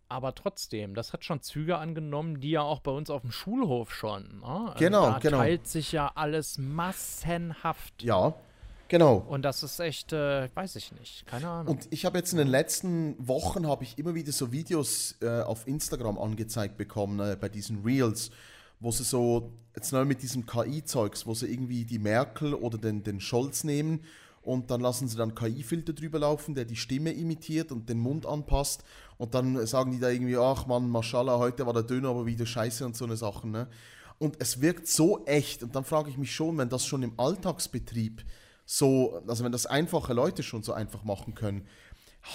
aber 0.08 0.36
trotzdem, 0.36 0.93
das 0.93 1.13
hat 1.13 1.25
schon 1.25 1.41
Züge 1.41 1.78
angenommen, 1.78 2.39
die 2.39 2.51
ja 2.51 2.62
auch 2.62 2.80
bei 2.80 2.91
uns 2.91 3.10
auf 3.10 3.21
dem 3.21 3.32
Schulhof 3.32 3.93
schon. 3.93 4.39
Ne? 4.41 4.45
Also 4.45 4.73
genau, 4.78 5.12
da 5.12 5.19
genau. 5.19 5.38
teilt 5.39 5.67
sich 5.67 5.91
ja 5.91 6.12
alles 6.13 6.60
massenhaft. 6.60 8.04
Ja, 8.04 8.36
genau. 8.87 9.17
Und 9.27 9.43
das 9.43 9.63
ist 9.63 9.79
echt, 9.79 10.13
äh, 10.13 10.49
weiß 10.53 10.75
ich 10.75 10.91
nicht, 10.93 11.25
keine 11.25 11.47
Ahnung. 11.47 11.75
Und 11.75 11.87
ich 11.91 12.05
habe 12.05 12.17
jetzt 12.17 12.31
in 12.31 12.37
den 12.37 12.47
letzten 12.47 13.15
Wochen 13.19 13.67
habe 13.67 13.83
ich 13.83 13.97
immer 13.97 14.15
wieder 14.15 14.31
so 14.31 14.51
Videos 14.51 15.15
äh, 15.21 15.41
auf 15.41 15.67
Instagram 15.67 16.17
angezeigt 16.17 16.77
bekommen 16.77 17.19
äh, 17.19 17.37
bei 17.39 17.49
diesen 17.49 17.83
Reels, 17.83 18.31
wo 18.79 18.91
sie 18.91 19.03
so 19.03 19.51
jetzt 19.75 19.91
neu 19.91 20.05
mit 20.05 20.21
diesem 20.21 20.45
KI-Zeugs, 20.45 21.25
wo 21.25 21.33
sie 21.33 21.47
irgendwie 21.47 21.85
die 21.85 21.99
Merkel 21.99 22.53
oder 22.53 22.77
den, 22.77 23.03
den 23.03 23.19
Scholz 23.19 23.63
nehmen 23.63 24.01
und 24.45 24.69
dann 24.69 24.79
lassen 24.79 25.07
sie 25.07 25.17
dann 25.17 25.35
KI-Filter 25.35 25.93
drüber 25.93 26.19
laufen, 26.19 26.55
der 26.55 26.65
die 26.65 26.75
Stimme 26.75 27.11
imitiert 27.11 27.71
und 27.71 27.89
den 27.89 27.99
Mund 27.99 28.25
anpasst 28.25 28.83
und 29.17 29.33
dann 29.33 29.65
sagen 29.65 29.91
die 29.91 29.99
da 29.99 30.09
irgendwie, 30.09 30.37
ach 30.37 30.67
man, 30.67 30.89
Mashallah, 30.89 31.39
heute 31.39 31.65
war 31.65 31.73
der 31.73 31.83
Döner 31.83 32.09
aber 32.09 32.25
wieder 32.25 32.45
scheiße 32.45 32.85
und 32.85 32.95
so 32.95 33.05
eine 33.05 33.17
Sachen. 33.17 33.51
Ne? 33.51 33.67
Und 34.19 34.37
es 34.39 34.61
wirkt 34.61 34.87
so 34.87 35.25
echt 35.25 35.63
und 35.63 35.75
dann 35.75 35.83
frage 35.83 36.09
ich 36.09 36.17
mich 36.17 36.33
schon, 36.33 36.57
wenn 36.57 36.69
das 36.69 36.85
schon 36.85 37.03
im 37.03 37.13
Alltagsbetrieb 37.17 38.23
so, 38.65 39.21
also 39.28 39.43
wenn 39.43 39.51
das 39.51 39.65
einfache 39.65 40.13
Leute 40.13 40.43
schon 40.43 40.63
so 40.63 40.73
einfach 40.73 41.04
machen 41.04 41.36
können, 41.36 41.67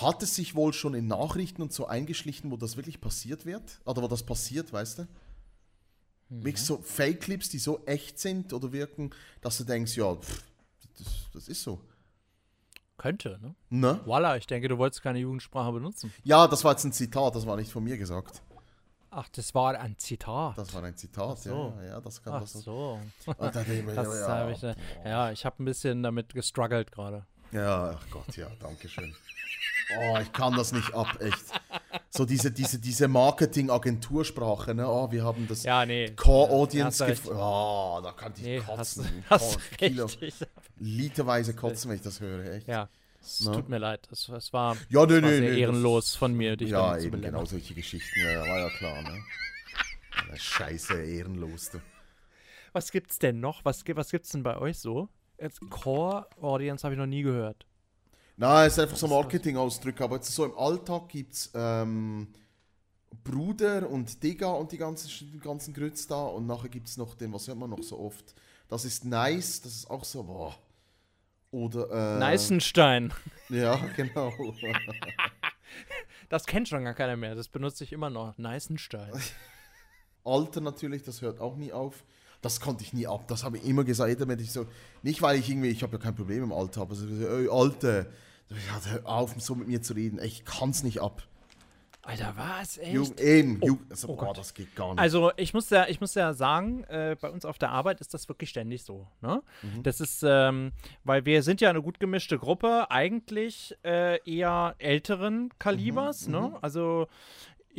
hat 0.01 0.23
es 0.23 0.37
sich 0.37 0.55
wohl 0.55 0.73
schon 0.73 0.95
in 0.95 1.09
Nachrichten 1.09 1.63
und 1.63 1.73
so 1.73 1.87
eingeschlichen, 1.87 2.51
wo 2.51 2.57
das 2.57 2.77
wirklich 2.77 3.01
passiert 3.01 3.45
wird? 3.45 3.81
Oder 3.85 4.03
wo 4.03 4.09
das 4.09 4.23
passiert, 4.23 4.73
weißt 4.73 4.99
du? 4.99 5.03
Mhm. 6.29 6.45
Wirklich 6.45 6.65
so 6.65 6.79
Fake-Clips, 6.79 7.49
die 7.49 7.59
so 7.59 7.85
echt 7.87 8.19
sind 8.19 8.53
oder 8.53 8.73
wirken, 8.73 9.11
dass 9.41 9.59
du 9.59 9.65
denkst, 9.65 9.97
ja, 9.97 10.15
pff, 10.15 10.45
das, 10.97 11.07
das 11.33 11.49
ist 11.49 11.63
so. 11.63 11.81
Könnte, 12.97 13.39
ne? 13.43 13.55
Ne? 13.71 14.01
Voila, 14.05 14.37
ich 14.37 14.47
denke, 14.47 14.69
du 14.69 14.79
wolltest 14.79 15.03
keine 15.03 15.19
Jugendsprache 15.19 15.73
benutzen. 15.73 16.13
Ja, 16.23 16.47
das 16.47 16.63
war 16.65 16.73
jetzt 16.73 16.85
ein 16.85 16.93
Zitat, 16.93 17.35
das 17.35 17.47
war 17.47 17.57
nicht 17.57 17.73
von 17.73 17.83
mir 17.83 17.97
gesagt. 17.97 18.43
Ach, 19.13 19.29
das 19.31 19.55
war 19.55 19.77
ein 19.79 19.99
Zitat. 19.99 20.57
Das 20.57 20.73
war 20.73 20.85
ein 20.85 20.97
Zitat, 20.97 21.39
so. 21.41 21.75
ja, 21.81 21.85
ja, 21.85 22.01
das 22.01 22.23
kann 22.23 22.35
Ach 22.35 22.41
das 22.43 22.53
so. 22.53 23.01
Mir, 23.27 23.35
Das 23.45 23.67
ja, 24.21 24.49
ich, 24.51 24.63
äh, 24.63 24.75
ja, 25.05 25.33
ich 25.33 25.45
habe 25.45 25.63
ein 25.63 25.65
bisschen 25.65 26.03
damit 26.03 26.33
gestruggelt 26.33 26.93
gerade. 26.93 27.27
Ja, 27.51 27.97
ach 27.99 28.07
Gott, 28.11 28.37
ja, 28.37 28.47
danke 28.61 28.89
schön. 28.89 29.13
Oh, 29.99 30.17
ich 30.23 30.33
kann 30.33 30.55
das 30.55 30.71
nicht 30.73 30.95
ab, 30.95 31.21
echt. 31.21 31.45
So 32.11 32.25
diese, 32.25 32.53
diese, 32.53 32.79
diese 32.79 33.09
Marketing-Agentursprache, 33.09 34.75
ne? 34.75 34.89
Oh, 34.89 35.11
wir 35.11 35.25
haben 35.25 35.49
das 35.49 35.65
Ja, 35.65 35.85
nee. 35.85 36.11
Core-Audience 36.11 37.05
Hast 37.05 37.23
gef- 37.27 37.35
Oh, 37.35 38.01
da 38.01 38.13
kann 38.13 38.33
ich 38.37 38.43
Nee, 38.43 38.63
hast, 38.65 38.97
kotzen. 38.99 39.25
hast 39.29 39.57
Oh, 39.57 39.61
Kilo, 39.77 40.05
richtig. 40.05 40.35
literweise 40.77 41.55
kotzen, 41.55 41.91
wenn 41.91 41.97
ich 41.97 42.03
das 42.03 42.21
höre, 42.21 42.53
echt. 42.53 42.69
Ja, 42.69 42.89
es 43.21 43.45
Ne? 43.45 43.51
tut 43.51 43.69
mir 43.69 43.79
leid. 43.79 44.09
Es, 44.11 44.29
es 44.29 44.53
war, 44.53 44.83
Ja, 44.89 45.07
nee, 45.07 45.15
es 45.17 45.23
war 45.23 45.33
nee, 45.33 45.35
sehr 45.35 45.53
nee, 45.53 45.55
ehrenlos 45.55 46.17
von 46.17 46.35
mir, 46.35 46.57
dich 46.57 46.71
Ja, 46.71 46.99
zu 46.99 47.09
eben, 47.09 47.11
belämmern. 47.11 47.35
genau 47.35 47.47
solche 47.47 47.75
Geschichten, 47.75 48.21
ja, 48.21 48.41
war 48.49 48.61
ja 48.61 48.71
klar, 48.71 49.03
ne? 49.03 49.25
Scheiße, 50.37 50.95
ehrenlos, 51.03 51.71
du. 51.71 51.81
Was 52.73 52.91
gibt's 52.91 53.19
denn 53.19 53.39
noch? 53.41 53.65
Was, 53.65 53.85
was 53.95 54.11
gibt's 54.11 54.31
denn 54.31 54.43
bei 54.43 54.57
euch 54.59 54.79
so? 54.79 55.09
Jetzt 55.39 55.69
Core 55.71 56.29
Audience 56.41 56.85
habe 56.85 56.95
ich 56.95 56.99
noch 56.99 57.07
nie 57.07 57.23
gehört. 57.23 57.67
Nein, 58.37 58.67
es 58.67 58.75
ist 58.75 58.79
einfach 58.81 58.97
so 58.97 59.07
das? 59.07 59.09
Marketing-Ausdrücke, 59.09 60.03
aber 60.05 60.17
jetzt 60.17 60.33
so 60.33 60.45
im 60.45 60.57
Alltag 60.57 61.09
gibt 61.11 61.35
es 61.35 61.51
ähm, 61.55 62.29
Bruder 63.25 63.89
und 63.91 64.23
Digga 64.23 64.49
und 64.53 64.73
die 64.73 64.79
ganzen, 64.79 65.11
die 65.33 65.41
ganzen 65.41 65.75
Grütz 65.75 66.07
da 66.07 66.25
und 66.27 66.47
nachher 66.47 66.69
gibt 66.71 66.89
es 66.89 66.97
noch 66.97 67.15
den, 67.15 67.33
was 67.33 67.49
hört 67.49 67.59
man 67.59 67.71
noch 67.71 67.83
so 67.83 67.99
oft? 67.99 68.35
Das 68.69 68.85
ist 68.85 69.05
nice, 69.05 69.63
das 69.63 69.75
ist 69.77 69.91
auch 69.91 70.05
so, 70.05 70.25
boah. 70.25 70.57
Oder, 71.51 72.17
äh, 72.17 72.19
Neißenstein. 72.19 73.13
Ja, 73.49 73.77
genau. 73.97 74.33
Das 76.29 76.47
kennt 76.47 76.69
schon 76.69 76.85
gar 76.85 76.95
keiner 76.95 77.17
mehr. 77.17 77.35
Das 77.35 77.49
benutze 77.49 77.85
ich 77.85 77.93
immer 77.93 78.11
noch. 78.11 78.39
Neißenstein. 78.39 79.13
Alter 80.25 80.61
natürlich, 80.61 81.03
das 81.03 81.23
hört 81.23 81.41
auch 81.41 81.57
nie 81.57 81.73
auf. 81.73 82.05
Das 82.43 82.61
konnte 82.61 82.85
ich 82.85 82.93
nie 82.93 83.07
ab. 83.07 83.27
Das 83.29 83.43
habe 83.43 83.59
ich 83.59 83.65
immer 83.65 83.85
gesagt, 83.85 84.27
wenn 84.27 84.39
ich 84.39 84.53
so, 84.53 84.67
nicht 85.03 85.21
weil 85.23 85.39
ich 85.39 85.51
irgendwie, 85.51 85.69
ich 85.69 85.83
habe 85.83 85.97
ja 85.97 86.03
kein 86.03 86.15
Problem 86.15 86.45
im 86.45 86.53
Alter, 86.53 86.83
aber 86.83 86.95
so, 86.95 87.07
ey, 87.07 87.49
Alter, 87.49 88.07
hör 88.49 89.07
auf, 89.07 89.35
so 89.39 89.55
mit 89.55 89.69
mir 89.69 89.83
zu 89.83 89.95
reden. 89.95 90.21
Ich 90.23 90.45
kann 90.45 90.71
es 90.71 90.83
nicht 90.83 91.01
ab. 91.01 91.23
Alter, 92.03 92.35
was? 92.37 92.79
Echt? 92.79 92.93
Jugend, 92.95 93.21
eben, 93.21 93.59
Oh, 93.61 93.67
Jugend, 93.67 93.91
also, 93.91 94.09
oh 94.09 94.17
boah, 94.17 94.33
das 94.33 94.55
geht 94.55 94.75
gar 94.75 94.91
nicht. 94.91 94.99
Also 94.99 95.33
ich 95.37 95.53
muss 95.53 95.69
ja, 95.71 95.87
ich 95.87 96.01
muss 96.01 96.15
ja 96.15 96.33
sagen, 96.33 96.85
äh, 96.85 97.15
bei 97.21 97.29
uns 97.31 97.45
auf 97.45 97.59
der 97.59 97.71
Arbeit 97.71 98.01
ist 98.01 98.15
das 98.15 98.29
wirklich 98.29 98.49
ständig 98.51 98.85
so. 98.85 99.07
Ne? 99.21 99.43
Mhm. 99.63 99.83
Das 99.83 100.01
ist, 100.01 100.25
ähm, 100.27 100.73
weil 101.05 101.27
wir 101.27 101.43
sind 101.43 101.61
ja 101.61 101.69
eine 101.69 101.83
gut 101.83 102.01
gemischte 102.01 102.39
Gruppe, 102.39 102.91
eigentlich 102.91 103.77
äh, 103.85 104.19
eher 104.29 104.75
älteren 104.79 105.51
Kalibers. 105.59 106.27
Mhm, 106.27 106.33
Ne? 106.33 106.59
Also 106.63 107.07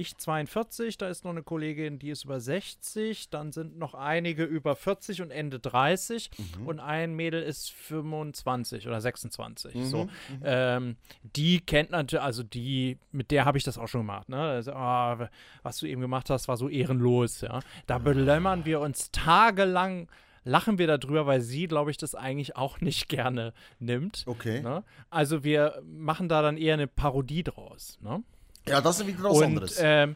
ich 0.02 0.18
42, 0.18 0.98
da 0.98 1.08
ist 1.08 1.24
noch 1.24 1.32
eine 1.32 1.44
Kollegin, 1.44 1.98
die 2.00 2.10
ist 2.10 2.26
über 2.26 2.40
60, 2.40 3.30
dann 3.30 3.52
sind 3.52 3.78
noch 3.78 3.94
einige 3.94 4.44
über 4.44 4.76
40 4.76 5.22
und 5.22 5.32
Ende 5.32 5.60
30 5.60 6.30
Mhm. 6.60 6.68
und 6.68 6.80
ein 6.80 7.14
Mädel 7.16 7.42
ist 7.44 7.72
25 7.72 8.88
oder 8.88 9.00
26. 9.02 9.76
Mhm, 9.76 9.86
So. 9.86 10.10
Ähm, 10.44 10.96
die 11.36 11.60
kennt 11.62 11.92
natürlich, 11.92 12.24
also 12.24 12.44
die, 12.44 12.98
mit 13.12 13.32
der 13.32 13.46
habe 13.46 13.58
ich 13.58 13.64
das 13.64 13.78
auch 13.78 13.88
schon 13.88 14.02
gemacht. 14.02 14.30
Ne? 14.30 14.38
Also, 14.40 14.74
ah, 14.74 15.30
was 15.64 15.78
du 15.78 15.86
eben 15.86 16.02
gemacht 16.02 16.30
hast, 16.30 16.48
war 16.48 16.58
so 16.58 16.68
ehrenlos. 16.70 17.42
Ja? 17.42 17.60
Da 17.88 17.98
belämmern 17.98 18.66
wir 18.66 18.80
uns 18.82 19.12
tagelang, 19.12 20.08
lachen 20.44 20.78
wir 20.80 20.88
darüber, 20.88 21.26
weil 21.28 21.42
sie, 21.42 21.68
glaube 21.68 21.92
ich, 21.92 21.98
das 21.98 22.16
eigentlich 22.16 22.56
auch 22.56 22.82
nicht 22.82 23.08
gerne 23.10 23.54
nimmt. 23.80 24.24
okay. 24.26 24.62
Ne? 24.62 24.84
Also 25.10 25.44
wir 25.44 25.82
machen 25.86 26.30
da 26.30 26.42
dann 26.42 26.58
eher 26.58 26.74
eine 26.74 26.88
Parodie 26.88 27.44
draus. 27.44 27.98
Ne? 28.02 28.24
Ja, 28.68 28.82
das 28.82 29.00
ist 29.00 29.08
wieder 29.08 29.24
was 29.24 29.38
Und 29.38 29.44
anderes. 29.44 29.78
ähm, 29.82 30.16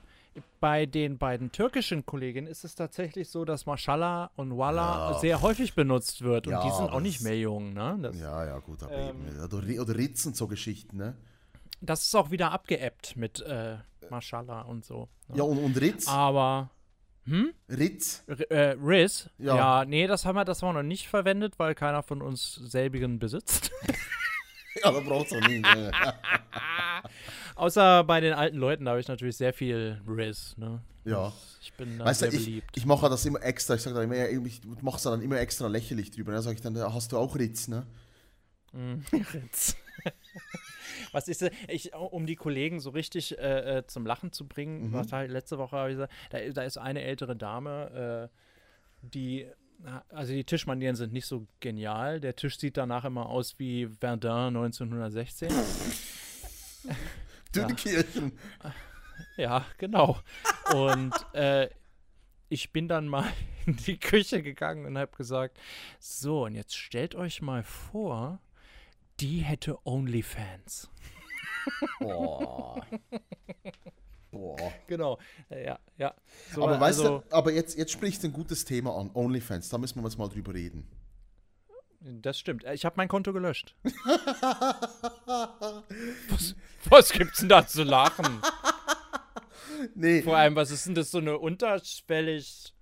bei 0.60 0.86
den 0.86 1.18
beiden 1.18 1.52
türkischen 1.52 2.06
Kolleginnen 2.06 2.48
ist 2.48 2.64
es 2.66 2.76
tatsächlich 2.76 3.30
so, 3.30 3.46
dass 3.46 3.66
Mashallah 3.66 4.32
und 4.36 4.58
Wallah 4.58 5.12
Ja. 5.14 5.20
sehr 5.20 5.42
häufig 5.42 5.76
benutzt 5.76 6.22
wird. 6.22 6.48
Und 6.48 6.54
Ja, 6.54 6.64
die 6.64 6.72
sind 6.72 6.90
auch 6.92 7.00
nicht 7.00 7.22
mehr 7.22 7.38
jung. 7.38 7.74
Ne? 7.74 7.98
Das, 8.02 8.20
ja, 8.20 8.46
ja, 8.46 8.60
gut, 8.60 8.84
aber 8.84 8.92
ähm, 8.94 9.28
eben. 9.28 9.40
Oder, 9.44 9.58
Ri- 9.60 9.80
oder 9.80 9.96
Ritz 9.96 10.26
und 10.26 10.36
so 10.36 10.48
Geschichten, 10.48 10.98
ne? 10.98 11.16
das 11.82 12.04
ist 12.06 12.16
auch 12.16 12.32
wieder 12.32 12.52
abgeebbt 12.52 13.16
mit 13.16 13.42
äh, 13.42 13.78
Mashallah 14.10 14.62
und 14.62 14.86
so. 14.86 15.08
Ne? 15.28 15.38
Ja, 15.38 15.44
und, 15.44 15.58
und 15.58 15.80
Ritz? 15.80 16.08
Aber 16.08 16.70
Ritz? 17.70 18.24
R 18.28 18.52
äh, 18.52 18.78
Riz, 18.82 19.30
Ja. 19.40 19.56
ja. 19.56 19.86
nee, 19.86 20.06
das 20.08 20.26
haben, 20.26 20.36
wir, 20.36 20.46
das 20.46 20.62
haben 20.62 20.70
wir 20.76 20.82
noch 20.84 20.88
nicht 20.88 21.08
verwendet, 21.08 21.58
weil 21.58 21.74
keiner 21.76 22.04
von 22.04 22.22
uns 22.22 22.56
selbigen 22.56 23.18
besitzt. 23.20 23.72
Ja, 24.84 24.92
da 24.92 25.00
braucht's 25.00 25.32
auch 25.32 25.40
nie. 25.48 25.60
ne? 25.60 25.90
Außer 27.56 28.04
bei 28.04 28.20
den 28.20 28.34
alten 28.34 28.58
Leuten, 28.58 28.86
da 28.86 28.92
habe 28.92 29.00
ich 29.00 29.08
natürlich 29.08 29.38
sehr 29.38 29.54
viel 29.54 30.02
Riz. 30.08 30.56
Ne? 30.58 30.82
Ja. 31.06 31.32
Ich 31.62 31.74
bin 31.74 31.98
da 31.98 32.06
Weißt 32.06 32.22
du, 32.22 32.30
sehr 32.30 32.40
ich, 32.40 32.46
beliebt. 32.46 32.70
ich 32.78 32.86
mache 32.86 33.10
das 33.10 33.26
immer 33.26 33.42
extra. 33.42 33.76
Ich 33.76 33.82
sage 33.82 33.96
dann 33.96 34.04
immer, 34.12 34.28
ich 34.46 34.62
mache 34.82 34.98
es 34.98 35.04
dann 35.04 35.22
immer 35.22 35.40
extra 35.40 35.68
lächerlich 35.68 36.12
drüber. 36.12 36.32
Dann 36.34 36.42
sage 36.42 36.56
ich 36.56 36.62
dann, 36.62 36.78
hast 36.78 37.12
du 37.12 37.18
auch 37.18 37.36
Ritz, 37.36 37.68
ne? 37.68 37.86
Ritz. 39.34 39.76
Was 41.14 41.28
ist, 41.30 41.42
äh, 41.42 41.52
ich, 41.70 41.94
um 41.96 42.26
die 42.26 42.36
Kollegen 42.36 42.80
so 42.82 42.90
richtig 42.90 43.38
äh, 43.40 43.78
äh, 43.78 43.88
zum 43.88 44.06
Lachen 44.06 44.32
zu 44.34 44.46
bringen, 44.48 44.90
Mhm. 44.90 44.94
was 44.94 45.12
halt 45.14 45.32
letzte 45.32 45.58
Woche 45.58 45.78
habe 45.78 45.90
ich 45.92 45.96
gesagt, 45.96 46.14
da, 46.32 46.40
da 46.50 46.64
ist 46.64 46.78
eine 46.78 47.02
ältere 47.02 47.36
Dame, 47.36 48.30
äh, 48.32 48.38
die, 49.02 49.48
na, 49.80 50.04
also 50.10 50.34
die 50.34 50.44
Tischmanieren 50.44 50.96
sind 50.98 51.14
nicht 51.14 51.26
so 51.26 51.48
genial. 51.62 52.20
Der 52.20 52.36
Tisch 52.36 52.58
sieht 52.60 52.76
danach 52.78 53.06
immer 53.06 53.28
aus 53.30 53.58
wie 53.60 53.88
Verdun 53.88 54.56
1916. 54.58 55.50
Dünnkirchen. 57.56 58.32
Ja, 59.38 59.66
genau. 59.78 60.20
Und 60.74 61.14
äh, 61.34 61.70
ich 62.50 62.72
bin 62.72 62.88
dann 62.88 63.08
mal 63.08 63.32
in 63.66 63.76
die 63.78 64.00
Küche 64.00 64.42
gegangen 64.42 64.86
und 64.86 64.98
habe 64.98 65.16
gesagt, 65.16 65.58
so, 66.00 66.46
und 66.46 66.56
jetzt 66.56 66.76
stellt 66.76 67.16
euch 67.16 67.42
mal 67.42 67.64
vor, 67.64 68.40
die 69.20 69.40
hätte 69.40 69.78
OnlyFans. 69.86 70.90
Boah. 72.00 72.86
Boah. 74.32 74.74
Genau, 74.88 75.18
ja, 75.50 75.80
ja. 75.98 76.14
So, 76.54 76.64
aber 76.64 76.80
weißt 76.80 77.00
also, 77.00 77.20
du, 77.20 77.36
aber 77.36 77.54
jetzt, 77.54 77.78
jetzt 77.78 77.92
sprichst 77.92 78.24
du 78.24 78.28
ein 78.28 78.34
gutes 78.34 78.66
Thema 78.66 78.96
an. 78.98 79.10
OnlyFans, 79.14 79.70
da 79.70 79.78
müssen 79.78 80.02
wir 80.02 80.08
jetzt 80.08 80.18
mal 80.18 80.28
drüber 80.28 80.54
reden. 80.54 80.86
Das 82.06 82.40
stimmt. 82.40 82.64
Ich 82.66 82.86
habe 82.86 82.96
mein 82.98 83.08
Konto 83.08 83.34
gelöscht. 83.34 83.76
was, 86.30 86.56
was 86.90 87.12
gibt's 87.12 87.40
denn 87.40 87.50
da 87.50 87.66
zu 87.66 87.84
lachen? 87.84 88.42
Nee, 89.96 90.22
Vor 90.22 90.38
allem, 90.38 90.56
was 90.56 90.72
ist 90.72 90.86
denn 90.86 90.96
das 90.96 91.12
so 91.12 91.18
eine 91.18 91.38
unterschwellig 91.38 92.75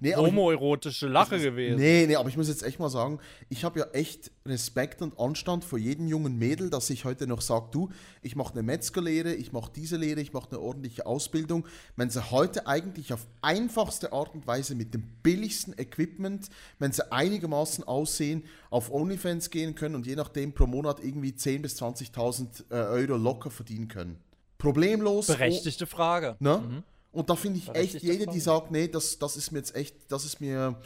nee, 0.00 0.14
homoerotische 0.14 1.08
Lache 1.08 1.38
gewesen? 1.38 1.78
Nee, 1.78 2.06
nee, 2.06 2.16
aber 2.16 2.28
ich 2.28 2.36
muss 2.36 2.48
jetzt 2.48 2.62
echt 2.62 2.78
mal 2.78 2.88
sagen, 2.88 3.18
ich 3.48 3.64
habe 3.64 3.80
ja 3.80 3.86
echt 3.92 4.30
Respekt 4.46 5.02
und 5.02 5.18
Anstand 5.18 5.64
vor 5.64 5.78
jedem 5.78 6.06
jungen 6.06 6.38
Mädel, 6.38 6.70
dass 6.70 6.90
ich 6.90 7.04
heute 7.04 7.26
noch 7.26 7.40
sage, 7.40 7.68
du, 7.72 7.90
ich 8.22 8.36
mache 8.36 8.54
eine 8.54 8.62
Metzgerlehre, 8.62 9.34
ich 9.34 9.52
mache 9.52 9.70
diese 9.74 9.96
Lehre, 9.96 10.20
ich 10.20 10.32
mache 10.32 10.50
eine 10.50 10.60
ordentliche 10.60 11.06
Ausbildung. 11.06 11.66
Wenn 11.96 12.10
sie 12.10 12.30
heute 12.30 12.66
eigentlich 12.66 13.12
auf 13.12 13.26
einfachste 13.42 14.12
Art 14.12 14.34
und 14.34 14.46
Weise 14.46 14.74
mit 14.74 14.94
dem 14.94 15.02
billigsten 15.22 15.78
Equipment, 15.78 16.48
wenn 16.78 16.92
sie 16.92 17.10
einigermaßen 17.10 17.84
aussehen, 17.84 18.44
auf 18.70 18.92
OnlyFans 18.92 19.50
gehen 19.50 19.74
können 19.74 19.94
und 19.94 20.06
je 20.06 20.16
nachdem 20.16 20.52
pro 20.52 20.66
Monat 20.66 21.02
irgendwie 21.02 21.30
10.000 21.30 21.62
bis 21.62 21.80
20.000 21.80 22.70
äh, 22.70 22.74
Euro 22.74 23.16
locker 23.16 23.50
verdienen 23.50 23.88
können. 23.88 24.18
Problemlos. 24.58 25.26
Berechtigte 25.26 25.86
Frage. 25.86 26.36
Ne? 26.38 26.84
Und 27.12 27.28
da 27.28 27.36
finde 27.36 27.58
ich 27.58 27.68
echt, 27.68 27.74
Berechtigte 27.74 28.06
jede, 28.06 28.26
die 28.26 28.40
sagt, 28.40 28.70
nee, 28.70 28.88
das, 28.88 29.18
das 29.18 29.36
ist 29.36 29.50
mir 29.50 29.58
jetzt 29.58 29.74
echt, 29.74 29.96
das 30.08 30.24
ist 30.24 30.40
mir, 30.40 30.80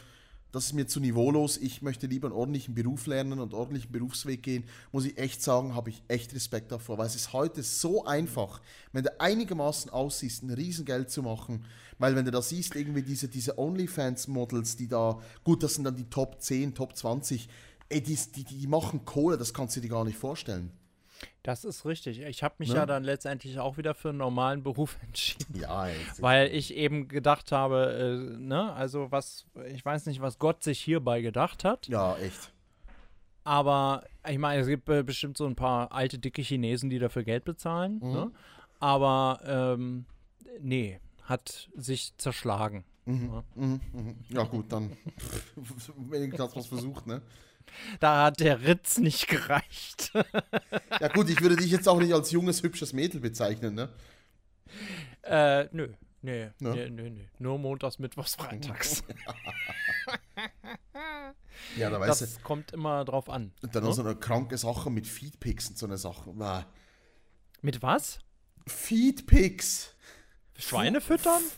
das 0.52 0.66
ist 0.66 0.72
mir 0.72 0.86
zu 0.86 1.00
niveaulos, 1.00 1.58
ich 1.58 1.82
möchte 1.82 2.06
lieber 2.06 2.28
einen 2.28 2.36
ordentlichen 2.36 2.74
Beruf 2.74 3.06
lernen 3.06 3.32
und 3.32 3.52
einen 3.52 3.60
ordentlichen 3.60 3.92
Berufsweg 3.92 4.42
gehen, 4.42 4.64
muss 4.92 5.04
ich 5.04 5.18
echt 5.18 5.42
sagen, 5.42 5.74
habe 5.74 5.90
ich 5.90 6.02
echt 6.08 6.32
Respekt 6.34 6.72
davor, 6.72 6.96
weil 6.96 7.06
es 7.06 7.14
ist 7.16 7.32
heute 7.32 7.62
so 7.62 8.04
einfach, 8.04 8.62
wenn 8.92 9.04
du 9.04 9.20
einigermaßen 9.20 9.90
aussiehst, 9.90 10.44
ein 10.44 10.50
Riesengeld 10.50 11.10
zu 11.10 11.22
machen, 11.22 11.64
weil 11.98 12.16
wenn 12.16 12.24
du 12.24 12.30
da 12.30 12.40
siehst, 12.40 12.74
irgendwie 12.74 13.02
diese, 13.02 13.28
diese 13.28 13.58
OnlyFans-Models, 13.58 14.76
die 14.76 14.88
da, 14.88 15.20
gut, 15.42 15.62
das 15.62 15.74
sind 15.74 15.84
dann 15.84 15.96
die 15.96 16.08
Top 16.08 16.40
10, 16.40 16.74
Top 16.74 16.96
20, 16.96 17.48
ey, 17.90 18.00
die, 18.00 18.18
die, 18.34 18.44
die 18.44 18.66
machen 18.66 19.04
Kohle, 19.04 19.36
das 19.36 19.52
kannst 19.52 19.76
du 19.76 19.80
dir 19.80 19.88
gar 19.88 20.04
nicht 20.04 20.16
vorstellen. 20.16 20.70
Das 21.42 21.64
ist 21.64 21.84
richtig. 21.84 22.20
Ich 22.20 22.42
habe 22.42 22.54
mich 22.58 22.70
Ne? 22.70 22.76
ja 22.76 22.86
dann 22.86 23.04
letztendlich 23.04 23.58
auch 23.58 23.76
wieder 23.76 23.94
für 23.94 24.10
einen 24.10 24.18
normalen 24.18 24.62
Beruf 24.62 24.96
entschieden. 25.06 25.60
Ja. 25.60 25.88
Weil 26.18 26.54
ich 26.54 26.74
eben 26.74 27.08
gedacht 27.08 27.52
habe, 27.52 28.34
äh, 28.36 28.38
ne, 28.40 28.72
also 28.72 29.10
was, 29.10 29.46
ich 29.72 29.84
weiß 29.84 30.06
nicht, 30.06 30.20
was 30.20 30.38
Gott 30.38 30.62
sich 30.62 30.80
hierbei 30.80 31.20
gedacht 31.20 31.64
hat. 31.64 31.86
Ja, 31.88 32.16
echt. 32.16 32.52
Aber 33.44 34.04
ich 34.26 34.38
meine, 34.38 34.62
es 34.62 34.66
gibt 34.68 34.88
äh, 34.88 35.02
bestimmt 35.02 35.36
so 35.36 35.46
ein 35.46 35.54
paar 35.56 35.92
alte, 35.92 36.18
dicke 36.18 36.40
Chinesen, 36.42 36.88
die 36.88 36.98
dafür 36.98 37.24
Geld 37.24 37.44
bezahlen. 37.44 38.00
Mhm. 38.02 38.12
Ne? 38.12 38.30
Aber 38.80 39.40
ähm, 39.44 40.06
nee, 40.60 40.98
hat 41.24 41.68
sich 41.74 42.16
zerschlagen. 42.16 42.84
Mhm, 43.06 43.42
mhm. 43.54 43.80
Ja, 44.30 44.44
gut, 44.44 44.72
dann 44.72 44.96
wenigstens 46.10 46.40
hat 46.40 46.56
was 46.56 46.66
versucht, 46.68 47.06
ne? 47.06 47.20
Da 48.00 48.24
hat 48.24 48.40
der 48.40 48.62
Ritz 48.62 48.98
nicht 48.98 49.28
gereicht. 49.28 50.12
Ja, 51.00 51.08
gut, 51.08 51.28
ich 51.28 51.40
würde 51.40 51.56
dich 51.56 51.70
jetzt 51.70 51.88
auch 51.88 51.98
nicht 51.98 52.12
als 52.14 52.30
junges, 52.30 52.62
hübsches 52.62 52.92
Mädel 52.92 53.20
bezeichnen, 53.20 53.74
ne? 53.74 53.88
äh, 55.22 55.64
nö. 55.72 55.88
Nee, 56.22 56.50
Ne? 56.60 56.70
nee, 56.74 56.90
nee, 56.90 57.10
nee. 57.10 57.28
Nur 57.38 57.58
montags, 57.58 57.98
mittwochs, 57.98 58.34
freitags. 58.36 59.02
Ja, 61.76 61.90
da 61.90 62.00
weißt 62.00 62.22
Das 62.22 62.42
kommt 62.42 62.72
immer 62.72 63.04
drauf 63.04 63.28
an. 63.28 63.52
du, 63.60 63.66
dann 63.68 63.84
noch 63.84 63.92
so 63.92 64.02
eine 64.02 64.16
kranke 64.16 64.56
Sache 64.56 64.90
mit 64.90 65.06
Feedpics 65.06 65.68
und 65.70 65.78
so 65.78 65.86
eine 65.86 65.98
Sache. 65.98 66.30
Wow. 66.34 66.64
Mit 67.62 67.82
was? 67.82 68.18
Feedpics, 68.66 69.94
Schweine 70.56 71.00
füttern? 71.00 71.42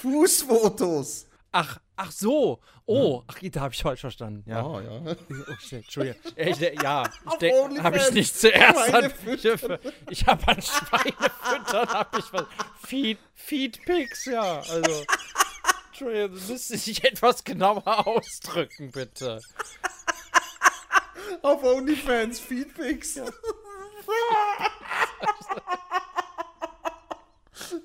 Fußfotos. 0.00 1.26
Ach, 1.52 1.80
ach 1.96 2.12
so. 2.12 2.60
Oh, 2.86 3.22
ach, 3.26 3.38
da 3.42 3.60
habe 3.60 3.74
ich 3.74 3.82
falsch 3.82 4.00
verstanden. 4.00 4.48
Ja. 4.48 4.64
Ah, 4.64 4.80
ja. 4.80 5.00
Oh, 5.30 5.54
shit, 5.60 5.84
Entschuldigung. 5.84 6.20
Ich, 6.36 6.58
ja, 6.58 7.04
ich 7.32 7.38
denke, 7.38 7.82
habe 7.82 7.96
ich 7.96 8.10
nicht 8.12 8.36
zuerst 8.36 8.78
an. 8.78 8.90
Schweinefüttern. 8.90 9.78
Ich, 10.08 10.20
ich 10.20 10.26
habe 10.26 10.48
an 10.48 10.62
Schweinefüttern, 10.62 11.88
habe 11.88 12.18
ich 12.18 12.32
was. 12.32 12.44
Feed, 12.84 13.18
Feedpics, 13.34 14.26
ja. 14.26 14.58
Also, 14.60 15.04
Entschuldigung, 15.88 16.34
du 16.38 16.52
müsstest 16.52 16.86
dich 16.86 17.04
etwas 17.04 17.42
genauer 17.44 18.06
ausdrücken, 18.06 18.90
bitte. 18.92 19.40
Auf 21.42 21.62
OnlyFans, 21.62 22.40
Feedpics. 22.40 23.20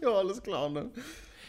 Ja. 0.01 0.09
alles 0.09 0.41
klar, 0.41 0.69
ne? 0.69 0.89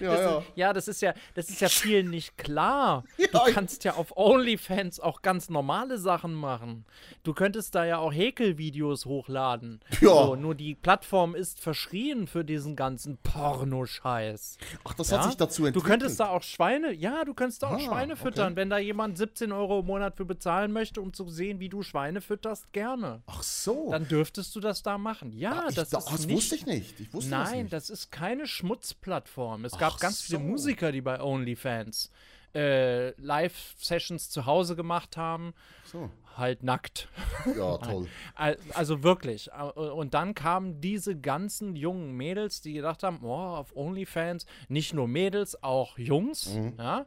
Ja, 0.00 0.10
Das 0.12 0.20
ja. 0.20 0.38
Ist, 0.38 0.46
ja, 0.56 0.72
das 0.72 0.88
ist 0.88 1.02
ja, 1.02 1.14
das 1.34 1.48
ist 1.50 1.60
ja 1.60 1.68
vielen 1.70 2.10
nicht 2.10 2.36
klar. 2.38 3.04
Ja, 3.18 3.26
du 3.32 3.52
kannst 3.52 3.84
ja 3.84 3.94
auf 3.94 4.16
OnlyFans 4.16 5.00
auch 5.00 5.22
ganz 5.22 5.48
normale 5.48 5.98
Sachen 5.98 6.34
machen. 6.34 6.84
Du 7.22 7.34
könntest 7.34 7.74
da 7.74 7.84
ja 7.84 7.98
auch 7.98 8.12
Häkelvideos 8.12 9.06
hochladen. 9.06 9.80
Ja. 10.00 10.08
So, 10.08 10.36
nur 10.36 10.54
die 10.54 10.74
Plattform 10.74 11.34
ist 11.34 11.60
verschrien 11.60 12.26
für 12.26 12.44
diesen 12.44 12.76
ganzen 12.76 13.18
Pornoscheiß. 13.18 14.58
Ach, 14.84 14.94
das 14.94 15.10
Ja? 15.10 15.18
hat 15.18 15.24
sich 15.26 15.36
dazu 15.36 15.62
Du 15.62 15.66
entwickelt. 15.68 15.90
könntest 15.90 16.20
da 16.20 16.28
auch 16.28 16.42
Schweine, 16.42 16.92
ja, 16.92 17.24
du 17.24 17.34
könntest 17.34 17.62
da 17.62 17.68
auch 17.68 17.72
Ah, 17.72 17.80
Schweine 17.80 18.16
füttern. 18.16 18.46
okay. 18.52 18.56
Wenn 18.56 18.70
da 18.70 18.78
jemand 18.78 19.18
17 19.18 19.52
Euro 19.52 19.80
im 19.80 19.86
Monat 19.86 20.16
für 20.16 20.24
bezahlen 20.24 20.72
möchte, 20.72 21.00
um 21.00 21.12
zu 21.12 21.28
sehen, 21.28 21.60
wie 21.60 21.68
du 21.68 21.82
Schweine 21.82 22.20
fütterst, 22.20 22.72
gerne. 22.72 23.22
Ach 23.26 23.42
so. 23.42 23.90
Dann 23.90 24.06
dürftest 24.08 24.54
du 24.56 24.60
das 24.60 24.82
da 24.82 24.98
machen. 24.98 25.32
Ja, 25.32 25.52
Ah, 25.64 25.66
ich, 25.68 25.74
das 25.74 25.90
da- 25.90 25.98
ist 25.98 26.10
das 26.10 26.26
nicht 26.26 26.36
wusste 26.36 26.54
ich 26.56 26.66
nicht. 26.66 27.00
Ich 27.00 27.12
wusste 27.12 27.30
das 27.30 27.50
Nein, 27.50 27.62
nicht. 27.64 27.72
das 27.72 27.90
ist 27.90 28.10
keine 28.10 28.46
Schmutzplattform. 28.46 29.64
Es 29.64 29.76
gab 29.78 29.85
Ach 29.94 30.00
ganz 30.00 30.22
viele 30.22 30.38
so. 30.38 30.44
Musiker, 30.44 30.92
die 30.92 31.00
bei 31.02 31.20
OnlyFans 31.20 32.10
äh, 32.54 33.10
Live-Sessions 33.20 34.30
zu 34.30 34.46
Hause 34.46 34.76
gemacht 34.76 35.16
haben, 35.18 35.52
so. 35.84 36.08
halt 36.36 36.62
nackt. 36.62 37.08
Ja, 37.56 37.76
toll. 37.78 38.08
Al- 38.34 38.58
Also 38.72 39.02
wirklich. 39.02 39.50
Und 39.52 40.14
dann 40.14 40.34
kamen 40.34 40.80
diese 40.80 41.18
ganzen 41.20 41.76
jungen 41.76 42.12
Mädels, 42.16 42.62
die 42.62 42.72
gedacht 42.72 43.02
haben, 43.02 43.18
oh, 43.22 43.34
auf 43.34 43.76
OnlyFans, 43.76 44.46
nicht 44.68 44.94
nur 44.94 45.06
Mädels, 45.06 45.62
auch 45.62 45.98
Jungs, 45.98 46.46
Mhm. 46.54 46.74
ja, 46.78 47.06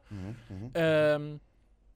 Ähm, 0.76 1.40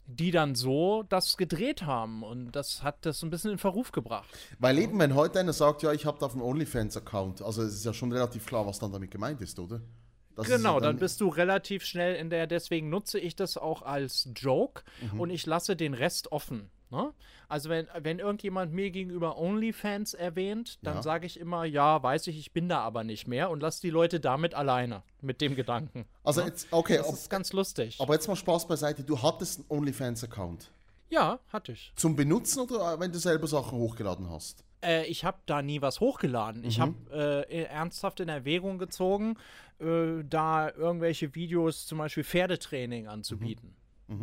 die 0.05 0.31
dann 0.31 0.53
so 0.53 1.03
das 1.03 1.37
gedreht 1.37 1.83
haben. 1.83 2.23
Und 2.23 2.51
das 2.51 2.83
hat 2.83 3.05
das 3.05 3.21
ein 3.23 3.29
bisschen 3.29 3.51
in 3.51 3.57
Verruf 3.57 3.91
gebracht. 3.93 4.27
Weil 4.59 4.77
eben, 4.79 4.99
wenn 4.99 5.15
heute 5.15 5.39
einer 5.39 5.53
sagt, 5.53 5.81
ja, 5.83 5.93
ich 5.93 6.05
habe 6.05 6.17
da 6.19 6.25
auf 6.25 6.33
dem 6.33 6.41
OnlyFans-Account, 6.41 7.41
also 7.41 7.61
es 7.61 7.73
ist 7.75 7.85
ja 7.85 7.93
schon 7.93 8.11
relativ 8.11 8.45
klar, 8.45 8.65
was 8.65 8.79
dann 8.79 8.91
damit 8.91 9.11
gemeint 9.11 9.39
ist, 9.41 9.57
oder? 9.59 9.79
Das 10.35 10.47
ja 10.47 10.57
Genau, 10.57 10.79
dann 10.79 10.97
bist 10.97 11.21
du 11.21 11.27
relativ 11.29 11.83
schnell 11.85 12.15
in 12.15 12.29
der, 12.29 12.47
deswegen 12.47 12.89
nutze 12.89 13.19
ich 13.19 13.35
das 13.35 13.57
auch 13.57 13.81
als 13.83 14.29
Joke 14.35 14.83
Mhm. 15.11 15.19
und 15.19 15.29
ich 15.29 15.45
lasse 15.45 15.75
den 15.75 15.93
Rest 15.93 16.31
offen. 16.31 16.69
Ne? 16.89 17.11
Also 17.49 17.69
wenn, 17.69 17.87
wenn 18.01 18.19
irgendjemand 18.19 18.71
mir 18.71 18.91
gegenüber 18.91 19.37
OnlyFans 19.37 20.13
erwähnt, 20.13 20.77
dann 20.83 20.95
Ja. 20.97 21.01
sage 21.01 21.25
ich 21.25 21.39
immer, 21.39 21.65
ja, 21.65 22.01
weiß 22.03 22.27
ich, 22.27 22.37
ich 22.37 22.51
bin 22.51 22.69
da 22.69 22.79
aber 22.81 23.03
nicht 23.03 23.27
mehr 23.27 23.49
und 23.49 23.61
lass 23.61 23.79
die 23.79 23.89
Leute 23.89 24.19
damit 24.19 24.53
alleine, 24.53 25.01
mit 25.21 25.41
dem 25.41 25.55
Gedanken. 25.55 26.05
Also 26.23 26.41
jetzt, 26.41 26.67
okay, 26.71 26.97
Das 26.97 27.07
ob, 27.07 27.13
ist 27.15 27.29
ganz 27.29 27.51
lustig. 27.53 27.97
aber 27.99 28.13
jetzt 28.13 28.27
mal 28.27 28.35
Spaß 28.35 28.67
beiseite. 28.67 29.03
Du 29.03 29.21
hattest 29.21 29.59
einen 29.59 29.79
OnlyFans-Account. 29.79 30.71
ja, 31.09 31.39
hatte 31.49 31.71
ich. 31.73 31.91
Zum 31.95 32.15
Benutzen 32.15 32.59
oder 32.61 32.99
wenn 32.99 33.11
du 33.11 33.19
selber 33.19 33.47
Sachen 33.47 33.77
hochgeladen 33.77 34.29
hast? 34.29 34.63
Äh, 34.83 35.05
ich 35.05 35.23
habe 35.25 35.37
da 35.45 35.61
nie 35.61 35.81
was 35.81 35.99
hochgeladen. 35.99 36.63
Ich 36.63 36.79
habe 36.79 37.45
äh, 37.49 37.63
ernsthaft 37.63 38.19
in 38.19 38.29
Erwägung 38.29 38.77
gezogen, 38.77 39.37
äh, 39.79 40.23
da 40.23 40.69
irgendwelche 40.69 41.33
Videos, 41.35 41.85
zum 41.85 41.97
Beispiel 41.97 42.23
Pferdetraining 42.23 43.07
anzubieten. 43.07 43.75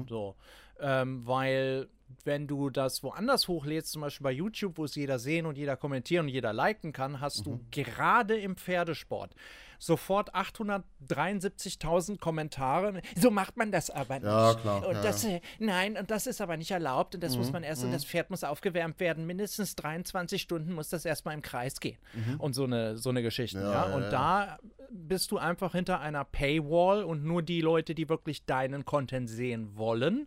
So, 0.09 0.37
ähm, 0.81 1.27
weil 1.27 1.89
wenn 2.25 2.47
du 2.49 2.71
das 2.71 3.03
woanders 3.03 3.47
hochlädst, 3.47 3.93
zum 3.93 4.03
Beispiel 4.03 4.25
bei 4.25 4.33
YouTube, 4.33 4.79
wo 4.79 4.85
es 4.85 4.95
jeder 4.97 5.19
sehen 5.19 5.47
und 5.47 5.57
jeder 5.57 5.77
kommentieren 5.77 6.27
und 6.27 6.29
jeder 6.33 6.53
liken 6.53 6.93
kann, 6.93 7.21
hast 7.21 7.47
du 7.47 7.61
gerade 7.71 8.37
im 8.37 8.57
Pferdesport 8.57 9.33
sofort 9.79 10.35
873.000 10.35 12.19
Kommentare. 12.19 13.01
So 13.17 13.31
macht 13.31 13.57
man 13.57 13.73
das 13.73 13.91
aber 13.91 14.15
nicht. 14.17 14.25
Ja, 14.25 14.55
klar, 14.55 14.87
Und 14.87 14.95
ja, 14.95 15.03
das, 15.03 15.25
äh, 15.25 15.41
nein, 15.59 15.97
und 15.97 16.11
das 16.11 16.27
ist 16.27 16.41
aber 16.41 16.57
nicht 16.57 16.71
erlaubt 16.71 17.15
und 17.15 17.23
das 17.23 17.33
Mhm, 17.33 17.39
muss 17.39 17.53
man 17.53 17.63
erst 17.63 17.85
und 17.85 17.93
das 17.93 18.05
Pferd 18.05 18.31
muss 18.31 18.45
aufgewärmt 18.45 19.01
werden. 19.01 19.27
Mindestens 19.27 19.75
23 19.77 20.43
Stunden 20.43 20.73
muss 20.75 20.89
das 20.91 21.05
erstmal 21.05 21.35
im 21.35 21.43
Kreis 21.43 21.81
gehen. 21.81 21.99
Und 22.39 22.55
so 22.55 22.65
eine, 22.65 22.97
so 22.99 23.11
eine 23.11 23.23
Geschichte. 23.23 23.59
Mhm. 23.59 23.65
Ja, 23.65 23.71
Ja, 23.73 23.89
ja, 23.89 23.95
und 23.97 24.03
ja. 24.03 24.11
da 24.11 24.59
bist 24.91 25.31
du 25.31 25.39
einfach 25.39 25.73
hinter 25.73 26.01
einer 26.01 26.25
Paywall 26.25 27.05
und 27.05 27.25
nur 27.25 27.43
die 27.43 27.61
Leute, 27.61 27.95
die 27.95 28.09
wirklich 28.09 28.45
deinen 28.45 28.85
Content 28.85 29.31
sehen 29.31 29.77
wollen, 29.77 30.27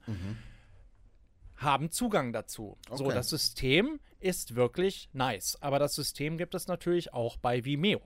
haben 1.64 1.92
Zugang 1.92 2.34
dazu. 2.34 2.78
So, 2.92 3.06
Okay. 3.06 3.16
das 3.16 3.30
System 3.30 4.00
ist 4.20 4.56
wirklich 4.56 5.10
nice. 5.14 5.58
Aber 5.62 5.80
das 5.80 5.94
System 5.96 6.38
gibt 6.38 6.56
es 6.56 6.68
natürlich 6.68 7.14
auch 7.14 7.38
bei 7.38 7.66
Vimeo. 7.66 8.02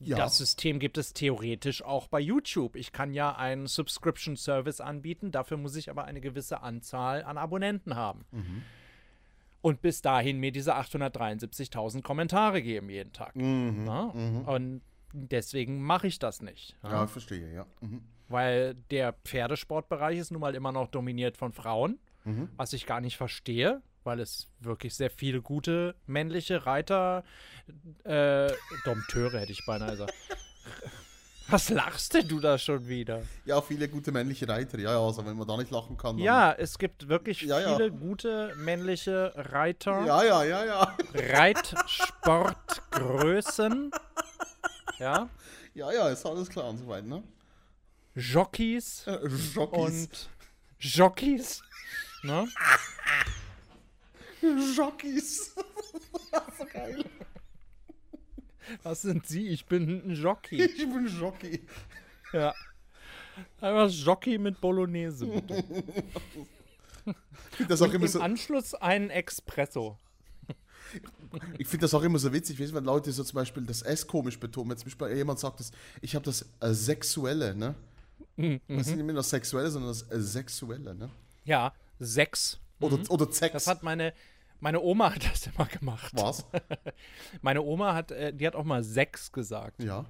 Ja. 0.00 0.16
Das 0.16 0.36
System 0.38 0.80
gibt 0.80 0.98
es 0.98 1.12
theoretisch 1.12 1.82
auch 1.82 2.08
bei 2.08 2.18
YouTube. 2.18 2.74
Ich 2.74 2.90
kann 2.92 3.12
ja 3.12 3.36
einen 3.36 3.66
Subscription 3.68 4.36
Service 4.36 4.80
anbieten, 4.80 5.30
dafür 5.30 5.56
muss 5.56 5.76
ich 5.76 5.88
aber 5.90 6.04
eine 6.04 6.20
gewisse 6.20 6.62
Anzahl 6.62 7.22
an 7.22 7.38
Abonnenten 7.38 7.94
haben. 7.94 8.24
Mhm. 8.32 8.62
Und 9.60 9.80
bis 9.82 10.02
dahin 10.02 10.38
mir 10.38 10.50
diese 10.52 10.74
873.000 10.76 12.02
Kommentare 12.02 12.62
geben 12.62 12.90
jeden 12.90 13.12
Tag. 13.12 13.34
Mhm. 13.36 13.84
Na? 13.84 14.04
Und 14.46 14.82
deswegen 15.12 15.80
mache 15.82 16.06
ich 16.06 16.18
das 16.18 16.42
nicht. 16.42 16.76
Ja? 16.82 16.90
Ja, 16.90 17.06
verstehe, 17.06 17.52
ja. 17.52 17.66
Mhm. 17.80 18.02
Weil 18.28 18.74
der 18.90 19.12
Pferdesportbereich 19.24 20.18
ist 20.18 20.30
nun 20.30 20.40
mal 20.40 20.54
immer 20.54 20.72
noch 20.72 20.88
dominiert 20.88 21.36
von 21.36 21.52
Frauen, 21.52 21.98
Mhm. 22.28 22.48
was 22.56 22.72
ich 22.72 22.86
gar 22.86 23.00
nicht 23.00 23.16
verstehe, 23.16 23.82
weil 24.04 24.20
es 24.20 24.46
wirklich 24.60 24.94
sehr 24.94 25.10
viele 25.10 25.42
gute 25.42 25.96
männliche 26.06 26.66
Reiter, 26.66 27.24
äh, 28.04 28.52
Dompteure 28.84 29.40
hätte 29.40 29.50
ich 29.52 29.64
beinahe 29.66 29.90
gesagt. 29.92 30.14
Was 31.50 31.70
lachst 31.70 32.12
denn 32.12 32.28
du 32.28 32.40
da 32.40 32.58
schon 32.58 32.88
wieder? 32.88 33.22
Ja, 33.46 33.62
viele 33.62 33.88
gute 33.88 34.12
männliche 34.12 34.46
Reiter. 34.46 34.78
Ja, 34.78 34.92
ja, 34.92 35.00
also 35.00 35.24
wenn 35.24 35.34
man 35.34 35.48
da 35.48 35.56
nicht 35.56 35.70
lachen 35.70 35.96
kann. 35.96 36.18
Ja, 36.18 36.52
es 36.52 36.76
gibt 36.78 37.08
wirklich 37.08 37.40
Ja, 37.40 37.58
ja. 37.58 37.74
viele 37.74 37.90
gute 37.90 38.52
männliche 38.56 39.32
Reiter, 39.34 40.04
Ja, 40.04 40.22
ja, 40.24 40.44
ja, 40.44 40.64
ja. 40.66 40.94
Reitsportgrößen, 41.14 43.90
ja, 44.98 45.28
Ja, 45.74 45.90
ja, 45.92 46.08
ist 46.10 46.26
alles 46.26 46.48
klar 46.50 46.66
und 46.68 46.76
so 46.78 46.86
weiter, 46.86 47.06
ne? 47.06 47.22
Jockeys 48.14 49.06
Äh, 49.06 49.18
Jockeys. 49.54 49.74
und 49.74 50.28
Jockeys, 50.80 51.62
ne? 52.22 52.48
Jockeys. 54.76 55.54
so 56.58 56.64
geil. 56.72 57.04
Was 58.82 59.02
sind 59.02 59.26
Sie? 59.26 59.48
Ich 59.48 59.66
bin 59.66 59.88
ein 60.06 60.14
Jockey. 60.14 60.62
Ich 60.62 60.76
bin 60.78 61.06
Jockey. 61.06 61.66
Ja. 62.32 62.54
Einfach 63.60 63.88
Jockey 63.90 64.36
mit 64.38 64.60
Bolognese, 64.60 65.26
bitte. 65.26 65.64
Finde 67.52 67.68
das, 67.68 67.80
auch 67.82 67.86
immer 67.92 68.04
Im 68.04 68.08
so- 68.08 68.20
Anschluss 68.20 68.74
einen 68.74 69.10
Espresso. 69.10 69.96
ich 71.58 71.66
find 71.66 71.82
das 71.82 71.94
auch 71.94 72.02
immer 72.02 72.18
so 72.18 72.32
witzig, 72.32 72.58
wenn 72.58 72.84
Leute 72.84 73.10
so 73.12 73.22
zum 73.24 73.36
Beispiel 73.36 73.62
das 73.64 73.82
S 73.82 74.06
komisch 74.06 74.38
betonen. 74.38 74.70
Wenn 74.70 74.76
zum 74.78 74.86
Beispiel 74.86 75.16
jemand 75.16 75.38
sagt, 75.38 75.60
das, 75.60 75.70
ich 76.00 76.14
habe 76.14 76.24
das 76.24 76.42
äh, 76.60 76.72
Sexuelle, 76.74 77.54
ne? 77.54 77.74
Mhm. 78.36 78.60
Das 78.68 78.88
ist 78.88 78.96
nicht 78.96 79.04
mehr 79.04 79.14
das 79.14 79.30
Sexuelle, 79.30 79.70
sondern 79.70 79.90
das 79.90 80.02
äh, 80.10 80.20
Sexuelle, 80.20 80.94
ne? 80.94 81.08
Ja, 81.44 81.72
sechs. 81.98 82.60
Oder, 82.80 82.98
oder 83.10 83.30
Sex. 83.32 83.52
Mhm. 83.52 83.56
Das 83.56 83.66
hat 83.66 83.82
meine, 83.82 84.12
meine 84.60 84.80
Oma 84.80 85.14
hat 85.14 85.24
das 85.24 85.46
immer 85.46 85.66
gemacht. 85.66 86.12
Was? 86.14 86.46
Meine 87.42 87.62
Oma 87.62 87.94
hat, 87.94 88.10
äh, 88.10 88.32
die 88.32 88.46
hat 88.46 88.54
auch 88.56 88.64
mal 88.64 88.82
sechs 88.82 89.32
gesagt. 89.32 89.82
Ja. 89.82 90.04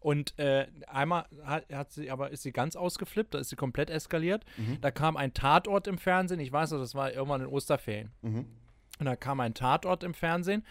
Und 0.00 0.38
äh, 0.38 0.66
einmal 0.86 1.26
hat, 1.44 1.72
hat 1.72 1.92
sie, 1.92 2.10
aber 2.10 2.30
ist 2.30 2.42
sie 2.42 2.52
ganz 2.52 2.74
ausgeflippt, 2.74 3.34
da 3.34 3.38
ist 3.38 3.50
sie 3.50 3.56
komplett 3.56 3.90
eskaliert. 3.90 4.44
Da 4.80 4.90
kam 4.90 5.16
ein 5.16 5.34
Tatort 5.34 5.86
im 5.86 5.98
Fernsehen, 5.98 6.40
ich 6.40 6.52
weiß 6.52 6.70
noch, 6.72 6.78
das 6.78 6.94
war 6.94 7.12
irgendwann 7.12 7.42
in 7.42 7.46
Osterferien. 7.48 8.10
Und 8.98 9.06
da 9.06 9.16
kam 9.16 9.40
ein 9.40 9.54
Tatort 9.54 10.04
im 10.04 10.14
Fernsehen 10.14 10.64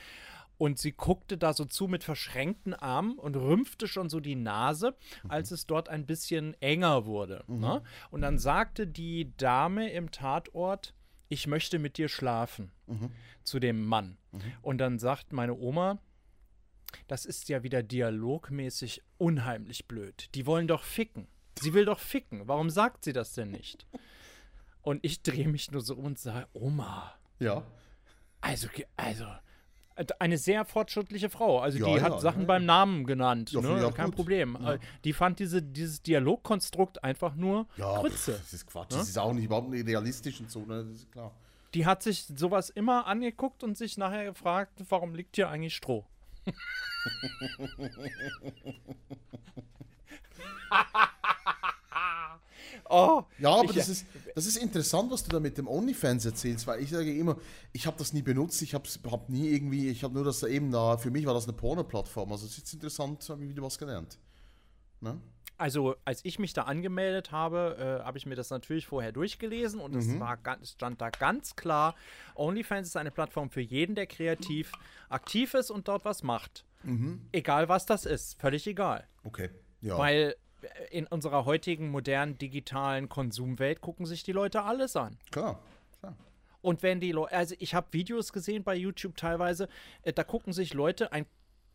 und 0.60 0.78
sie 0.78 0.92
guckte 0.92 1.38
da 1.38 1.54
so 1.54 1.66
zu 1.66 1.88
mit 1.88 2.04
verschränkten 2.04 2.74
Armen 2.76 3.18
und 3.18 3.36
rümpfte 3.36 3.88
schon 3.88 4.10
so 4.10 4.20
die 4.20 4.36
Nase, 4.36 4.96
als 5.28 5.50
es 5.52 5.66
dort 5.66 5.88
ein 5.90 6.06
bisschen 6.06 6.54
enger 6.62 7.06
wurde. 7.06 7.44
Ne? 7.48 7.82
Und 8.12 8.22
dann 8.22 8.38
sagte 8.38 8.86
die 8.86 9.36
Dame 9.38 9.90
im 9.92 10.12
Tatort, 10.12 10.94
ich 11.30 11.48
möchte 11.48 11.80
mit 11.80 11.98
dir 11.98 12.10
schlafen, 12.10 12.72
zu 13.44 13.60
dem 13.60 13.86
Mann. 13.86 14.18
Und 14.62 14.80
dann 14.80 15.00
sagt 15.00 15.32
meine 15.32 15.56
Oma, 15.56 15.98
das 17.08 17.26
ist 17.26 17.48
ja 17.50 17.64
wieder 17.64 17.82
dialogmäßig 17.82 19.02
unheimlich 19.18 19.88
blöd. 19.88 20.30
Die 20.36 20.46
wollen 20.46 20.68
doch 20.68 20.84
ficken. 20.84 21.28
Sie 21.60 21.74
will 21.74 21.86
doch 21.86 22.00
ficken. 22.00 22.48
Warum 22.48 22.70
sagt 22.70 23.06
sie 23.06 23.14
das 23.14 23.34
denn 23.34 23.52
nicht? 23.52 23.88
Und 24.82 25.06
ich 25.06 25.22
drehe 25.22 25.48
mich 25.48 25.72
nur 25.72 25.82
so 25.82 25.96
um 25.96 26.06
und 26.06 26.20
sage, 26.20 26.48
Oma, 26.54 27.14
Ja. 27.40 27.64
also, 28.42 28.68
also, 28.98 29.26
eine 30.20 30.38
sehr 30.38 30.66
fortschrittliche 30.66 31.30
Frau. 31.30 31.60
Also, 31.60 31.78
Ja, 31.80 31.86
die 31.86 31.94
ja, 31.96 32.02
hat 32.02 32.22
Sachen 32.22 32.42
ja, 32.42 32.48
beim 32.48 32.66
Namen 32.66 33.06
genannt. 33.06 33.54
Ne? 33.54 33.92
Kein 33.96 34.06
gut. 34.08 34.16
Problem. 34.16 34.58
Äh, 34.66 34.80
Die 35.04 35.14
fand 35.14 35.40
diese, 35.40 35.62
dieses 35.62 36.02
Dialogkonstrukt 36.02 37.04
einfach 37.04 37.36
nur 37.36 37.68
Ja, 37.78 38.00
Grütze. 38.00 38.34
pff, 38.34 38.40
das 38.42 38.54
ist 38.54 38.68
Quatsch. 38.68 38.92
Das 38.92 39.10
ist 39.10 39.18
auch 39.18 39.34
nicht 39.34 39.46
überhaupt 39.46 39.70
nicht 39.70 39.86
realistisch 39.88 40.40
und 40.40 40.50
so, 40.50 40.66
ne? 40.66 40.86
Das 40.86 40.96
ist 41.00 41.12
klar. 41.12 41.32
Die 41.74 41.86
hat 41.86 42.02
sich 42.02 42.26
sowas 42.36 42.70
immer 42.70 43.06
angeguckt 43.08 43.64
und 43.64 43.78
sich 43.78 43.98
nachher 43.98 44.26
gefragt, 44.26 44.82
warum 44.90 45.14
liegt 45.14 45.36
hier 45.36 45.50
eigentlich 45.50 45.76
Stroh? 45.76 46.06
oh, 52.90 53.24
Ja, 53.38 53.52
aber 53.52 53.66
Ich- 53.70 53.76
das, 53.76 53.90
ist, 53.90 54.06
das 54.36 54.46
ist 54.46 54.58
interessant, 54.58 55.12
was 55.12 55.24
du 55.24 55.30
da 55.30 55.40
mit 55.40 55.58
dem 55.58 55.68
OnlyFans 55.68 56.26
erzählst, 56.26 56.68
weil 56.68 56.82
ich 56.82 56.90
sage 56.90 57.14
immer, 57.16 57.38
ich 57.72 57.88
habe 57.88 57.98
das 57.98 58.14
nie 58.14 58.22
benutzt, 58.22 58.62
ich 58.62 58.74
habe 58.74 58.88
hab 59.12 59.30
nie 59.30 59.48
irgendwie, 59.50 59.90
ich 59.90 60.04
habe 60.04 60.14
nur 60.14 60.24
das 60.24 60.40
da 60.40 60.48
eben 60.48 60.72
da, 60.72 60.98
für 60.98 61.12
mich 61.12 61.26
war 61.26 61.34
das 61.34 61.46
eine 61.46 61.54
Porno-Plattform, 61.54 62.32
also 62.32 62.46
es 62.46 62.52
ist 62.54 62.58
jetzt 62.60 62.74
interessant, 62.74 63.28
habe 63.30 63.44
ich 63.44 63.50
wieder 63.50 63.62
was 63.64 63.78
gelernt. 63.78 64.18
Ne? 65.02 65.20
Also, 65.58 65.96
als 66.06 66.24
ich 66.24 66.40
mich 66.40 66.54
da 66.54 66.64
angemeldet 66.64 67.34
habe, 67.34 68.00
äh, 68.02 68.06
habe 68.06 68.18
ich 68.18 68.26
mir 68.26 68.36
das 68.36 68.50
natürlich 68.50 68.88
vorher 68.88 69.12
durchgelesen 69.12 69.82
und 69.82 69.94
es 69.94 70.18
war 70.18 70.38
ganz, 70.38 70.64
es 70.64 70.72
stand 70.72 71.02
da 71.02 71.10
ganz 71.10 71.58
klar, 71.58 71.96
OnlyFans 72.36 72.88
ist 72.88 72.96
eine 72.96 73.12
Plattform 73.12 73.50
für 73.50 73.60
jeden, 73.60 73.94
der 73.94 74.08
kreativ 74.08 74.72
aktiv 75.10 75.54
ist 75.56 75.70
und 75.70 75.90
dort 75.90 76.06
was 76.06 76.24
macht. 76.24 76.64
Egal 77.34 77.68
was 77.68 77.86
das 77.86 78.06
ist, 78.06 78.40
völlig 78.40 78.66
egal. 78.68 79.06
Okay, 79.26 79.50
ja. 79.82 79.98
Weil 79.98 80.36
in 80.92 81.08
unserer 81.08 81.46
heutigen 81.46 81.90
modernen 81.90 82.38
digitalen 82.38 83.10
Konsumwelt 83.10 83.82
gucken 83.82 84.06
sich 84.06 84.24
die 84.24 84.32
Leute 84.32 84.64
alles 84.64 84.96
an. 84.96 85.18
klar, 85.32 85.60
klar. 86.00 86.16
Und 86.62 86.84
wenn 86.84 87.00
die 87.00 87.12
Leute, 87.12 87.36
also 87.36 87.56
ich 87.60 87.74
habe 87.74 87.88
Videos 87.92 88.34
gesehen 88.34 88.64
bei 88.64 88.76
YouTube 88.76 89.16
teilweise, 89.16 89.70
äh, 90.04 90.14
da 90.14 90.24
gucken 90.24 90.54
sich 90.54 90.74
Leute 90.74 91.12
ein 91.12 91.26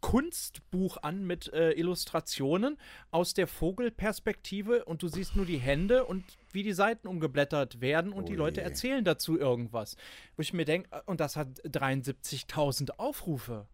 Kunstbuch 0.05 0.99
an 0.99 1.25
mit 1.25 1.51
äh, 1.55 1.71
Illustrationen 1.73 2.77
aus 3.11 3.33
der 3.33 3.47
Vogelperspektive 3.47 4.85
und 4.85 5.03
du 5.03 5.09
siehst 5.09 5.35
nur 5.35 5.47
die 5.47 5.57
Hände 5.57 6.05
und 6.05 6.25
wie 6.53 6.63
die 6.63 6.75
Seiten 6.75 7.09
umgeblättert 7.09 7.81
werden 7.81 8.13
und 8.13 8.29
die 8.29 8.35
Oh 8.35 8.41
Leute 8.41 8.61
erzählen 8.61 9.03
dazu 9.03 9.39
irgendwas. 9.39 9.97
Wo 10.37 10.43
ich 10.43 10.53
mir 10.53 10.67
denke, 10.67 10.91
und 11.07 11.21
das 11.21 11.37
hat 11.37 11.49
73.000 11.63 12.91
Aufrufe. 12.99 13.67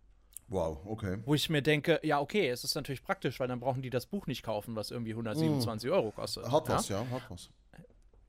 Wow, 0.50 0.78
okay. 0.84 1.18
Wo 1.24 1.34
ich 1.34 1.48
mir 1.48 1.62
denke, 1.62 2.00
ja, 2.02 2.20
okay, 2.20 2.48
es 2.48 2.64
ist 2.64 2.74
natürlich 2.74 3.02
praktisch, 3.04 3.38
weil 3.40 3.48
dann 3.48 3.60
brauchen 3.60 3.82
die 3.82 3.90
das 3.90 4.06
Buch 4.06 4.26
nicht 4.26 4.42
kaufen, 4.42 4.74
was 4.76 4.90
irgendwie 4.90 5.12
127 5.12 5.90
Euro 5.90 6.10
kostet. 6.10 6.50
Hat 6.50 6.68
ja? 6.68 6.74
was, 6.74 6.88
ja, 6.88 6.98
hat 7.10 7.22
was. 7.30 7.50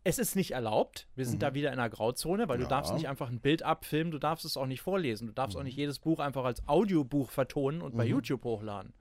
Es 0.03 0.17
ist 0.17 0.36
nicht 0.36 0.51
erlaubt. 0.51 1.07
Wir 1.15 1.28
sind 1.28 1.43
da 1.43 1.53
wieder 1.53 1.72
in 1.72 1.78
einer 1.80 1.89
Grauzone, 1.89 2.47
weil 2.49 2.57
du 2.57 2.63
Ja. 2.63 2.69
darfst 2.69 2.91
nicht 2.93 3.07
einfach 3.07 3.30
ein 3.30 3.39
Bild 3.39 3.61
abfilmen, 3.61 4.09
du 4.11 4.17
darfst 4.17 4.45
es 4.45 4.57
auch 4.57 4.65
nicht 4.65 4.82
vorlesen. 4.82 5.28
Du 5.28 5.34
darfst 5.34 5.55
auch 5.55 5.61
nicht 5.61 5.78
jedes 5.78 5.99
Buch 5.99 6.19
einfach 6.19 6.43
als 6.43 6.67
Audiobuch 6.67 7.30
vertonen 7.30 7.84
und 7.84 7.95
bei 7.95 8.05
YouTube 8.05 8.43
hochladen. 8.43 8.93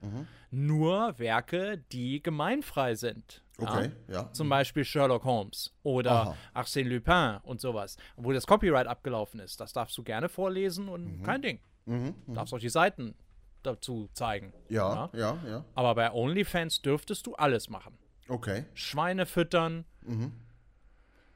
Nur 0.51 1.17
Werke, 1.17 1.83
die 1.91 2.21
gemeinfrei 2.21 2.93
sind. 2.95 3.43
Ja? 3.59 3.67
Okay, 3.77 3.91
ja. 4.09 4.33
Zum 4.33 4.47
Beispiel 4.49 4.83
Sherlock 4.85 5.23
Holmes 5.23 5.73
oder 5.83 6.11
Aha. 6.11 6.35
Arsène 6.53 6.89
Lupin 6.89 7.37
und 7.43 7.61
sowas. 7.61 7.97
Wo 8.15 8.31
das 8.31 8.45
Copyright 8.45 8.85
abgelaufen 8.87 9.39
ist. 9.39 9.59
Das 9.59 9.73
darfst 9.73 9.97
du 9.97 10.03
gerne 10.03 10.29
vorlesen 10.29 10.87
und 10.87 11.23
kein 11.23 11.41
Ding. 11.41 11.59
Mhm, 11.85 12.15
Du 12.27 12.33
darfst 12.33 12.53
auch 12.53 12.59
die 12.59 12.69
Seiten 12.69 13.15
dazu 13.63 14.09
zeigen. 14.13 14.53
Ja, 14.69 15.09
ja, 15.13 15.37
ja. 15.47 15.65
Aber 15.75 15.95
bei 15.95 16.11
OnlyFans 16.11 16.81
dürftest 16.81 17.25
du 17.27 17.35
alles 17.35 17.69
machen. 17.69 17.97
Okay. 18.27 18.65
Schweine 18.73 19.25
füttern, 19.25 19.85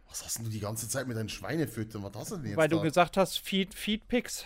Was 0.07 0.23
hast 0.23 0.37
denn 0.37 0.45
du 0.45 0.51
die 0.51 0.59
ganze 0.59 0.87
Zeit 0.87 1.07
mit 1.07 1.17
deinen 1.17 1.29
Schweinefüttern? 1.29 2.03
Was 2.03 2.13
hast 2.15 2.31
du 2.31 2.37
denn 2.37 2.45
jetzt 2.47 2.57
weil 2.57 2.69
du 2.69 2.77
da? 2.77 2.83
gesagt 2.83 3.17
hast, 3.17 3.37
Feed, 3.39 3.73
Feedpics. 3.73 4.45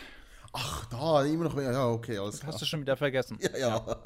Ach, 0.51 0.85
da, 0.87 1.23
immer 1.25 1.43
noch 1.43 1.53
mehr. 1.55 1.71
Ja, 1.71 1.87
okay, 1.89 2.17
alles 2.17 2.39
klar. 2.39 2.51
Hast 2.53 2.61
du 2.61 2.65
schon 2.65 2.81
wieder 2.81 2.97
vergessen. 2.97 3.37
Ja, 3.53 3.57
ja. 3.57 4.03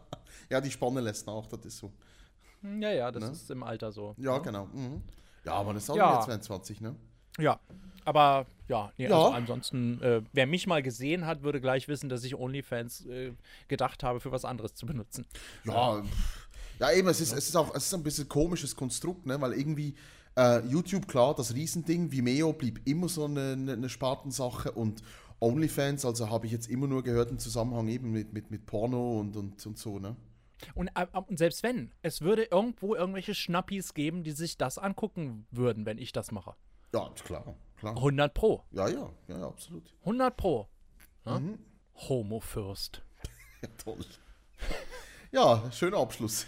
ja, 0.50 0.60
die 0.60 0.70
Spanne 0.70 1.00
lässt 1.00 1.26
nach, 1.26 1.46
das 1.46 1.64
ist 1.64 1.78
so. 1.78 1.92
Ja, 2.62 2.90
ja, 2.90 3.12
das 3.12 3.30
ist 3.30 3.50
im 3.50 3.62
Alter 3.62 3.92
so. 3.92 4.14
Ja, 4.18 4.38
genau. 4.38 4.66
Mhm. 4.66 5.02
Ja, 5.44 5.52
aber 5.52 5.74
das 5.74 5.84
ist 5.84 5.90
auch 5.90 5.96
Ja. 5.96 6.14
ja. 6.14 6.20
22, 6.22 6.80
ne? 6.80 6.96
Ja. 7.38 7.60
Aber 8.04 8.46
ja, 8.68 8.92
nee, 8.96 9.08
Ja. 9.08 9.16
also 9.16 9.34
ansonsten, 9.34 10.00
äh, 10.02 10.22
wer 10.32 10.46
mich 10.46 10.66
mal 10.66 10.82
gesehen 10.82 11.26
hat, 11.26 11.42
würde 11.42 11.60
gleich 11.60 11.88
wissen, 11.88 12.08
dass 12.08 12.24
ich 12.24 12.34
OnlyFans 12.34 13.06
äh, 13.06 13.32
gedacht 13.68 14.02
habe, 14.02 14.20
für 14.20 14.32
was 14.32 14.44
anderes 14.44 14.74
zu 14.74 14.86
benutzen. 14.86 15.26
Ja, 15.64 16.02
ja 16.80 16.92
eben, 16.92 17.08
es 17.08 17.20
ist, 17.20 17.32
es 17.32 17.48
ist 17.48 17.56
auch 17.56 17.74
es 17.74 17.86
ist 17.86 17.94
ein 17.94 18.02
bisschen 18.02 18.28
komisches 18.28 18.74
Konstrukt, 18.74 19.26
ne? 19.26 19.40
weil 19.40 19.52
irgendwie 19.52 19.94
äh, 20.36 20.60
YouTube, 20.66 21.06
klar, 21.08 21.34
das 21.34 21.54
Riesending, 21.54 22.10
Vimeo 22.10 22.52
blieb 22.52 22.80
immer 22.86 23.08
so 23.08 23.24
eine, 23.26 23.52
eine, 23.52 23.72
eine 23.72 23.88
Spartensache 23.88 24.72
und 24.72 25.02
OnlyFans, 25.40 26.04
also 26.04 26.30
habe 26.30 26.46
ich 26.46 26.52
jetzt 26.52 26.68
immer 26.68 26.86
nur 26.86 27.02
gehört 27.02 27.30
im 27.30 27.38
Zusammenhang 27.38 27.88
eben 27.88 28.12
mit, 28.12 28.32
mit, 28.32 28.50
mit 28.50 28.66
Porno 28.66 29.20
und, 29.20 29.36
und, 29.36 29.64
und 29.66 29.78
so, 29.78 29.98
ne? 29.98 30.16
Und, 30.74 30.88
äh, 30.94 31.06
und 31.12 31.38
selbst 31.38 31.62
wenn, 31.62 31.92
es 32.00 32.22
würde 32.22 32.44
irgendwo 32.44 32.94
irgendwelche 32.94 33.34
Schnappis 33.34 33.92
geben, 33.92 34.22
die 34.24 34.30
sich 34.30 34.56
das 34.56 34.78
angucken 34.78 35.46
würden, 35.50 35.84
wenn 35.84 35.98
ich 35.98 36.12
das 36.12 36.32
mache. 36.32 36.54
Ja, 36.94 37.10
klar, 37.24 37.54
klar. 37.78 37.96
100 37.96 38.32
Pro. 38.34 38.62
Ja, 38.70 38.88
ja, 38.88 39.10
ja, 39.28 39.38
ja, 39.38 39.46
absolut. 39.48 39.92
100 40.00 40.36
Pro. 40.36 40.68
Ja? 41.26 41.38
Mhm. 41.40 41.58
Homo-Fürst. 42.08 43.02
Ja, 43.62 43.68
toll. 43.82 44.04
Ja, 45.32 45.70
schöner 45.72 45.96
Abschluss. 45.98 46.46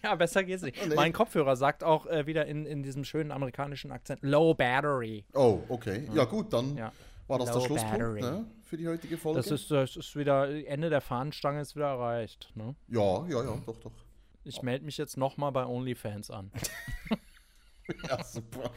Ja, 0.03 0.15
besser 0.15 0.43
geht's 0.45 0.63
nicht. 0.63 0.87
nee. 0.89 0.95
Mein 0.95 1.13
Kopfhörer 1.13 1.55
sagt 1.57 1.85
auch 1.85 2.07
äh, 2.07 2.27
wieder 2.27 2.47
in, 2.47 2.65
in 2.67 2.83
diesem 2.83 3.05
schönen 3.05 3.31
amerikanischen 3.31 3.93
Akzent 3.93 4.21
Low 4.23 4.55
Battery. 4.55 5.25
Oh, 5.35 5.61
okay. 5.69 6.09
Ja, 6.15 6.25
gut, 6.25 6.53
dann 6.53 6.77
Ja. 6.77 6.93
war 7.27 7.39
das 7.39 7.49
der 7.51 7.57
Low 7.57 7.67
Schlusspunkt 7.67 7.99
battery. 7.99 8.21
ne, 8.23 8.47
für 8.63 8.77
die 8.77 8.89
heutige 8.89 9.17
Folge. 9.19 9.39
Das 9.39 9.51
ist, 9.51 9.71
das 9.71 9.97
ist 9.97 10.17
wieder, 10.17 10.49
Ende 10.67 10.89
der 10.91 11.01
Fahnenstange 11.01 11.61
ist 11.61 11.77
wieder 11.77 11.89
erreicht. 11.89 12.51
Ne? 12.55 12.75
ja, 12.89 13.27
ja, 13.29 13.45
ja, 13.45 13.57
doch, 13.67 13.77
doch. 13.79 13.93
Ich 14.45 14.63
melde 14.63 14.85
mich 14.85 14.97
jetzt 14.99 15.17
nochmal 15.17 15.53
bei 15.53 15.65
OnlyFans 15.67 16.31
an. 16.31 16.51
Ja, 18.09 18.23
super. 18.25 18.71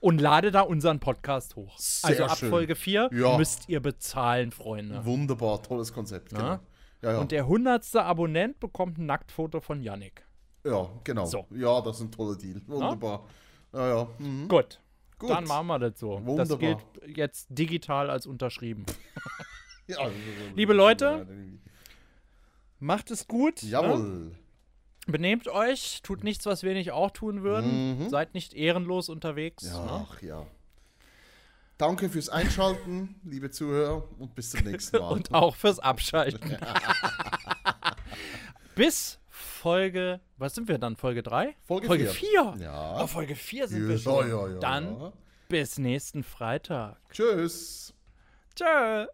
Und 0.00 0.20
lade 0.20 0.50
da 0.50 0.62
unseren 0.62 1.00
Podcast 1.00 1.56
hoch. 1.56 1.78
Sehr 1.78 2.10
also 2.10 2.24
ab 2.24 2.38
schön. 2.38 2.50
Folge 2.50 2.74
4 2.74 3.10
Ja. 3.12 3.36
müsst 3.36 3.68
ihr 3.68 3.80
bezahlen, 3.80 4.50
Freunde. 4.50 5.04
Wunderbar, 5.04 5.62
tolles 5.62 5.92
Konzept. 5.92 6.30
Genau. 6.30 6.42
Ja? 6.42 6.60
Ja. 7.02 7.18
Und 7.18 7.32
der 7.32 7.46
hundertste 7.46 8.02
Abonnent 8.02 8.60
bekommt 8.60 8.98
ein 8.98 9.06
Nacktfoto 9.06 9.60
von 9.60 9.82
Yannick. 9.82 10.24
ja, 10.64 10.88
genau. 11.04 11.26
So. 11.26 11.46
Ja, 11.50 11.80
das 11.80 11.96
ist 11.96 12.02
ein 12.02 12.12
toller 12.12 12.36
Deal. 12.36 12.62
Wunderbar. 12.66 13.26
Ja, 13.72 13.88
ja. 13.88 14.08
Mhm. 14.18 14.48
Gut. 14.48 14.80
Gut. 15.18 15.30
Dann 15.30 15.44
machen 15.44 15.66
wir 15.66 15.78
das 15.78 15.98
so. 16.00 16.16
Das 16.16 16.26
Wunderbar. 16.26 16.58
gilt 16.58 17.16
jetzt 17.16 17.46
digital 17.50 18.08
als 18.10 18.26
unterschrieben. 18.26 18.86
ja. 19.86 19.98
Liebe 20.54 20.72
Leute, 20.72 21.26
Macht 22.80 23.10
es 23.10 23.26
gut. 23.26 23.62
Ne? 23.62 24.32
Benehmt 25.06 25.48
euch, 25.48 26.00
tut 26.02 26.24
nichts, 26.24 26.46
was 26.46 26.62
wir 26.62 26.72
nicht 26.74 26.92
auch 26.92 27.10
tun 27.10 27.42
würden. 27.42 28.08
Seid 28.08 28.34
nicht 28.34 28.54
ehrenlos 28.54 29.08
unterwegs. 29.08 29.64
Mhm. 29.64 29.70
Ja, 29.72 29.84
Ne? 29.84 30.06
ach 30.10 30.22
ja. 30.22 30.46
Danke 31.76 32.08
fürs 32.08 32.28
Einschalten, 32.28 33.16
liebe 33.24 33.50
Zuhörer, 33.50 34.04
und 34.18 34.34
bis 34.34 34.50
zum 34.50 34.62
nächsten 34.64 34.98
Mal. 34.98 35.08
Und 35.10 35.34
auch 35.34 35.56
fürs 35.56 35.78
Abschalten. 35.80 36.56
Bis 38.74 39.18
Folge, 39.28 40.20
was 40.36 40.54
sind 40.54 40.68
wir 40.68 40.78
dann? 40.78 40.96
Folge 40.96 41.22
3? 41.22 41.54
Folge 41.62 41.86
Folge 41.86 42.06
vier. 42.08 42.54
4. 42.56 42.62
Ja. 42.64 43.02
Oh, 43.02 43.06
Folge 43.06 43.36
4 43.36 43.68
sind 43.68 43.82
Ja, 43.82 43.88
wir 43.88 43.98
schon. 43.98 44.28
ja, 44.28 44.48
ja, 44.48 44.58
dann 44.58 45.12
bis 45.48 45.78
nächsten 45.78 46.24
Freitag. 46.24 46.96
Tschüss. 47.12 47.94
Tschö. 48.56 49.06